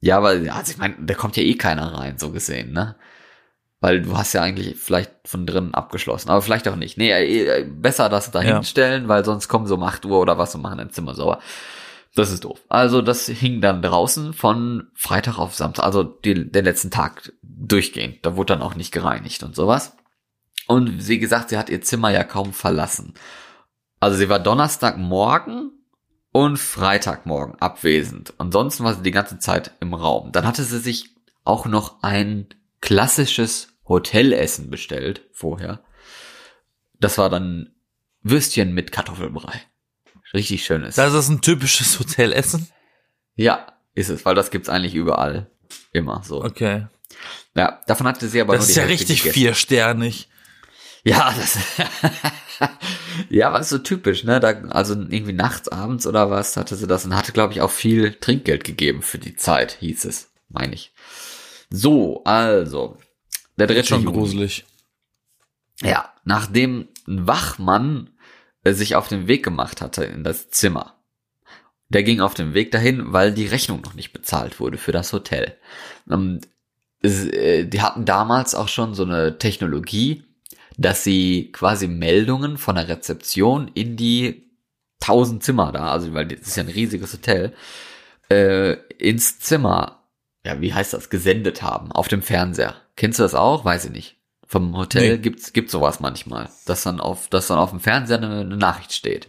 Ja, 0.00 0.22
weil, 0.22 0.48
also 0.50 0.70
ich 0.70 0.78
meine, 0.78 0.94
da 1.00 1.14
kommt 1.14 1.36
ja 1.36 1.42
eh 1.42 1.54
keiner 1.54 1.94
rein, 1.94 2.18
so 2.18 2.30
gesehen, 2.30 2.72
ne? 2.72 2.96
Weil 3.86 4.02
du 4.02 4.18
hast 4.18 4.32
ja 4.32 4.42
eigentlich 4.42 4.74
vielleicht 4.74 5.12
von 5.24 5.46
drinnen 5.46 5.72
abgeschlossen, 5.72 6.28
aber 6.28 6.42
vielleicht 6.42 6.66
auch 6.66 6.74
nicht. 6.74 6.98
Nee, 6.98 7.12
äh, 7.12 7.62
besser 7.62 8.08
das 8.08 8.32
da 8.32 8.40
hinstellen, 8.40 9.04
ja. 9.04 9.08
weil 9.08 9.24
sonst 9.24 9.46
kommen 9.46 9.68
so 9.68 9.76
um 9.76 9.84
8 9.84 10.04
Uhr 10.06 10.18
oder 10.18 10.38
was 10.38 10.52
und 10.56 10.62
machen 10.62 10.78
dein 10.78 10.90
Zimmer 10.90 11.14
sauber. 11.14 11.38
Das 12.16 12.32
ist 12.32 12.42
doof. 12.42 12.58
Also 12.68 13.00
das 13.00 13.26
hing 13.26 13.60
dann 13.60 13.82
draußen 13.82 14.32
von 14.32 14.88
Freitag 14.94 15.38
auf 15.38 15.54
Samstag, 15.54 15.84
also 15.84 16.02
die, 16.02 16.50
den 16.50 16.64
letzten 16.64 16.90
Tag 16.90 17.32
durchgehend. 17.42 18.26
Da 18.26 18.34
wurde 18.34 18.54
dann 18.54 18.62
auch 18.62 18.74
nicht 18.74 18.90
gereinigt 18.90 19.44
und 19.44 19.54
sowas. 19.54 19.96
Und 20.66 21.06
wie 21.06 21.20
gesagt, 21.20 21.50
sie 21.50 21.56
hat 21.56 21.70
ihr 21.70 21.80
Zimmer 21.80 22.10
ja 22.10 22.24
kaum 22.24 22.52
verlassen. 22.52 23.14
Also 24.00 24.16
sie 24.16 24.28
war 24.28 24.40
Donnerstagmorgen 24.40 25.70
und 26.32 26.56
Freitagmorgen 26.56 27.54
abwesend. 27.60 28.34
Ansonsten 28.38 28.82
war 28.82 28.94
sie 28.94 29.02
die 29.04 29.12
ganze 29.12 29.38
Zeit 29.38 29.70
im 29.78 29.94
Raum. 29.94 30.32
Dann 30.32 30.44
hatte 30.44 30.64
sie 30.64 30.80
sich 30.80 31.14
auch 31.44 31.66
noch 31.66 32.02
ein 32.02 32.48
klassisches 32.80 33.75
Hotelessen 33.88 34.70
bestellt 34.70 35.22
vorher. 35.32 35.82
Das 36.98 37.18
war 37.18 37.30
dann 37.30 37.74
Würstchen 38.22 38.74
mit 38.74 38.92
Kartoffelbrei. 38.92 39.60
Richtig 40.34 40.64
schönes. 40.64 40.96
Das 40.96 41.14
ist 41.14 41.28
ein 41.28 41.40
typisches 41.40 41.98
Hotelessen? 42.00 42.68
Ja, 43.34 43.66
ist 43.94 44.08
es, 44.08 44.24
weil 44.24 44.34
das 44.34 44.50
gibt's 44.50 44.68
eigentlich 44.68 44.94
überall. 44.94 45.50
Immer 45.92 46.22
so. 46.24 46.42
Okay. 46.42 46.86
Ja, 47.54 47.80
davon 47.86 48.06
hatte 48.06 48.28
sie 48.28 48.40
aber 48.40 48.54
das 48.56 48.62
nur 48.62 48.66
die 48.66 48.70
ist 48.72 48.76
ja 48.76 48.82
Hälfte 48.82 49.00
richtig 49.00 49.22
gegessen. 49.22 49.34
viersternig. 49.40 50.28
Ja, 51.04 51.32
das, 51.38 51.58
ja, 53.30 53.52
war 53.52 53.62
so 53.62 53.78
typisch, 53.78 54.24
ne? 54.24 54.40
Da, 54.40 54.48
also 54.70 54.94
irgendwie 54.94 55.32
nachts, 55.32 55.68
abends 55.68 56.06
oder 56.06 56.30
was 56.30 56.56
hatte 56.56 56.74
sie 56.74 56.88
das 56.88 57.04
und 57.04 57.14
hatte, 57.14 57.30
glaube 57.32 57.52
ich, 57.52 57.60
auch 57.60 57.70
viel 57.70 58.14
Trinkgeld 58.14 58.64
gegeben 58.64 59.02
für 59.02 59.18
die 59.18 59.36
Zeit, 59.36 59.76
hieß 59.80 60.04
es, 60.06 60.32
meine 60.48 60.74
ich. 60.74 60.92
So, 61.70 62.24
also, 62.24 62.98
der 63.56 63.66
dritte 63.66 63.88
schon 63.88 64.04
gruselig. 64.04 64.64
Ja, 65.82 66.12
nachdem 66.24 66.88
ein 67.06 67.26
Wachmann 67.26 68.10
äh, 68.64 68.72
sich 68.72 68.96
auf 68.96 69.08
den 69.08 69.28
Weg 69.28 69.44
gemacht 69.44 69.80
hatte 69.80 70.04
in 70.04 70.24
das 70.24 70.50
Zimmer. 70.50 70.94
Der 71.88 72.02
ging 72.02 72.20
auf 72.20 72.34
den 72.34 72.54
Weg 72.54 72.72
dahin, 72.72 73.12
weil 73.12 73.32
die 73.32 73.46
Rechnung 73.46 73.80
noch 73.82 73.94
nicht 73.94 74.12
bezahlt 74.12 74.58
wurde 74.58 74.78
für 74.78 74.92
das 74.92 75.12
Hotel. 75.12 75.56
Ähm, 76.10 76.40
äh, 77.02 77.64
die 77.64 77.80
hatten 77.80 78.04
damals 78.04 78.54
auch 78.54 78.68
schon 78.68 78.94
so 78.94 79.04
eine 79.04 79.38
Technologie, 79.38 80.24
dass 80.76 81.04
sie 81.04 81.50
quasi 81.52 81.88
Meldungen 81.88 82.58
von 82.58 82.74
der 82.74 82.88
Rezeption 82.88 83.68
in 83.74 83.96
die 83.96 84.50
tausend 85.00 85.42
Zimmer 85.42 85.72
da, 85.72 85.92
also 85.92 86.12
weil 86.14 86.26
das 86.26 86.48
ist 86.48 86.56
ja 86.56 86.64
ein 86.64 86.68
riesiges 86.68 87.12
Hotel, 87.12 87.54
äh, 88.30 88.72
ins 88.98 89.38
Zimmer, 89.38 90.02
ja, 90.44 90.60
wie 90.60 90.74
heißt 90.74 90.92
das, 90.92 91.10
gesendet 91.10 91.62
haben 91.62 91.92
auf 91.92 92.08
dem 92.08 92.22
Fernseher. 92.22 92.74
Kennst 92.96 93.18
du 93.18 93.22
das 93.22 93.34
auch? 93.34 93.64
Weiß 93.64 93.84
ich 93.84 93.92
nicht. 93.92 94.16
Vom 94.46 94.76
Hotel 94.76 95.16
nee. 95.16 95.18
gibt's 95.18 95.52
gibt 95.52 95.70
sowas 95.70 96.00
manchmal, 96.00 96.48
dass 96.66 96.84
dann 96.84 97.00
auf 97.00 97.28
dass 97.28 97.48
dann 97.48 97.58
auf 97.58 97.70
dem 97.70 97.80
Fernseher 97.80 98.18
eine, 98.18 98.40
eine 98.40 98.56
Nachricht 98.56 98.92
steht. 98.92 99.28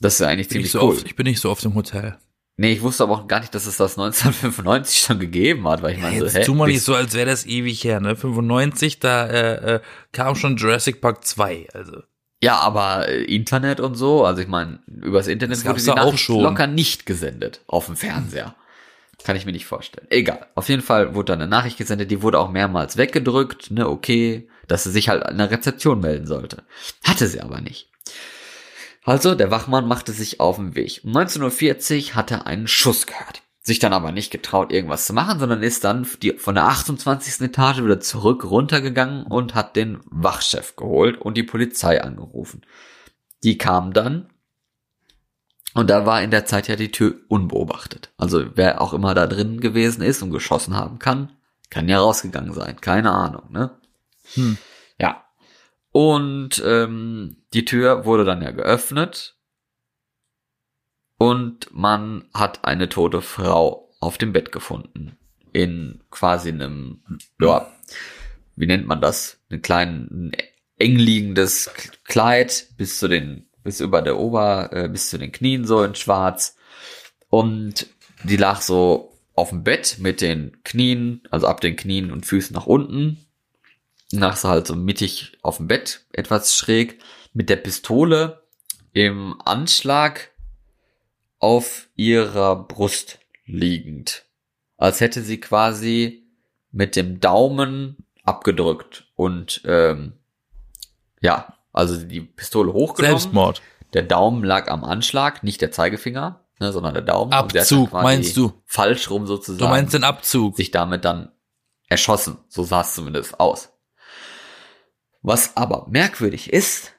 Das 0.00 0.14
ist 0.14 0.20
ja 0.20 0.28
eigentlich 0.28 0.50
ziemlich 0.50 0.70
so 0.70 0.80
cool. 0.80 0.94
Oft, 0.94 1.06
ich 1.06 1.16
bin 1.16 1.24
nicht 1.24 1.40
so 1.40 1.50
oft 1.50 1.64
im 1.64 1.74
Hotel. 1.74 2.18
Nee, 2.56 2.72
ich 2.72 2.82
wusste 2.82 3.02
aber 3.02 3.14
auch 3.14 3.26
gar 3.26 3.40
nicht, 3.40 3.54
dass 3.54 3.66
es 3.66 3.76
das 3.76 3.98
1995 3.98 5.02
schon 5.02 5.18
gegeben 5.18 5.66
hat, 5.66 5.82
weil 5.82 5.96
ich 5.96 6.00
meine, 6.00 6.18
ja, 6.18 6.28
so, 6.28 6.38
hä? 6.38 6.44
Tu 6.44 6.54
mal 6.54 6.68
nicht 6.68 6.82
so, 6.82 6.94
als 6.94 7.14
wäre 7.14 7.26
das 7.26 7.46
ewig 7.46 7.82
her, 7.82 7.98
ne? 7.98 8.14
95, 8.14 9.00
da 9.00 9.26
äh, 9.26 9.74
äh, 9.74 9.80
kam 10.12 10.36
schon 10.36 10.56
Jurassic 10.56 11.00
Park 11.00 11.24
2, 11.24 11.68
also. 11.72 12.02
Ja, 12.40 12.58
aber 12.58 13.08
äh, 13.08 13.24
Internet 13.24 13.80
und 13.80 13.96
so, 13.96 14.24
also 14.24 14.40
ich 14.40 14.46
meine, 14.46 14.78
übers 14.86 15.26
Internet 15.26 15.64
wurde 15.64 15.82
die 15.82 15.88
Nachricht 15.88 16.22
schon. 16.22 16.42
locker 16.42 16.68
nicht 16.68 17.06
gesendet 17.06 17.62
auf 17.66 17.86
dem 17.86 17.96
Fernseher. 17.96 18.54
Kann 19.24 19.36
ich 19.36 19.46
mir 19.46 19.52
nicht 19.52 19.66
vorstellen. 19.66 20.06
Egal. 20.10 20.46
Auf 20.54 20.68
jeden 20.68 20.82
Fall 20.82 21.14
wurde 21.14 21.28
da 21.28 21.32
eine 21.32 21.48
Nachricht 21.48 21.78
gesendet, 21.78 22.10
die 22.10 22.20
wurde 22.20 22.38
auch 22.38 22.50
mehrmals 22.50 22.98
weggedrückt, 22.98 23.70
ne, 23.70 23.88
okay, 23.88 24.48
dass 24.68 24.84
sie 24.84 24.90
sich 24.90 25.08
halt 25.08 25.24
an 25.24 25.38
der 25.38 25.50
Rezeption 25.50 26.00
melden 26.00 26.26
sollte. 26.26 26.62
Hatte 27.02 27.26
sie 27.26 27.40
aber 27.40 27.62
nicht. 27.62 27.90
Also, 29.02 29.34
der 29.34 29.50
Wachmann 29.50 29.88
machte 29.88 30.12
sich 30.12 30.40
auf 30.40 30.56
den 30.56 30.74
Weg. 30.74 31.00
Um 31.04 31.12
19.40 31.12 32.10
Uhr 32.10 32.14
hat 32.14 32.30
er 32.30 32.46
einen 32.46 32.68
Schuss 32.68 33.06
gehört. 33.06 33.42
Sich 33.60 33.78
dann 33.78 33.94
aber 33.94 34.12
nicht 34.12 34.30
getraut, 34.30 34.70
irgendwas 34.70 35.06
zu 35.06 35.14
machen, 35.14 35.38
sondern 35.38 35.62
ist 35.62 35.84
dann 35.84 36.06
die, 36.22 36.32
von 36.32 36.54
der 36.54 36.64
28. 36.64 37.40
Etage 37.40 37.82
wieder 37.82 38.00
zurück 38.00 38.44
runtergegangen 38.44 39.24
und 39.24 39.54
hat 39.54 39.74
den 39.74 40.00
Wachchef 40.04 40.76
geholt 40.76 41.18
und 41.18 41.38
die 41.38 41.42
Polizei 41.42 42.02
angerufen. 42.02 42.60
Die 43.42 43.56
kam 43.56 43.94
dann 43.94 44.28
und 45.74 45.90
da 45.90 46.06
war 46.06 46.22
in 46.22 46.30
der 46.30 46.46
Zeit 46.46 46.68
ja 46.68 46.76
die 46.76 46.90
Tür 46.90 47.16
unbeobachtet. 47.28 48.12
Also 48.16 48.44
wer 48.54 48.80
auch 48.80 48.94
immer 48.94 49.14
da 49.14 49.26
drin 49.26 49.60
gewesen 49.60 50.02
ist 50.02 50.22
und 50.22 50.30
geschossen 50.30 50.74
haben 50.74 50.98
kann, 50.98 51.32
kann 51.70 51.88
ja 51.88 51.98
rausgegangen 51.98 52.52
sein. 52.52 52.80
Keine 52.80 53.10
Ahnung, 53.10 53.50
ne? 53.50 53.70
Hm. 54.34 54.56
Ja, 54.98 55.24
und 55.90 56.62
ähm, 56.64 57.44
die 57.52 57.64
Tür 57.64 58.04
wurde 58.04 58.24
dann 58.24 58.42
ja 58.42 58.52
geöffnet 58.52 59.36
und 61.18 61.68
man 61.72 62.28
hat 62.34 62.64
eine 62.64 62.88
tote 62.88 63.22
Frau 63.22 63.90
auf 64.00 64.18
dem 64.18 64.32
Bett 64.32 64.52
gefunden. 64.52 65.16
In 65.52 66.02
quasi 66.10 66.50
einem, 66.50 67.02
ja, 67.40 67.72
wie 68.56 68.66
nennt 68.66 68.86
man 68.86 69.00
das? 69.00 69.38
Ein 69.50 69.62
kleinen, 69.62 70.32
eng 70.76 70.96
liegendes 70.96 71.70
Kleid 72.04 72.68
bis 72.76 72.98
zu 72.98 73.08
den, 73.08 73.48
bis 73.64 73.80
über 73.80 74.02
der 74.02 74.18
Ober, 74.18 74.70
äh, 74.72 74.88
bis 74.88 75.10
zu 75.10 75.18
den 75.18 75.32
Knien 75.32 75.64
so 75.64 75.82
in 75.82 75.96
schwarz. 75.96 76.56
Und 77.28 77.88
die 78.22 78.36
lag 78.36 78.60
so 78.60 79.18
auf 79.34 79.48
dem 79.48 79.64
Bett 79.64 79.96
mit 79.98 80.20
den 80.20 80.62
Knien, 80.62 81.22
also 81.30 81.48
ab 81.48 81.60
den 81.60 81.74
Knien 81.74 82.12
und 82.12 82.24
Füßen 82.24 82.54
nach 82.54 82.66
unten 82.66 83.24
nach 84.14 84.36
so 84.36 84.48
halt 84.48 84.66
so 84.66 84.74
mittig 84.74 85.36
auf 85.42 85.58
dem 85.58 85.68
Bett, 85.68 86.06
etwas 86.12 86.54
schräg, 86.54 87.00
mit 87.32 87.50
der 87.50 87.56
Pistole 87.56 88.42
im 88.92 89.40
Anschlag 89.44 90.30
auf 91.38 91.88
ihrer 91.96 92.56
Brust 92.56 93.18
liegend. 93.44 94.24
Als 94.76 95.00
hätte 95.00 95.22
sie 95.22 95.40
quasi 95.40 96.26
mit 96.70 96.96
dem 96.96 97.20
Daumen 97.20 98.06
abgedrückt 98.22 99.08
und 99.14 99.62
ähm, 99.64 100.14
ja, 101.20 101.53
also 101.74 101.96
die 102.02 102.22
Pistole 102.22 102.72
hochgenommen. 102.72 103.18
Selbstmord. 103.18 103.60
Der 103.92 104.02
Daumen 104.02 104.42
lag 104.42 104.68
am 104.68 104.84
Anschlag, 104.84 105.42
nicht 105.42 105.60
der 105.60 105.70
Zeigefinger, 105.70 106.44
ne, 106.58 106.72
sondern 106.72 106.94
der 106.94 107.02
Daumen. 107.02 107.32
Abzug, 107.32 107.92
meinst 107.92 108.36
du? 108.36 108.52
Falsch 108.64 109.10
rum 109.10 109.26
sozusagen. 109.26 109.58
Du 109.58 109.68
meinst 109.68 109.92
den 109.92 110.04
Abzug. 110.04 110.56
Sich 110.56 110.70
damit 110.70 111.04
dann 111.04 111.32
erschossen. 111.88 112.38
So 112.48 112.64
sah 112.64 112.80
es 112.80 112.94
zumindest 112.94 113.38
aus. 113.38 113.70
Was 115.22 115.56
aber 115.56 115.86
merkwürdig 115.88 116.52
ist, 116.52 116.92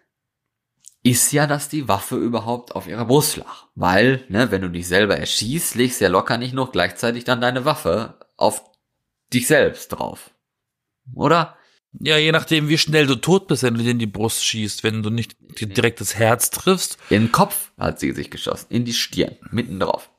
ist 1.04 1.32
ja, 1.32 1.46
dass 1.46 1.70
die 1.70 1.88
Waffe 1.88 2.16
überhaupt 2.16 2.76
auf 2.76 2.88
ihrer 2.88 3.06
Brust 3.06 3.38
lag. 3.38 3.68
Weil, 3.76 4.26
ne, 4.30 4.50
wenn 4.52 4.62
du 4.62 4.70
dich 4.70 4.88
selber 4.88 5.18
erschießt, 5.18 5.76
legst 5.76 6.00
du 6.00 6.06
ja 6.06 6.10
locker 6.10 6.38
nicht 6.38 6.54
noch 6.54 6.72
gleichzeitig 6.72 7.24
dann 7.24 7.42
deine 7.42 7.66
Waffe 7.66 8.20
auf 8.38 8.64
dich 9.32 9.48
selbst 9.48 9.90
drauf. 9.90 10.32
Oder? 11.14 11.56
Ja, 12.00 12.18
je 12.18 12.32
nachdem, 12.32 12.70
wie 12.70 12.78
schnell 12.78 13.08
du 13.08 13.16
tot 13.16 13.48
bist, 13.48 13.64
wenn 13.64 13.76
du 13.76 13.84
dir 13.84 13.92
in 13.92 14.00
die 14.00 14.06
Brust 14.06 14.44
schießt, 14.44 14.84
wenn 14.84 15.04
du 15.04 15.10
nicht 15.10 15.36
direkt 15.60 16.02
das 16.02 16.16
Herz 16.16 16.50
triffst. 16.50 16.98
In 17.10 17.24
den 17.24 17.32
Kopf 17.32 17.72
hat 17.78 18.00
sie 18.00 18.12
sich 18.12 18.30
geschossen, 18.30 18.68
in 18.70 18.86
die 18.86 18.94
Stirn, 18.94 19.36
mitten 19.52 19.80
drauf. 19.80 20.10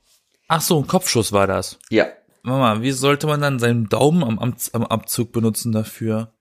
Ach 0.48 0.60
so, 0.60 0.78
ein 0.78 0.86
Kopfschuss 0.86 1.32
war 1.32 1.46
das. 1.46 1.78
Ja. 1.90 2.06
Mama, 2.42 2.80
wie 2.80 2.92
sollte 2.92 3.26
man 3.26 3.40
dann 3.40 3.58
seinen 3.58 3.88
Daumen 3.88 4.22
am, 4.22 4.38
am 4.72 4.84
Abzug 4.84 5.32
benutzen 5.32 5.72
dafür? 5.72 6.32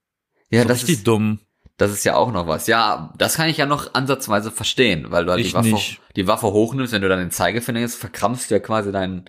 Ja, 0.52 0.64
das, 0.64 0.82
das 0.82 0.90
ist 0.90 1.08
dumm. 1.08 1.40
Das 1.78 1.92
ist 1.92 2.06
ja 2.06 2.16
auch 2.16 2.32
noch 2.32 2.48
was. 2.48 2.68
Ja, 2.68 3.14
das 3.18 3.36
kann 3.36 3.50
ich 3.50 3.58
ja 3.58 3.66
noch 3.66 3.94
ansatzweise 3.94 4.52
verstehen, 4.52 5.08
weil 5.10 5.26
du 5.26 5.32
halt 5.32 5.46
die 5.46 5.54
Waffe, 5.54 5.78
die 6.16 6.28
Waffe 6.28 6.48
hochnimmst, 6.48 6.94
wenn 6.94 7.02
du 7.02 7.10
dann 7.10 7.20
den 7.20 7.32
Zeigefinger 7.32 7.82
jetzt 7.82 7.96
verkrampfst 7.96 8.50
du 8.50 8.56
ja 8.56 8.60
quasi 8.60 8.92
deinen. 8.92 9.26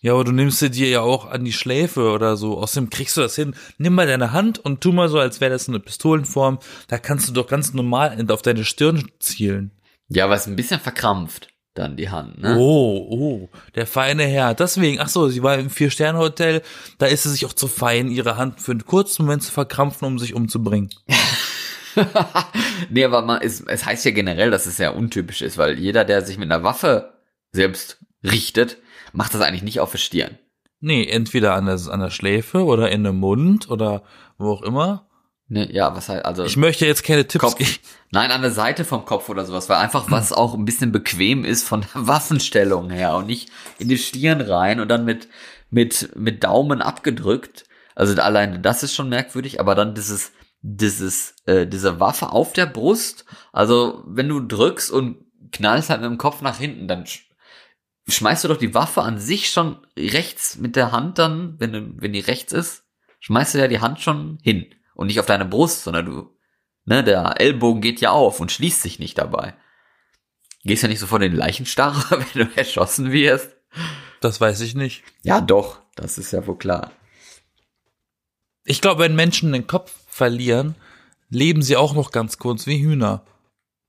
Ja, 0.00 0.12
aber 0.12 0.24
du 0.24 0.32
nimmst 0.32 0.58
sie 0.58 0.70
dir 0.70 0.88
ja 0.88 1.00
auch 1.00 1.26
an 1.30 1.44
die 1.44 1.52
Schläfe 1.52 2.10
oder 2.10 2.36
so. 2.36 2.58
Außerdem 2.58 2.90
kriegst 2.90 3.16
du 3.16 3.22
das 3.22 3.34
hin. 3.34 3.54
Nimm 3.78 3.94
mal 3.94 4.06
deine 4.06 4.32
Hand 4.32 4.58
und 4.58 4.80
tu 4.80 4.92
mal 4.92 5.08
so, 5.08 5.18
als 5.18 5.40
wäre 5.40 5.50
das 5.50 5.68
eine 5.68 5.80
Pistolenform. 5.80 6.58
Da 6.88 6.98
kannst 6.98 7.28
du 7.28 7.32
doch 7.32 7.48
ganz 7.48 7.72
normal 7.74 8.24
auf 8.30 8.42
deine 8.42 8.64
Stirn 8.64 9.10
zielen. 9.18 9.72
Ja, 10.08 10.24
aber 10.24 10.34
es 10.34 10.42
ist 10.42 10.48
ein 10.48 10.56
bisschen 10.56 10.80
verkrampft. 10.80 11.48
dann 11.74 11.96
die 11.96 12.08
Hand, 12.08 12.38
ne? 12.40 12.56
Oh, 12.58 13.06
oh, 13.10 13.48
der 13.74 13.86
feine 13.86 14.24
Herr. 14.24 14.54
Deswegen, 14.54 15.00
ach 15.00 15.08
so, 15.08 15.28
sie 15.28 15.42
war 15.42 15.58
im 15.58 15.70
Vier-Sterne-Hotel, 15.70 16.62
da 16.98 17.06
ist 17.06 17.26
es 17.26 17.32
sich 17.32 17.44
auch 17.46 17.52
zu 17.52 17.68
fein, 17.68 18.10
ihre 18.10 18.36
Hand 18.36 18.60
für 18.60 18.72
einen 18.72 18.86
kurzen 18.86 19.24
Moment 19.24 19.42
zu 19.42 19.52
verkrampfen, 19.52 20.06
um 20.06 20.18
sich 20.18 20.34
umzubringen. 20.34 20.90
nee, 22.90 23.04
aber 23.04 23.22
man, 23.22 23.40
es, 23.42 23.60
es 23.60 23.84
heißt 23.84 24.04
ja 24.04 24.10
generell, 24.10 24.50
dass 24.50 24.66
es 24.66 24.76
sehr 24.76 24.96
untypisch 24.96 25.42
ist, 25.42 25.58
weil 25.58 25.78
jeder, 25.78 26.04
der 26.04 26.22
sich 26.22 26.38
mit 26.38 26.50
einer 26.50 26.62
Waffe 26.62 27.14
selbst 27.52 27.98
richtet, 28.22 28.78
macht 29.16 29.34
das 29.34 29.40
eigentlich 29.40 29.62
nicht 29.62 29.80
auf 29.80 29.90
der 29.90 29.98
Stirn. 29.98 30.38
Nee, 30.80 31.06
entweder 31.06 31.54
an 31.54 31.66
der, 31.66 31.80
an 31.90 32.00
der 32.00 32.10
Schläfe 32.10 32.64
oder 32.64 32.90
in 32.90 33.02
den 33.02 33.16
Mund 33.16 33.70
oder 33.70 34.02
wo 34.38 34.52
auch 34.52 34.62
immer. 34.62 35.08
Ne, 35.48 35.72
ja, 35.72 35.94
was 35.94 36.08
halt, 36.08 36.24
also. 36.24 36.44
Ich 36.44 36.56
möchte 36.56 36.86
jetzt 36.86 37.04
keine 37.04 37.26
Tipps 37.26 37.44
Kopf. 37.44 37.56
geben. 37.56 37.70
Nein, 38.10 38.30
an 38.30 38.42
der 38.42 38.50
Seite 38.50 38.84
vom 38.84 39.04
Kopf 39.04 39.28
oder 39.28 39.44
sowas, 39.44 39.68
weil 39.68 39.78
einfach 39.78 40.10
was 40.10 40.32
auch 40.32 40.54
ein 40.54 40.64
bisschen 40.64 40.92
bequem 40.92 41.44
ist 41.44 41.66
von 41.66 41.82
der 41.82 41.90
Waffenstellung 42.06 42.90
her 42.90 43.14
und 43.16 43.26
nicht 43.26 43.50
in 43.78 43.88
die 43.88 43.98
Stirn 43.98 44.40
rein 44.40 44.80
und 44.80 44.88
dann 44.88 45.04
mit, 45.04 45.28
mit, 45.70 46.14
mit 46.14 46.44
Daumen 46.44 46.82
abgedrückt. 46.82 47.64
Also 47.94 48.20
allein 48.20 48.60
das 48.62 48.82
ist 48.82 48.94
schon 48.94 49.08
merkwürdig, 49.08 49.60
aber 49.60 49.74
dann 49.74 49.94
dieses, 49.94 50.32
dieses, 50.60 51.34
äh, 51.46 51.66
diese 51.66 52.00
Waffe 52.00 52.32
auf 52.32 52.52
der 52.52 52.66
Brust, 52.66 53.24
also 53.52 54.02
wenn 54.06 54.28
du 54.28 54.40
drückst 54.40 54.90
und 54.90 55.24
knallst 55.52 55.88
halt 55.88 56.02
mit 56.02 56.10
dem 56.10 56.18
Kopf 56.18 56.42
nach 56.42 56.58
hinten, 56.58 56.88
dann 56.88 57.06
schmeißt 58.08 58.44
du 58.44 58.48
doch 58.48 58.56
die 58.56 58.74
Waffe 58.74 59.02
an 59.02 59.18
sich 59.18 59.50
schon 59.50 59.78
rechts 59.96 60.56
mit 60.56 60.76
der 60.76 60.92
Hand 60.92 61.18
dann, 61.18 61.58
wenn, 61.58 61.72
du, 61.72 61.92
wenn 61.96 62.12
die 62.12 62.20
rechts 62.20 62.52
ist, 62.52 62.84
schmeißt 63.20 63.54
du 63.54 63.58
ja 63.58 63.68
die 63.68 63.80
Hand 63.80 64.00
schon 64.00 64.38
hin 64.42 64.66
und 64.94 65.08
nicht 65.08 65.20
auf 65.20 65.26
deine 65.26 65.44
Brust, 65.44 65.84
sondern 65.84 66.06
du, 66.06 66.36
ne, 66.84 67.02
der 67.02 67.40
Ellbogen 67.40 67.80
geht 67.80 68.00
ja 68.00 68.10
auf 68.10 68.40
und 68.40 68.52
schließt 68.52 68.82
sich 68.82 68.98
nicht 68.98 69.18
dabei. 69.18 69.54
Gehst 70.64 70.82
ja 70.82 70.88
nicht 70.88 71.00
sofort 71.00 71.22
in 71.22 71.32
den 71.32 71.38
Leichenstarre, 71.38 72.24
wenn 72.34 72.46
du 72.46 72.56
erschossen 72.56 73.12
wirst. 73.12 73.56
Das 74.20 74.40
weiß 74.40 74.60
ich 74.60 74.74
nicht. 74.74 75.02
Ja, 75.22 75.40
doch, 75.40 75.80
das 75.94 76.18
ist 76.18 76.32
ja 76.32 76.46
wohl 76.46 76.58
klar. 76.58 76.92
Ich 78.64 78.80
glaube, 78.80 79.02
wenn 79.02 79.14
Menschen 79.14 79.52
den 79.52 79.66
Kopf 79.66 79.94
verlieren, 80.08 80.74
leben 81.28 81.62
sie 81.62 81.76
auch 81.76 81.94
noch 81.94 82.10
ganz 82.10 82.38
kurz 82.38 82.66
wie 82.66 82.82
Hühner. 82.82 83.24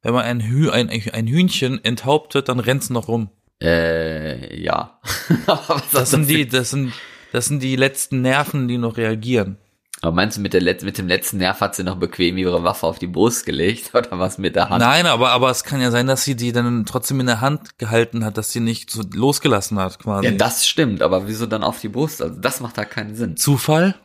Wenn 0.02 0.14
man 0.14 0.26
ein, 0.26 0.42
Hü 0.42 0.70
ein, 0.70 0.90
ein 0.90 1.28
Hühnchen 1.28 1.84
enthauptet, 1.84 2.50
dann 2.50 2.60
rennt's 2.60 2.90
noch 2.90 3.08
rum. 3.08 3.32
Äh, 3.62 4.62
ja. 4.62 5.00
Das 5.92 6.12
sind 6.12 6.30
die, 6.30 6.48
das 6.48 6.70
sind, 6.72 6.94
das 7.32 7.46
sind 7.46 7.62
die 7.62 7.76
letzten 7.76 8.22
Nerven, 8.22 8.68
die 8.68 8.78
noch 8.78 8.98
reagieren. 8.98 9.58
Aber 10.02 10.12
meinst 10.12 10.38
du, 10.38 10.42
mit, 10.42 10.54
der 10.54 10.62
Let 10.62 10.84
mit 10.84 11.00
dem 11.00 11.08
letzten 11.08 11.38
Nerv 11.38 11.60
hat 11.60 11.76
sie 11.76 11.84
noch 11.84 11.96
bequem 11.96 12.38
ihre 12.38 12.64
Waffe 12.64 12.86
auf 12.86 13.00
die 13.00 13.08
Brust 13.08 13.48
gelegt 13.48 13.92
oder 13.96 14.20
was 14.20 14.38
mit 14.38 14.56
der 14.56 14.70
Hand? 14.70 14.82
Nein, 14.82 15.08
aber, 15.08 15.32
aber 15.32 15.50
es 15.50 15.64
kann 15.64 15.82
ja 15.82 15.90
sein, 15.90 16.06
dass 16.06 16.24
sie 16.24 16.36
die 16.36 16.52
dann 16.52 16.86
trotzdem 16.86 17.20
in 17.20 17.26
der 17.26 17.42
Hand 17.42 17.80
gehalten 17.80 18.24
hat, 18.24 18.38
dass 18.38 18.52
sie 18.52 18.60
nicht 18.60 18.92
so 18.92 19.02
losgelassen 19.14 19.80
hat, 19.80 19.98
quasi. 20.00 20.28
Ja, 20.28 20.32
das 20.34 20.68
stimmt, 20.68 21.02
aber 21.02 21.28
wieso 21.28 21.48
dann 21.48 21.64
auf 21.64 21.80
die 21.82 21.90
Brust? 21.90 22.22
Also 22.22 22.40
das 22.40 22.60
macht 22.60 22.78
da 22.78 22.86
keinen 22.86 23.16
Sinn. 23.16 23.38
Zufall? 23.38 23.96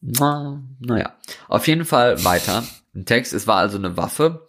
Na, 0.00 0.62
naja. 0.80 1.14
Auf 1.48 1.66
jeden 1.66 1.84
Fall 1.84 2.24
weiter. 2.24 2.64
Im 2.94 3.04
Text, 3.04 3.32
es 3.34 3.46
war 3.46 3.56
also 3.56 3.76
eine 3.76 3.96
Waffe, 3.96 4.48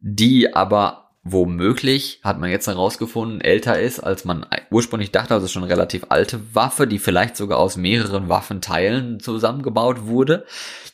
die 0.00 0.54
aber 0.54 1.07
womöglich, 1.32 2.20
hat 2.22 2.38
man 2.38 2.50
jetzt 2.50 2.66
herausgefunden, 2.66 3.40
älter 3.40 3.78
ist, 3.78 4.00
als 4.00 4.24
man 4.24 4.46
ursprünglich 4.70 5.12
dachte, 5.12 5.34
also 5.34 5.48
schon 5.48 5.62
eine 5.62 5.72
relativ 5.72 6.06
alte 6.08 6.54
Waffe, 6.54 6.86
die 6.86 6.98
vielleicht 6.98 7.36
sogar 7.36 7.58
aus 7.58 7.76
mehreren 7.76 8.28
Waffenteilen 8.28 9.20
zusammengebaut 9.20 10.06
wurde, 10.06 10.44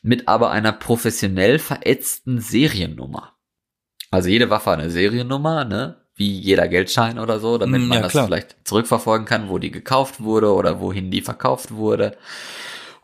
mit 0.02 0.28
aber 0.28 0.50
einer 0.50 0.72
professionell 0.72 1.58
verätzten 1.58 2.40
Seriennummer. 2.40 3.32
Also 4.10 4.28
jede 4.28 4.50
Waffe 4.50 4.70
hat 4.70 4.78
eine 4.80 4.90
Seriennummer, 4.90 5.64
ne? 5.64 5.96
Wie 6.16 6.38
jeder 6.38 6.68
Geldschein 6.68 7.18
oder 7.18 7.40
so, 7.40 7.58
damit 7.58 7.80
Mm, 7.80 7.88
man 7.88 7.98
ja, 7.98 8.02
das 8.08 8.12
vielleicht 8.12 8.56
zurückverfolgen 8.62 9.26
kann, 9.26 9.48
wo 9.48 9.58
die 9.58 9.72
gekauft 9.72 10.22
wurde 10.22 10.52
oder 10.54 10.80
wohin 10.80 11.10
die 11.10 11.22
verkauft 11.22 11.72
wurde. 11.72 12.16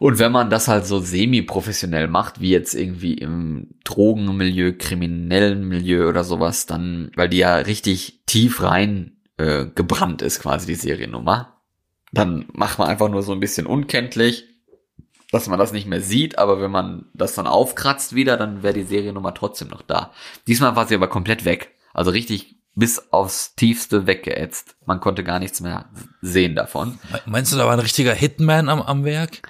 Und 0.00 0.18
wenn 0.18 0.32
man 0.32 0.48
das 0.48 0.66
halt 0.66 0.86
so 0.86 0.98
semi-professionell 0.98 2.08
macht, 2.08 2.40
wie 2.40 2.48
jetzt 2.48 2.74
irgendwie 2.74 3.12
im 3.12 3.68
Drogenmilieu, 3.84 4.72
kriminellen 4.78 5.68
Milieu 5.68 6.08
oder 6.08 6.24
sowas, 6.24 6.64
dann, 6.64 7.10
weil 7.16 7.28
die 7.28 7.36
ja 7.36 7.56
richtig 7.56 8.22
tief 8.24 8.62
rein 8.62 9.18
äh, 9.36 9.66
gebrannt 9.66 10.22
ist, 10.22 10.40
quasi 10.40 10.66
die 10.66 10.74
Seriennummer, 10.74 11.60
dann 12.12 12.46
macht 12.54 12.78
man 12.78 12.88
einfach 12.88 13.10
nur 13.10 13.20
so 13.20 13.32
ein 13.32 13.40
bisschen 13.40 13.66
unkenntlich, 13.66 14.46
dass 15.32 15.48
man 15.48 15.58
das 15.58 15.70
nicht 15.70 15.86
mehr 15.86 16.00
sieht, 16.00 16.38
aber 16.38 16.62
wenn 16.62 16.70
man 16.70 17.10
das 17.12 17.34
dann 17.34 17.46
aufkratzt 17.46 18.14
wieder, 18.14 18.38
dann 18.38 18.62
wäre 18.62 18.72
die 18.72 18.84
Seriennummer 18.84 19.34
trotzdem 19.34 19.68
noch 19.68 19.82
da. 19.82 20.12
Diesmal 20.46 20.76
war 20.76 20.88
sie 20.88 20.94
aber 20.94 21.08
komplett 21.08 21.44
weg. 21.44 21.76
Also 21.92 22.10
richtig 22.10 22.56
bis 22.74 23.12
aufs 23.12 23.54
Tiefste 23.54 24.06
weggeätzt. 24.06 24.76
Man 24.86 25.00
konnte 25.00 25.24
gar 25.24 25.40
nichts 25.40 25.60
mehr 25.60 25.90
sehen 26.22 26.54
davon. 26.54 26.98
Meinst 27.26 27.52
du, 27.52 27.58
da 27.58 27.66
war 27.66 27.74
ein 27.74 27.80
richtiger 27.80 28.14
Hitman 28.14 28.70
am, 28.70 28.80
am 28.80 29.04
Werk? 29.04 29.42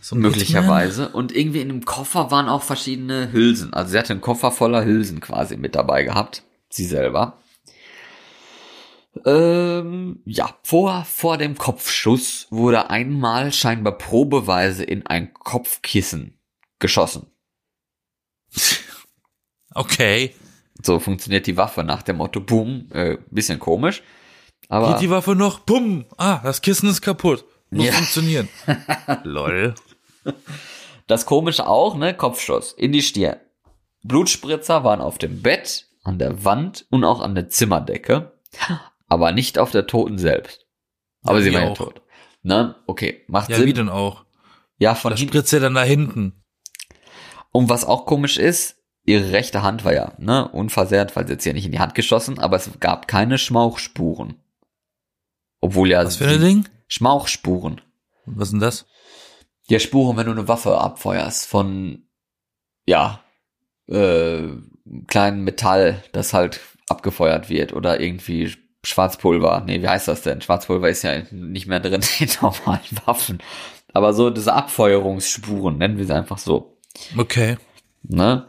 So 0.00 0.16
Möglicherweise. 0.16 1.08
Und 1.08 1.34
irgendwie 1.34 1.60
in 1.60 1.68
dem 1.68 1.84
Koffer 1.84 2.30
waren 2.30 2.48
auch 2.48 2.62
verschiedene 2.62 3.32
Hülsen. 3.32 3.72
Also 3.72 3.92
sie 3.92 3.98
hatte 3.98 4.12
einen 4.12 4.20
Koffer 4.20 4.50
voller 4.50 4.84
Hülsen 4.84 5.20
quasi 5.20 5.56
mit 5.56 5.74
dabei 5.74 6.02
gehabt. 6.02 6.42
Sie 6.68 6.84
selber. 6.84 7.38
Ähm, 9.24 10.20
ja, 10.24 10.54
vor, 10.62 11.04
vor 11.04 11.38
dem 11.38 11.56
Kopfschuss 11.56 12.46
wurde 12.50 12.90
einmal 12.90 13.52
scheinbar 13.52 13.98
probeweise 13.98 14.84
in 14.84 15.06
ein 15.06 15.32
Kopfkissen 15.34 16.38
geschossen. 16.78 17.26
Okay. 19.74 20.34
So 20.82 21.00
funktioniert 21.00 21.46
die 21.46 21.56
Waffe 21.56 21.82
nach 21.82 22.02
dem 22.02 22.16
Motto, 22.18 22.40
boom, 22.40 22.88
äh, 22.92 23.16
bisschen 23.30 23.58
komisch. 23.58 24.02
Aber 24.68 24.92
Geht 24.92 25.02
die 25.02 25.10
Waffe 25.10 25.34
noch? 25.34 25.60
Bumm. 25.60 26.04
Ah, 26.16 26.40
das 26.42 26.62
Kissen 26.62 26.88
ist 26.88 27.00
kaputt. 27.00 27.44
Muss 27.70 27.86
Ja. 27.86 27.92
funktionieren. 27.92 28.48
Lol. 29.24 29.74
Das 31.06 31.26
komische 31.26 31.66
auch, 31.66 31.96
ne? 31.96 32.14
Kopfschuss 32.14 32.72
in 32.72 32.92
die 32.92 33.02
Stirn. 33.02 33.36
Blutspritzer 34.04 34.84
waren 34.84 35.00
auf 35.00 35.18
dem 35.18 35.42
Bett, 35.42 35.86
an 36.04 36.18
der 36.18 36.44
Wand 36.44 36.86
und 36.90 37.04
auch 37.04 37.20
an 37.20 37.34
der 37.34 37.48
Zimmerdecke, 37.48 38.32
aber 39.08 39.32
nicht 39.32 39.58
auf 39.58 39.70
der 39.70 39.86
Toten 39.86 40.18
selbst. 40.18 40.66
Aber 41.22 41.38
Ja, 41.38 41.44
sie 41.44 41.50
wie 41.50 41.54
war 41.54 41.62
ja 41.62 41.74
tot. 41.74 42.00
Ne? 42.42 42.76
Okay, 42.86 43.22
macht 43.26 43.50
Ja, 43.50 43.56
wie 43.58 43.62
Sinn. 43.64 43.74
denn 43.74 43.88
auch? 43.88 44.24
Ja, 44.78 44.94
von 44.94 45.10
Das 45.10 45.18
hinten. 45.20 45.32
spritzt 45.34 45.52
ja 45.52 45.58
dann 45.58 45.74
da 45.74 45.82
hinten. 45.82 46.44
Und 47.50 47.68
was 47.68 47.84
auch 47.84 48.06
komisch 48.06 48.38
ist, 48.38 48.76
ihre 49.04 49.32
rechte 49.32 49.62
Hand 49.62 49.84
war 49.84 49.92
ja, 49.92 50.12
ne, 50.18 50.48
unversehrt, 50.48 51.16
weil 51.16 51.26
sie 51.26 51.32
jetzt 51.32 51.44
ja 51.44 51.52
nicht 51.52 51.66
in 51.66 51.72
die 51.72 51.80
Hand 51.80 51.94
geschossen, 51.94 52.38
aber 52.38 52.56
es 52.56 52.70
gab 52.78 53.08
keine 53.08 53.36
Schmauchspuren. 53.38 54.36
Obwohl 55.60 55.88
ja 55.90 56.04
Was 56.04 56.16
für 56.16 56.28
ein 56.28 56.40
Ding? 56.40 56.68
Schmauchspuren. 56.88 57.80
Was 58.26 58.48
ist 58.48 58.52
denn 58.52 58.60
das? 58.60 58.86
Ja, 59.68 59.78
Spuren, 59.78 60.16
wenn 60.16 60.26
du 60.26 60.32
eine 60.32 60.48
Waffe 60.48 60.78
abfeuerst 60.78 61.46
von, 61.46 62.02
ja, 62.86 63.20
äh, 63.86 64.48
kleinen 65.06 65.44
Metall, 65.44 66.02
das 66.12 66.32
halt 66.32 66.60
abgefeuert 66.88 67.50
wird 67.50 67.72
oder 67.72 68.00
irgendwie 68.00 68.54
Schwarzpulver. 68.84 69.62
Nee, 69.66 69.82
wie 69.82 69.88
heißt 69.88 70.08
das 70.08 70.22
denn? 70.22 70.40
Schwarzpulver 70.40 70.88
ist 70.88 71.02
ja 71.02 71.22
nicht 71.30 71.66
mehr 71.66 71.80
drin 71.80 72.02
in 72.18 72.30
normalen 72.40 72.80
Waffen. 73.04 73.38
Aber 73.92 74.12
so 74.12 74.30
diese 74.30 74.52
Abfeuerungsspuren, 74.52 75.78
nennen 75.78 75.98
wir 75.98 76.06
sie 76.06 76.14
einfach 76.14 76.38
so. 76.38 76.78
Okay. 77.16 77.56
Ne? 78.02 78.48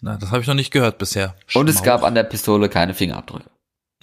Na, 0.00 0.16
das 0.16 0.30
habe 0.30 0.42
ich 0.42 0.46
noch 0.46 0.54
nicht 0.54 0.70
gehört 0.72 0.98
bisher. 0.98 1.34
Und 1.54 1.68
es 1.68 1.76
Schmauch. 1.76 1.84
gab 1.84 2.04
an 2.04 2.14
der 2.14 2.22
Pistole 2.24 2.68
keine 2.68 2.94
Fingerabdrücke. 2.94 3.50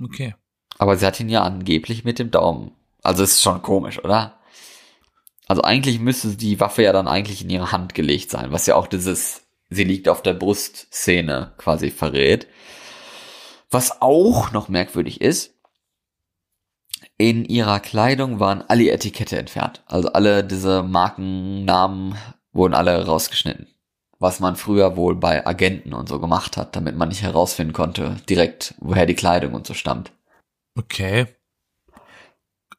Okay. 0.02 0.36
Aber 0.78 0.98
sie 0.98 1.06
hat 1.06 1.20
ihn 1.20 1.30
ja 1.30 1.44
angeblich 1.44 2.04
mit 2.04 2.20
dem 2.20 2.32
Daumen. 2.32 2.72
Also 3.06 3.24
ist 3.24 3.42
schon 3.42 3.62
komisch, 3.62 4.04
oder? 4.04 4.40
Also 5.48 5.62
eigentlich 5.62 6.00
müsste 6.00 6.36
die 6.36 6.60
Waffe 6.60 6.84
ja 6.84 6.92
dann 6.92 7.08
eigentlich 7.08 7.44
in 7.44 7.50
ihre 7.50 7.72
Hand 7.72 7.94
gelegt 7.94 8.32
sein, 8.32 8.52
was 8.52 8.66
ja 8.66 8.76
auch 8.76 8.88
dieses 8.88 9.46
sie 9.70 9.84
liegt 9.84 10.08
auf 10.10 10.22
der 10.22 10.34
Brust-Szene 10.34 11.54
quasi 11.58 11.92
verrät. 11.92 12.48
Was 13.70 14.02
auch 14.02 14.52
noch 14.52 14.70
merkwürdig 14.70 15.22
ist, 15.22 15.54
in 17.18 17.46
ihrer 17.46 17.80
Kleidung 17.80 18.40
waren 18.40 18.64
alle 18.68 18.90
Etikette 18.92 19.38
entfernt. 19.38 19.84
Also 19.86 20.12
alle 20.12 20.44
diese 20.44 20.84
Markennamen 20.84 22.16
wurden 22.52 22.74
alle 22.74 23.06
rausgeschnitten. 23.06 23.68
Was 24.20 24.40
man 24.40 24.56
früher 24.56 24.96
wohl 24.96 25.16
bei 25.16 25.46
Agenten 25.46 25.94
und 25.94 26.08
so 26.08 26.20
gemacht 26.20 26.58
hat, 26.58 26.76
damit 26.76 26.96
man 26.96 27.10
nicht 27.10 27.22
herausfinden 27.22 27.74
konnte, 27.74 28.16
direkt, 28.30 28.76
woher 28.80 29.06
die 29.06 29.16
Kleidung 29.16 29.54
und 29.54 29.68
so 29.68 29.74
stammt. 29.74 30.12
Okay. 30.78 31.28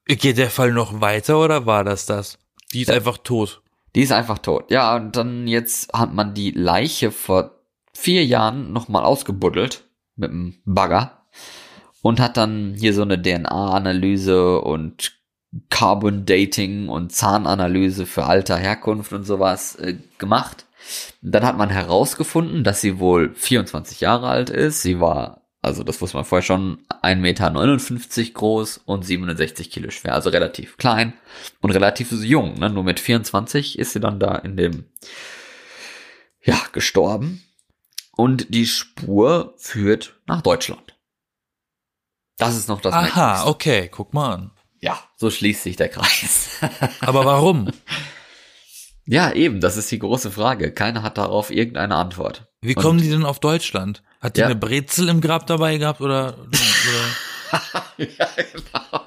Geht 0.06 0.38
der 0.38 0.50
Fall 0.50 0.72
noch 0.72 1.00
weiter 1.00 1.38
oder 1.38 1.66
war 1.66 1.84
das 1.84 2.06
das? 2.06 2.38
Die 2.72 2.82
ist 2.82 2.88
Ja. 2.88 2.94
einfach 2.94 3.18
tot. 3.18 3.62
Die 3.94 4.02
ist 4.02 4.12
einfach 4.12 4.38
tot. 4.38 4.70
Ja, 4.70 4.94
und 4.96 5.16
dann 5.16 5.46
jetzt 5.46 5.92
hat 5.92 6.12
man 6.14 6.34
die 6.34 6.50
Leiche 6.50 7.10
vor 7.10 7.52
vier 7.94 8.24
Jahren 8.24 8.72
nochmal 8.72 9.04
ausgebuddelt 9.04 9.84
mit 10.16 10.30
einem 10.30 10.54
Bagger 10.64 11.22
und 12.02 12.20
hat 12.20 12.36
dann 12.36 12.74
hier 12.76 12.92
so 12.94 13.02
eine 13.02 13.20
DNA-Analyse 13.20 14.60
und 14.60 15.12
Carbon 15.70 16.26
Dating 16.26 16.88
und 16.88 17.12
Zahnanalyse 17.12 18.04
für 18.04 18.24
Alter, 18.26 18.56
Herkunft 18.58 19.12
und 19.12 19.24
sowas 19.24 19.76
äh, 19.76 19.96
gemacht. 20.18 20.66
Dann 21.22 21.44
hat 21.44 21.56
man 21.56 21.70
herausgefunden, 21.70 22.62
dass 22.62 22.80
sie 22.80 22.98
wohl 22.98 23.34
24 23.34 24.00
Jahre 24.00 24.28
alt 24.28 24.50
ist. 24.50 24.82
Sie 24.82 25.00
war 25.00 25.40
Also 25.66 25.82
das 25.82 26.00
wusste 26.00 26.16
man 26.16 26.24
vorher 26.24 26.44
schon. 26.44 26.78
1,59 27.02 27.16
Meter 27.16 28.32
groß 28.34 28.78
und 28.84 29.04
67 29.04 29.68
Kilo 29.68 29.90
schwer. 29.90 30.14
Also 30.14 30.30
relativ 30.30 30.76
klein 30.76 31.12
und 31.60 31.72
relativ 31.72 32.12
jung. 32.12 32.54
Ne? 32.54 32.70
Nur 32.70 32.84
mit 32.84 33.00
24 33.00 33.76
ist 33.76 33.92
sie 33.92 33.98
dann 33.98 34.20
da 34.20 34.36
in 34.36 34.56
dem, 34.56 34.84
ja, 36.40 36.56
gestorben. 36.70 37.42
Und 38.12 38.54
die 38.54 38.66
Spur 38.66 39.54
führt 39.56 40.14
nach 40.26 40.40
Deutschland. 40.40 40.96
Das 42.38 42.56
ist 42.56 42.68
noch 42.68 42.80
das 42.80 42.94
Aha, 42.94 43.02
Merkwürdigste. 43.02 43.48
okay, 43.48 43.88
guck 43.90 44.14
mal 44.14 44.34
an. 44.34 44.50
Ja, 44.80 45.02
so 45.16 45.30
schließt 45.30 45.64
sich 45.64 45.74
der 45.74 45.88
Kreis. 45.88 46.60
Aber 47.00 47.24
warum? 47.24 47.72
ja, 49.04 49.32
eben, 49.32 49.60
das 49.60 49.76
ist 49.76 49.90
die 49.90 49.98
große 49.98 50.30
Frage. 50.30 50.70
Keiner 50.70 51.02
hat 51.02 51.18
darauf 51.18 51.50
irgendeine 51.50 51.96
Antwort. 51.96 52.46
Wie 52.66 52.74
Und- 52.76 52.82
kommen 52.82 52.98
die 52.98 53.10
denn 53.10 53.24
auf 53.24 53.38
Deutschland? 53.40 54.02
Hat 54.20 54.36
die 54.36 54.40
Ja. 54.40 54.46
eine 54.46 54.56
Brezel 54.56 55.08
im 55.08 55.20
Grab 55.20 55.46
dabei 55.46 55.76
gehabt 55.78 56.00
oder, 56.00 56.34
oder 56.38 56.58
ja, 57.98 58.26
genau. 58.36 59.00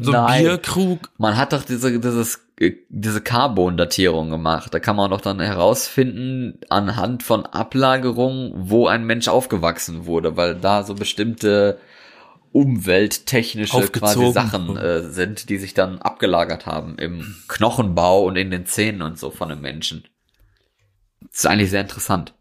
so 0.00 0.12
ein 0.12 0.42
Bierkrug? 0.42 1.10
Man 1.18 1.36
hat 1.36 1.52
doch 1.52 1.62
diese, 1.64 1.98
dieses, 2.00 2.40
äh, 2.58 2.72
diese 2.88 3.20
Carbon-Datierung 3.20 4.30
gemacht. 4.30 4.72
Da 4.72 4.78
kann 4.80 4.96
man 4.96 5.10
doch 5.10 5.20
dann 5.20 5.40
herausfinden, 5.40 6.58
anhand 6.70 7.22
von 7.22 7.44
Ablagerungen, 7.46 8.52
wo 8.54 8.86
ein 8.86 9.04
Mensch 9.04 9.28
aufgewachsen 9.28 10.06
wurde, 10.06 10.36
weil 10.36 10.54
da 10.54 10.82
so 10.84 10.94
bestimmte 10.94 11.78
umwelttechnische 12.52 13.88
quasi. 13.88 14.32
Sachen 14.32 14.76
äh, 14.76 15.02
sind, 15.02 15.48
die 15.48 15.58
sich 15.58 15.74
dann 15.74 15.98
abgelagert 16.00 16.66
haben 16.66 16.96
im 16.98 17.34
Knochenbau 17.48 18.24
und 18.24 18.36
in 18.36 18.50
den 18.50 18.64
Zähnen 18.64 19.02
und 19.02 19.18
so 19.18 19.30
von 19.30 19.50
einem 19.50 19.60
Menschen. 19.60 20.04
Das 21.20 21.40
ist 21.40 21.46
eigentlich 21.46 21.70
sehr 21.70 21.80
interessant. 21.80 22.32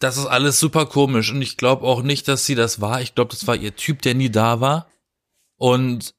Das 0.00 0.16
ist 0.16 0.26
alles 0.26 0.58
super 0.60 0.86
komisch 0.86 1.30
und 1.32 1.40
ich 1.42 1.56
glaube 1.56 1.84
auch 1.86 2.02
nicht, 2.02 2.28
dass 2.28 2.46
sie 2.46 2.54
das 2.54 2.80
war. 2.80 3.00
Ich 3.00 3.14
glaube, 3.14 3.30
das 3.30 3.46
war 3.46 3.56
ihr 3.56 3.76
Typ, 3.76 4.02
der 4.02 4.14
nie 4.14 4.30
da 4.30 4.60
war. 4.60 4.88
Und 5.56 6.14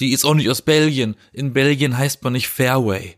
die 0.00 0.12
ist 0.12 0.24
auch 0.24 0.34
nicht 0.34 0.48
aus 0.48 0.62
Belgien. 0.62 1.16
In 1.32 1.52
Belgien 1.52 1.96
heißt 1.98 2.22
man 2.22 2.32
nicht 2.32 2.48
Fairway. 2.48 3.16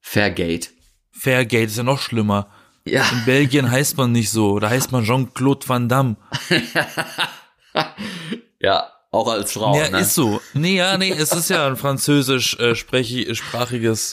Fairgate. 0.00 0.68
Fairgate 1.12 1.64
ist 1.66 1.76
ja 1.76 1.82
noch 1.82 2.00
schlimmer. 2.00 2.48
Ja. 2.84 3.08
In 3.10 3.24
Belgien 3.26 3.70
heißt 3.70 3.96
man 3.98 4.12
nicht 4.12 4.30
so. 4.30 4.58
Da 4.58 4.70
heißt 4.70 4.92
man 4.92 5.04
Jean-Claude 5.04 5.68
Van 5.68 5.88
Damme. 5.88 6.16
Ja, 8.60 8.90
auch 9.12 9.28
als 9.30 9.52
Frau. 9.52 9.76
ja, 9.78 9.88
ne? 9.88 10.00
ist 10.00 10.14
so. 10.14 10.40
Nee, 10.52 10.76
ja, 10.76 10.98
nee, 10.98 11.10
es 11.12 11.32
ist 11.32 11.48
ja 11.48 11.66
ein 11.68 11.76
französisch 11.76 12.56
äh, 12.58 12.74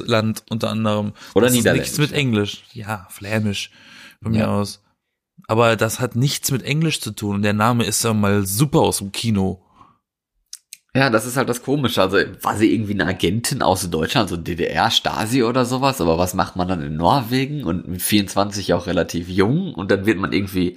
Land 0.06 0.44
unter 0.50 0.70
anderem. 0.70 1.14
Oder 1.34 1.46
das 1.48 1.54
ist 1.54 1.58
Niederländisch, 1.58 1.88
nichts 1.98 1.98
mit. 1.98 2.12
Englisch. 2.12 2.64
Ja, 2.74 3.08
flämisch 3.10 3.72
von 4.22 4.34
Ja. 4.34 4.46
mir 4.46 4.52
aus. 4.52 4.84
Aber 5.48 5.76
das 5.76 6.00
hat 6.00 6.16
nichts 6.16 6.52
mit 6.52 6.64
Englisch 6.64 7.02
zu 7.02 7.12
tun. 7.12 7.36
Und 7.38 7.42
der 7.44 7.54
Name 7.54 7.84
ist 7.84 8.04
ja 8.04 8.14
mal 8.14 8.46
super 8.46 8.80
aus 8.80 8.98
dem 9.00 9.12
Kino. 9.12 9.62
Ja, 10.96 11.10
das 11.10 11.26
ist 11.26 11.36
halt 11.36 11.50
das 11.50 11.62
Komische. 11.62 12.02
Also 12.02 12.18
war 12.42 12.56
sie 12.58 12.74
irgendwie 12.74 12.94
eine 12.94 13.06
Agentin 13.06 13.62
aus 13.62 13.90
Deutschland, 13.90 14.30
so 14.30 14.38
DDR, 14.38 14.90
Stasi 14.90 15.44
oder 15.44 15.66
sowas. 15.66 16.00
Aber 16.02 16.18
was 16.18 16.34
macht 16.34 16.56
man 16.56 16.68
dann 16.70 16.82
in 16.82 16.96
Norwegen 16.96 17.64
und 17.66 17.88
mit 17.88 18.02
24 18.02 18.74
auch 18.74 18.88
relativ 18.88 19.28
jung 19.30 19.74
und 19.74 19.92
dann 19.92 20.06
wird 20.06 20.18
man 20.20 20.32
irgendwie 20.32 20.76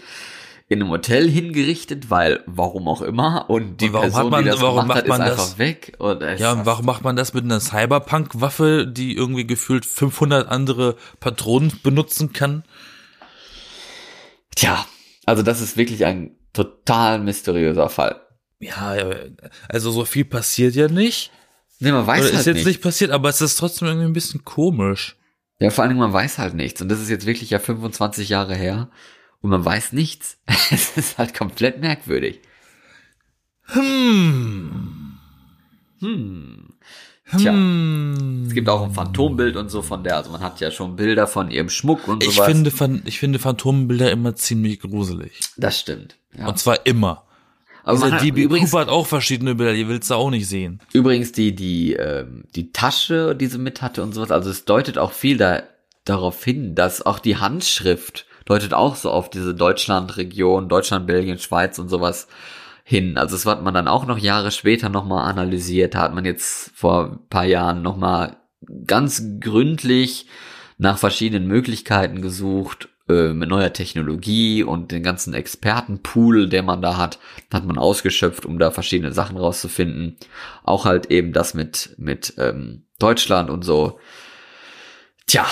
in 0.70 0.82
einem 0.82 0.90
Hotel 0.90 1.30
hingerichtet, 1.30 2.10
weil 2.10 2.40
warum 2.46 2.88
auch 2.88 3.00
immer 3.00 3.48
und 3.48 3.80
die 3.80 3.86
Und 3.86 3.92
warum 3.94 4.02
Person, 4.10 4.24
hat 4.24 4.30
man- 4.30 4.44
die 4.44 4.50
das 4.50 4.60
warum 4.60 4.80
gemacht 4.82 4.98
hat, 4.98 5.06
macht 5.08 5.18
man 5.18 5.28
ist 5.28 5.38
das? 5.38 5.44
einfach 5.46 5.58
weg. 5.58 5.92
Und 5.98 6.22
Ja, 6.40 6.52
und 6.52 6.66
warum 6.66 6.84
macht 6.84 7.04
man 7.04 7.16
das 7.16 7.32
mit 7.32 7.44
einer 7.44 7.60
Cyberpunk-Waffe, 7.60 8.86
die 8.86 9.16
irgendwie 9.16 9.46
gefühlt 9.46 9.86
500 9.86 10.48
andere 10.48 10.96
Patronen 11.20 11.72
benutzen 11.82 12.32
kann? 12.34 12.64
Tja, 14.58 14.84
also 15.24 15.44
das 15.44 15.60
ist 15.60 15.76
wirklich 15.76 16.04
ein 16.04 16.36
total 16.52 17.20
mysteriöser 17.20 17.88
Fall. 17.88 18.20
Ja, 18.58 18.96
äh, 18.96 19.30
also 19.68 19.92
so 19.92 20.04
viel 20.04 20.24
passiert 20.24 20.74
ja 20.74 20.88
nicht. 20.88 21.30
Nee, 21.78 21.92
man 21.92 22.04
weiß 22.04 22.22
Oder 22.22 22.30
halt 22.30 22.40
ist 22.40 22.46
jetzt 22.46 22.56
nicht. 22.56 22.66
nicht 22.66 22.82
passiert, 22.82 23.12
aber 23.12 23.28
es 23.28 23.40
ist 23.40 23.54
trotzdem 23.54 23.86
irgendwie 23.86 24.08
ein 24.08 24.12
bisschen 24.12 24.44
komisch. 24.44 25.16
Ja, 25.60 25.70
vor 25.70 25.82
allen 25.82 25.90
Dingen, 25.90 26.00
man 26.00 26.12
weiß 26.12 26.38
halt 26.38 26.54
nichts. 26.54 26.82
Und 26.82 26.88
das 26.88 27.00
ist 27.00 27.08
jetzt 27.08 27.24
wirklich 27.24 27.50
ja 27.50 27.60
25 27.60 28.30
Jahre 28.30 28.56
her. 28.56 28.90
Und 29.40 29.50
man 29.50 29.64
weiß 29.64 29.92
nichts. 29.92 30.38
Es 30.72 30.96
ist 30.96 31.18
halt 31.18 31.34
komplett 31.34 31.80
merkwürdig. 31.80 32.40
Hm. 33.66 35.18
Hm. 36.00 36.67
Tja. 37.36 37.52
Hm. 37.52 38.44
Es 38.48 38.54
gibt 38.54 38.68
auch 38.68 38.82
ein 38.82 38.92
Phantombild 38.92 39.56
und 39.56 39.70
so 39.70 39.82
von 39.82 40.02
der. 40.02 40.16
Also 40.16 40.30
man 40.30 40.40
hat 40.40 40.60
ja 40.60 40.70
schon 40.70 40.96
Bilder 40.96 41.26
von 41.26 41.50
ihrem 41.50 41.68
Schmuck 41.68 42.08
und 42.08 42.24
Ich 42.24 42.34
sowas. 42.36 42.46
finde, 42.46 43.02
ich 43.04 43.18
finde 43.18 43.38
Phantombilder 43.38 44.10
immer 44.10 44.34
ziemlich 44.34 44.80
gruselig. 44.80 45.40
das 45.56 45.78
stimmt. 45.78 46.16
Ja. 46.36 46.46
Und 46.48 46.58
zwar 46.58 46.86
immer. 46.86 47.24
Aber 47.84 48.10
hat, 48.10 48.22
DB 48.22 48.42
übrigens, 48.42 48.70
Cooper 48.70 48.82
hat 48.82 48.88
auch 48.90 49.06
verschiedene 49.06 49.54
Bilder, 49.54 49.72
die 49.72 49.88
willst 49.88 50.10
du 50.10 50.14
auch 50.14 50.30
nicht 50.30 50.46
sehen. 50.46 50.80
übrigens 50.92 51.32
die, 51.32 51.54
die, 51.54 51.94
ähm, 51.94 52.44
die 52.54 52.70
Tasche, 52.72 53.34
die 53.34 53.46
sie 53.46 53.58
mit 53.58 53.80
hatte 53.80 54.02
und 54.02 54.12
sowas. 54.14 54.30
Also 54.30 54.50
es 54.50 54.66
deutet 54.66 54.98
auch 54.98 55.12
viel 55.12 55.38
da, 55.38 55.62
darauf 56.04 56.42
hin, 56.44 56.74
dass 56.74 57.04
auch 57.04 57.18
die 57.18 57.36
Handschrift 57.38 58.26
deutet 58.44 58.74
auch 58.74 58.94
so 58.96 59.10
auf 59.10 59.30
diese 59.30 59.54
Deutschlandregion, 59.54 60.68
Deutschland, 60.68 61.06
Belgien, 61.06 61.38
Schweiz 61.38 61.78
und 61.78 61.88
sowas 61.88 62.28
hin. 62.88 63.18
Also 63.18 63.36
das 63.36 63.44
hat 63.44 63.62
man 63.62 63.74
dann 63.74 63.86
auch 63.86 64.06
noch 64.06 64.16
Jahre 64.16 64.50
später 64.50 64.88
nochmal 64.88 65.30
analysiert. 65.30 65.94
Da 65.94 66.00
hat 66.00 66.14
man 66.14 66.24
jetzt 66.24 66.70
vor 66.74 67.04
ein 67.04 67.28
paar 67.28 67.44
Jahren 67.44 67.82
nochmal 67.82 68.38
ganz 68.86 69.22
gründlich 69.40 70.26
nach 70.78 70.96
verschiedenen 70.96 71.46
Möglichkeiten 71.46 72.22
gesucht, 72.22 72.88
äh, 73.06 73.34
mit 73.34 73.50
neuer 73.50 73.74
Technologie 73.74 74.62
und 74.62 74.90
den 74.90 75.02
ganzen 75.02 75.34
Expertenpool, 75.34 76.48
den 76.48 76.64
man 76.64 76.80
da 76.80 76.96
hat, 76.96 77.18
hat 77.52 77.66
man 77.66 77.76
ausgeschöpft, 77.76 78.46
um 78.46 78.58
da 78.58 78.70
verschiedene 78.70 79.12
Sachen 79.12 79.36
rauszufinden. 79.36 80.16
Auch 80.64 80.86
halt 80.86 81.10
eben 81.10 81.34
das 81.34 81.52
mit, 81.52 81.94
mit 81.98 82.32
ähm, 82.38 82.86
Deutschland 82.98 83.50
und 83.50 83.66
so. 83.66 83.98
Tja, 85.26 85.46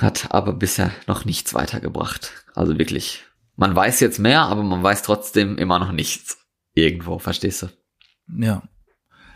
hat 0.00 0.28
aber 0.30 0.52
bisher 0.52 0.92
noch 1.08 1.24
nichts 1.24 1.54
weitergebracht. 1.54 2.30
Also 2.54 2.78
wirklich, 2.78 3.24
man 3.56 3.74
weiß 3.74 3.98
jetzt 3.98 4.20
mehr, 4.20 4.42
aber 4.42 4.62
man 4.62 4.80
weiß 4.80 5.02
trotzdem 5.02 5.58
immer 5.58 5.80
noch 5.80 5.90
nichts. 5.90 6.38
Irgendwo, 6.74 7.18
verstehst 7.18 7.62
du? 7.62 7.68
Ja. 8.38 8.62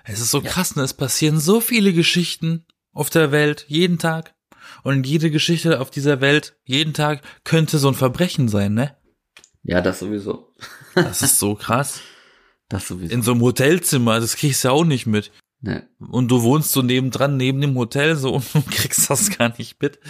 Es 0.05 0.20
ist 0.20 0.30
so 0.30 0.41
krass, 0.41 0.76
ne? 0.76 0.82
Es 0.82 0.95
passieren 0.95 1.39
so 1.41 1.61
viele 1.61 1.93
Geschichten 1.93 2.64
auf 2.93 3.11
der 3.11 3.32
Welt, 3.32 3.64
jeden 3.68 3.99
Tag. 3.99 4.34
Und 4.82 5.07
jede 5.07 5.30
Geschichte 5.30 5.80
auf 5.80 5.91
dieser 5.91 6.20
Welt, 6.20 6.57
jeden 6.64 6.95
Tag, 6.95 7.22
könnte 7.45 7.78
so 7.78 7.89
ein 7.89 7.95
Verbrechen 7.95 8.49
sein, 8.49 8.74
ne? 8.74 8.97
Ja, 9.62 9.80
das 9.80 9.99
sowieso. 9.99 10.53
Das 10.95 11.20
ist 11.20 11.39
so 11.39 11.55
krass. 11.55 12.01
Das 12.70 12.89
sowieso. 12.89 13.12
In 13.12 13.20
so 13.20 13.32
einem 13.32 13.43
Hotelzimmer, 13.43 14.18
das 14.18 14.37
kriegst 14.37 14.64
du 14.64 14.68
ja 14.68 14.72
auch 14.72 14.84
nicht 14.84 15.07
mit. 15.07 15.30
ne. 15.61 15.87
Und 15.99 16.28
du 16.28 16.41
wohnst 16.41 16.72
so 16.72 16.80
nebendran, 16.80 17.37
neben 17.37 17.61
dem 17.61 17.76
Hotel, 17.76 18.16
so, 18.16 18.32
und 18.34 18.55
du 18.55 18.62
kriegst 18.62 19.11
das 19.11 19.37
gar 19.37 19.55
nicht 19.59 19.82
mit. 19.82 20.01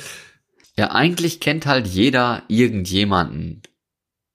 Ja, 0.76 0.92
eigentlich 0.92 1.40
kennt 1.40 1.66
halt 1.66 1.88
jeder 1.88 2.44
irgendjemanden, 2.48 3.62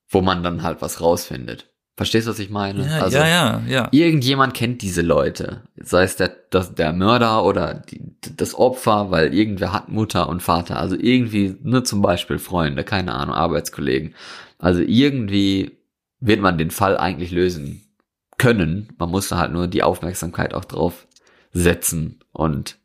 wo 0.09 0.21
man 0.21 0.43
dann 0.43 0.61
halt 0.61 0.81
was 0.81 0.99
rausfindet. 0.99 1.70
Verstehst 2.01 2.25
du, 2.25 2.31
was 2.31 2.39
ich 2.39 2.49
meine? 2.49 2.83
Ja, 2.83 3.01
also, 3.01 3.19
ja, 3.19 3.27
ja, 3.27 3.61
ja. 3.67 3.87
Irgendjemand 3.91 4.55
kennt 4.55 4.81
diese 4.81 5.03
Leute. 5.03 5.61
Sei 5.79 6.01
es 6.01 6.15
der, 6.15 6.35
das, 6.49 6.73
der 6.73 6.93
Mörder 6.93 7.45
oder 7.45 7.75
die, 7.75 8.01
das 8.35 8.55
Opfer, 8.55 9.11
weil 9.11 9.35
irgendwer 9.35 9.71
hat 9.71 9.89
Mutter 9.89 10.27
und 10.27 10.41
Vater. 10.41 10.79
Also 10.79 10.95
irgendwie, 10.99 11.55
nur 11.61 11.83
zum 11.83 12.01
Beispiel 12.01 12.39
Freunde, 12.39 12.83
keine 12.83 13.13
Ahnung, 13.13 13.35
Arbeitskollegen. 13.35 14.15
Also 14.57 14.81
irgendwie 14.81 15.77
wird 16.19 16.41
man 16.41 16.57
den 16.57 16.71
Fall 16.71 16.97
eigentlich 16.97 17.29
lösen 17.29 17.83
können. 18.39 18.89
Man 18.97 19.11
muss 19.11 19.27
da 19.29 19.37
halt 19.37 19.51
nur 19.51 19.67
die 19.67 19.83
Aufmerksamkeit 19.83 20.55
auch 20.55 20.65
drauf 20.65 21.05
setzen 21.53 22.23
und 22.31 22.79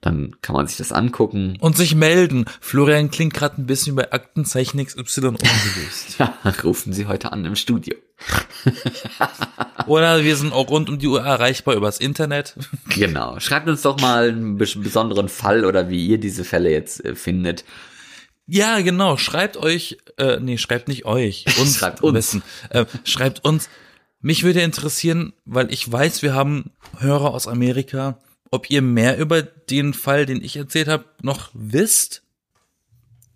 dann 0.00 0.36
kann 0.40 0.54
man 0.54 0.66
sich 0.66 0.76
das 0.78 0.92
angucken. 0.92 1.56
Und 1.60 1.76
sich 1.76 1.94
melden. 1.94 2.46
Florian 2.60 3.10
klingt 3.10 3.34
gerade 3.34 3.60
ein 3.60 3.66
bisschen 3.66 3.94
bei 3.96 4.10
Aktenzeichen 4.12 4.84
XY 4.84 5.26
ungelöst. 5.26 6.16
Ja, 6.18 6.34
rufen 6.64 6.92
Sie 6.92 7.06
heute 7.06 7.32
an 7.32 7.44
im 7.44 7.54
Studio. 7.56 7.94
Oder 9.86 10.24
wir 10.24 10.36
sind 10.36 10.52
auch 10.52 10.68
rund 10.68 10.88
um 10.88 10.98
die 10.98 11.06
Uhr 11.06 11.22
erreichbar 11.22 11.74
übers 11.74 11.98
Internet. 11.98 12.56
Genau. 12.90 13.38
Schreibt 13.40 13.68
uns 13.68 13.82
doch 13.82 14.00
mal 14.00 14.28
einen 14.30 14.58
bes- 14.58 14.80
besonderen 14.82 15.28
Fall 15.28 15.64
oder 15.64 15.88
wie 15.90 16.06
ihr 16.06 16.18
diese 16.18 16.44
Fälle 16.44 16.70
jetzt 16.70 17.04
äh, 17.04 17.14
findet. 17.14 17.64
Ja, 18.46 18.80
genau. 18.80 19.16
Schreibt 19.16 19.56
euch, 19.56 19.98
äh, 20.18 20.38
nee, 20.40 20.58
schreibt 20.58 20.88
nicht 20.88 21.04
euch. 21.04 21.44
Uns. 21.60 21.76
Schreibt 21.78 22.02
uns. 22.02 22.12
besten. 22.14 22.42
Äh, 22.70 22.84
schreibt 23.04 23.44
uns. 23.44 23.68
Mich 24.20 24.42
würde 24.42 24.60
interessieren, 24.60 25.32
weil 25.44 25.72
ich 25.72 25.90
weiß, 25.90 26.22
wir 26.22 26.34
haben 26.34 26.72
Hörer 26.98 27.32
aus 27.32 27.46
Amerika, 27.46 28.18
ob 28.50 28.70
ihr 28.70 28.82
mehr 28.82 29.18
über 29.18 29.42
den 29.42 29.94
Fall, 29.94 30.26
den 30.26 30.42
ich 30.42 30.56
erzählt 30.56 30.88
habe, 30.88 31.04
noch 31.22 31.50
wisst. 31.54 32.22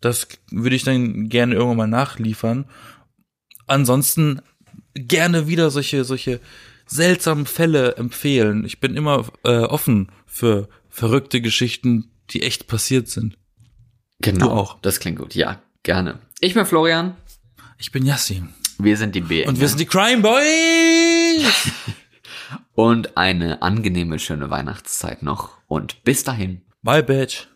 Das 0.00 0.28
würde 0.50 0.76
ich 0.76 0.82
dann 0.82 1.28
gerne 1.28 1.54
irgendwann 1.54 1.76
mal 1.76 1.86
nachliefern. 1.86 2.66
Ansonsten 3.66 4.42
gerne 4.94 5.46
wieder 5.46 5.70
solche, 5.70 6.04
solche 6.04 6.40
seltsamen 6.86 7.46
Fälle 7.46 7.96
empfehlen. 7.96 8.64
Ich 8.64 8.80
bin 8.80 8.96
immer 8.96 9.26
äh, 9.44 9.58
offen 9.58 10.10
für 10.26 10.68
verrückte 10.90 11.40
Geschichten, 11.40 12.10
die 12.30 12.42
echt 12.42 12.66
passiert 12.66 13.08
sind. 13.08 13.38
Genau. 14.20 14.46
Du 14.46 14.52
auch. 14.52 14.80
Das 14.80 15.00
klingt 15.00 15.18
gut. 15.18 15.34
Ja, 15.34 15.62
gerne. 15.82 16.18
Ich 16.40 16.54
bin 16.54 16.66
Florian. 16.66 17.16
Ich 17.78 17.92
bin 17.92 18.04
Yassin. 18.04 18.50
Wir 18.78 18.96
sind 18.96 19.14
die 19.14 19.20
B. 19.20 19.46
Und 19.46 19.60
wir 19.60 19.68
sind 19.68 19.80
die 19.80 19.86
Crime 19.86 20.22
Boys. 20.22 21.72
Und 22.74 23.16
eine 23.16 23.62
angenehme, 23.62 24.18
schöne 24.18 24.50
Weihnachtszeit 24.50 25.22
noch. 25.22 25.58
Und 25.68 26.02
bis 26.04 26.24
dahin. 26.24 26.62
Bye, 26.82 27.02
Bitch. 27.02 27.46